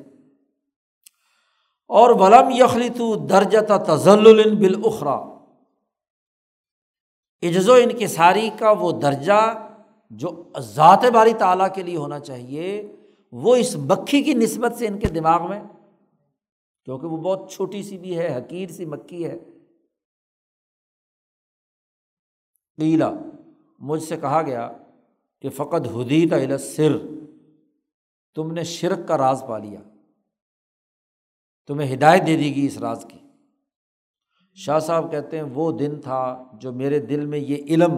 [1.87, 5.19] اور ولم یخلی تو درجتا تزل بالخرا
[7.41, 9.69] عجز و انکساری کا وہ درجہ
[10.09, 12.95] جو ذات باری تعالیٰ کے لیے ہونا چاہیے
[13.31, 15.63] وہ اس مکھی کی نسبت سے ان کے دماغ میں،
[16.85, 19.39] کیونکہ وہ بہت چھوٹی سی بھی ہے، حقیر سی مکھی ہے۔
[22.77, 23.11] قیلا
[23.79, 24.71] مجھ سے کہا گیا
[25.41, 26.97] کہ فقط حدیت سر
[28.35, 29.79] تم نے شرک کا راز پا لیا۔
[31.67, 33.17] تمہیں ہدایت دے دی گئی اس راز کی۔
[34.53, 37.91] شاہ صاحب کہتے ہیں، وہ دن تھا جو میرے دل میں یہ علم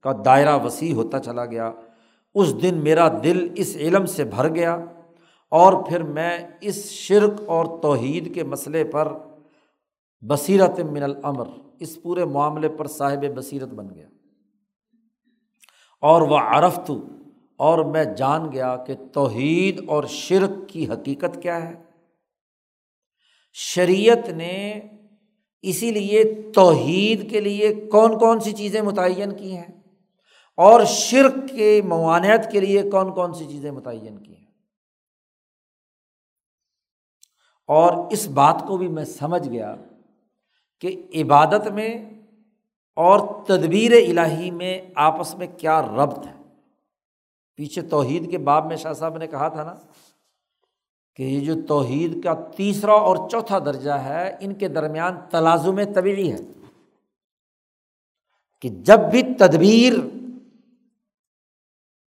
[0.00, 1.72] کا دائرہ وسیع ہوتا چلا گیا۔
[2.34, 4.74] اس دن میرا دل اس علم سے بھر گیا
[5.50, 9.12] اور پھر میں اس شرک اور توحید کے مسئلے پر
[10.20, 11.48] بصیرت من العمر
[11.80, 14.08] اس پورے معاملے پر صاحب بصیرت بن گیا۔
[16.00, 16.90] اور وہ عرفت،
[17.56, 21.74] اور میں جان گیا کہ توحید اور شرک کی حقیقت کیا ہے۔
[23.52, 24.80] شریعت نے
[25.62, 26.24] اسی لیے
[26.54, 29.77] توحید کے لیے کون کون سی چیزیں متعین کی ہیں؟
[30.58, 34.44] اور شرک کے موانعت کے لیے کون کون سی چیزیں متعین کی ہیں؟
[37.66, 39.74] اور اس بات کو بھی میں سمجھ گیا
[40.80, 42.10] کہ عبادت میں
[42.94, 46.32] اور تدبیر الہی میں آپس میں کیا ربط ہے۔
[47.56, 49.74] پیچھے توحید کے باب میں شاہ صاحب نے کہا تھا نا
[51.16, 56.32] کہ یہ جو توحید کا تیسرا اور چوتھا درجہ ہے، ان کے درمیان تلازم طبیعی
[56.32, 56.38] ہے
[58.60, 60.17] کہ جب بھی تدبیر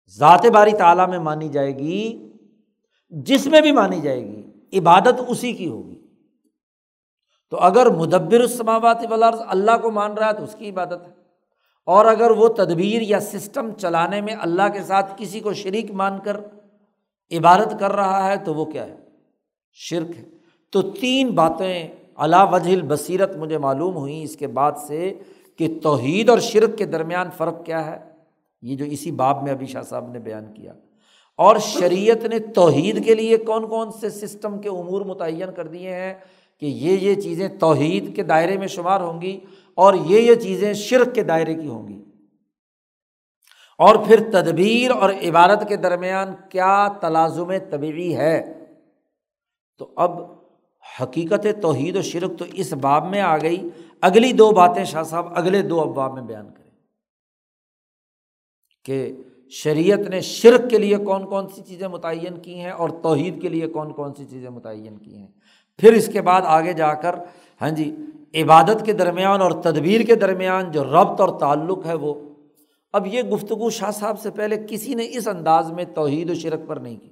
[0.09, 2.29] ذات باری تعالیٰ میں مانی جائے گی،
[3.11, 4.43] جس میں بھی مانی جائے گی،
[4.79, 6.01] عبادت اسی کی ہوگی۔
[7.51, 11.13] تو اگر مدبر السماوات والارض اللہ کو مان رہا ہے تو اس کی عبادت ہے۔
[11.87, 16.19] اور اگر وہ تدبیر یا سسٹم چلانے میں اللہ کے ساتھ کسی کو شریک مان
[16.25, 16.37] کر
[17.39, 18.97] عبادت کر رہا ہے تو وہ کیا ہے؟
[19.73, 20.25] شرک ہے۔
[20.73, 25.19] تو تین باتیں اللہ وجہ البصیرت مجھے معلوم ہوئیں اس کے بعد سے
[25.57, 28.14] کہ توحید اور شرک کے درمیان فرق کیا ہے۔
[28.65, 30.73] یہ جو اسی باب میں ابھی شاہ صاحب نے بیان کیا۔
[31.37, 35.95] اور شریعت نے توحید کے لیے کون کون سے سسٹم کے امور متعین کر دیے
[35.97, 36.15] ہیں
[36.61, 39.41] کہ یہ یہ چیزیں توحید کے دائرے میں شمار ہوں گی
[39.75, 42.05] اور یہ یہ چیزیں شرک کے دائرے کی ہوں گی۔
[43.79, 48.65] اور پھر تدبیر اور عبادت کے درمیان کیا تلازم طبعی ہے؟
[49.79, 50.21] تو اب
[51.03, 53.69] حقیقت توحید و شرک تو اس باب میں آ گئی۔
[54.01, 56.64] اگلی دو باتیں شاہ صاحب اگلے دو ابواب میں بیان کریں۔
[58.85, 59.13] کہ
[59.51, 63.49] شریعت نے شرک کے لیے کون کون سی چیزیں متعین کی ہیں اور توحید کے
[63.49, 65.27] لیے کون کون سی چیزیں متعین کی ہیں۔
[65.79, 67.15] پھر اس کے بعد آگے جا کر
[67.63, 67.97] ہاں جی
[68.35, 72.15] عبادت کے درمیان اور تدبیر کے درمیان جو ربط اور تعلق ہے وہ۔
[72.93, 76.61] اب یہ گفتگو شاہ صاحب سے پہلے کسی نے اس انداز میں توحید و شرک
[76.67, 77.11] پر نہیں کی۔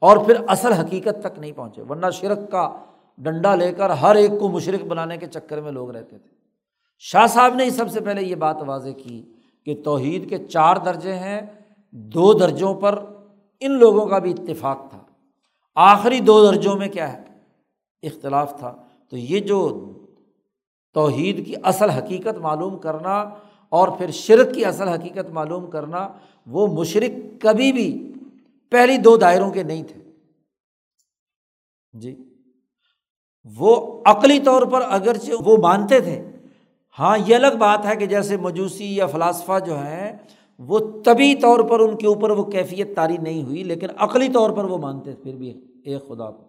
[0.00, 2.84] اور پھر اصل حقیقت تک نہیں پہنچے، ورنہ شرک کا
[3.18, 6.30] ڈنڈا لے کر ہر ایک کو مشرق بنانے کے چکر میں لوگ رہتے تھے۔
[6.98, 9.32] شاہ صاحب نے سب سے پہلے یہ بات واضح کی
[9.66, 11.40] کہ توحید کے چار درجے ہیں،
[11.90, 13.04] دو درجوں پر
[13.60, 14.98] ان لوگوں کا بھی اتفاق تھا۔
[15.74, 17.22] آخری دو درجوں میں کیا ہے؟
[18.02, 18.76] اختلاف تھا۔
[19.10, 19.90] تو یہ جو
[20.94, 23.30] توحید کی اصل حقیقت معلوم کرنا
[23.68, 26.08] اور پھر شرک کی اصل حقیقت معلوم کرنا،
[26.46, 28.12] وہ مشرق کبھی بھی
[28.70, 30.12] پہلی دو دائروں کے نہیں تھے۔
[31.92, 32.16] جی۔
[33.56, 36.25] وہ عقلی طور پر اگرچہ وہ مانتے تھے
[36.98, 40.12] ہاں یہ الگ بات ہے کہ جیسے مجوسی یا فلاسفہ جو ہیں،
[40.58, 44.50] وہ طبی طور پر ان کے اوپر وہ کیفیت تاری نہیں ہوئی، لیکن عقلی طور
[44.50, 46.44] پر وہ مانتے پھر بھی ایک خدا کو،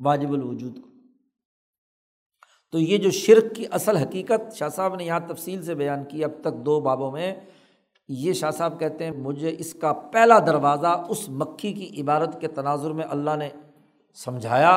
[0.00, 0.88] واجب الوجود کو۔
[2.72, 6.24] تو یہ جو شرک کی اصل حقیقت، شاہ صاحب نے یہاں تفصیل سے بیان کی،
[6.24, 7.34] اب تک دو بابوں میں۔
[8.08, 12.48] یہ شاہ صاحب کہتے ہیں، مجھے اس کا پہلا دروازہ اس مکھی کی عبارت کے
[12.48, 13.48] تناظر میں اللہ نے
[14.14, 14.72] سمجھایا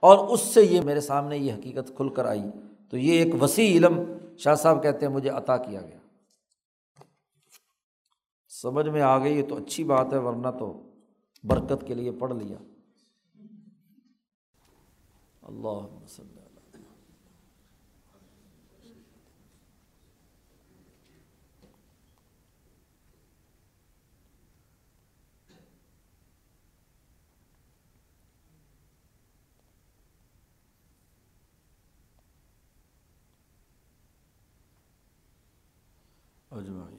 [0.00, 2.42] اور اس سے یہ میرے سامنے یہ حقیقت کھل کر آئی۔
[2.90, 4.02] تو یہ ایک وسیع علم
[4.38, 5.98] شاہ صاحب کہتے ہیں مجھے عطا کیا گیا۔
[8.48, 10.90] سمجھ میں آ گئی تو اچھی بات ہے، ورنہ تو
[11.44, 12.58] برکت کے لیے پڑھ لیا۔
[15.42, 16.33] اللہ وسلم
[36.56, 36.93] اجمعین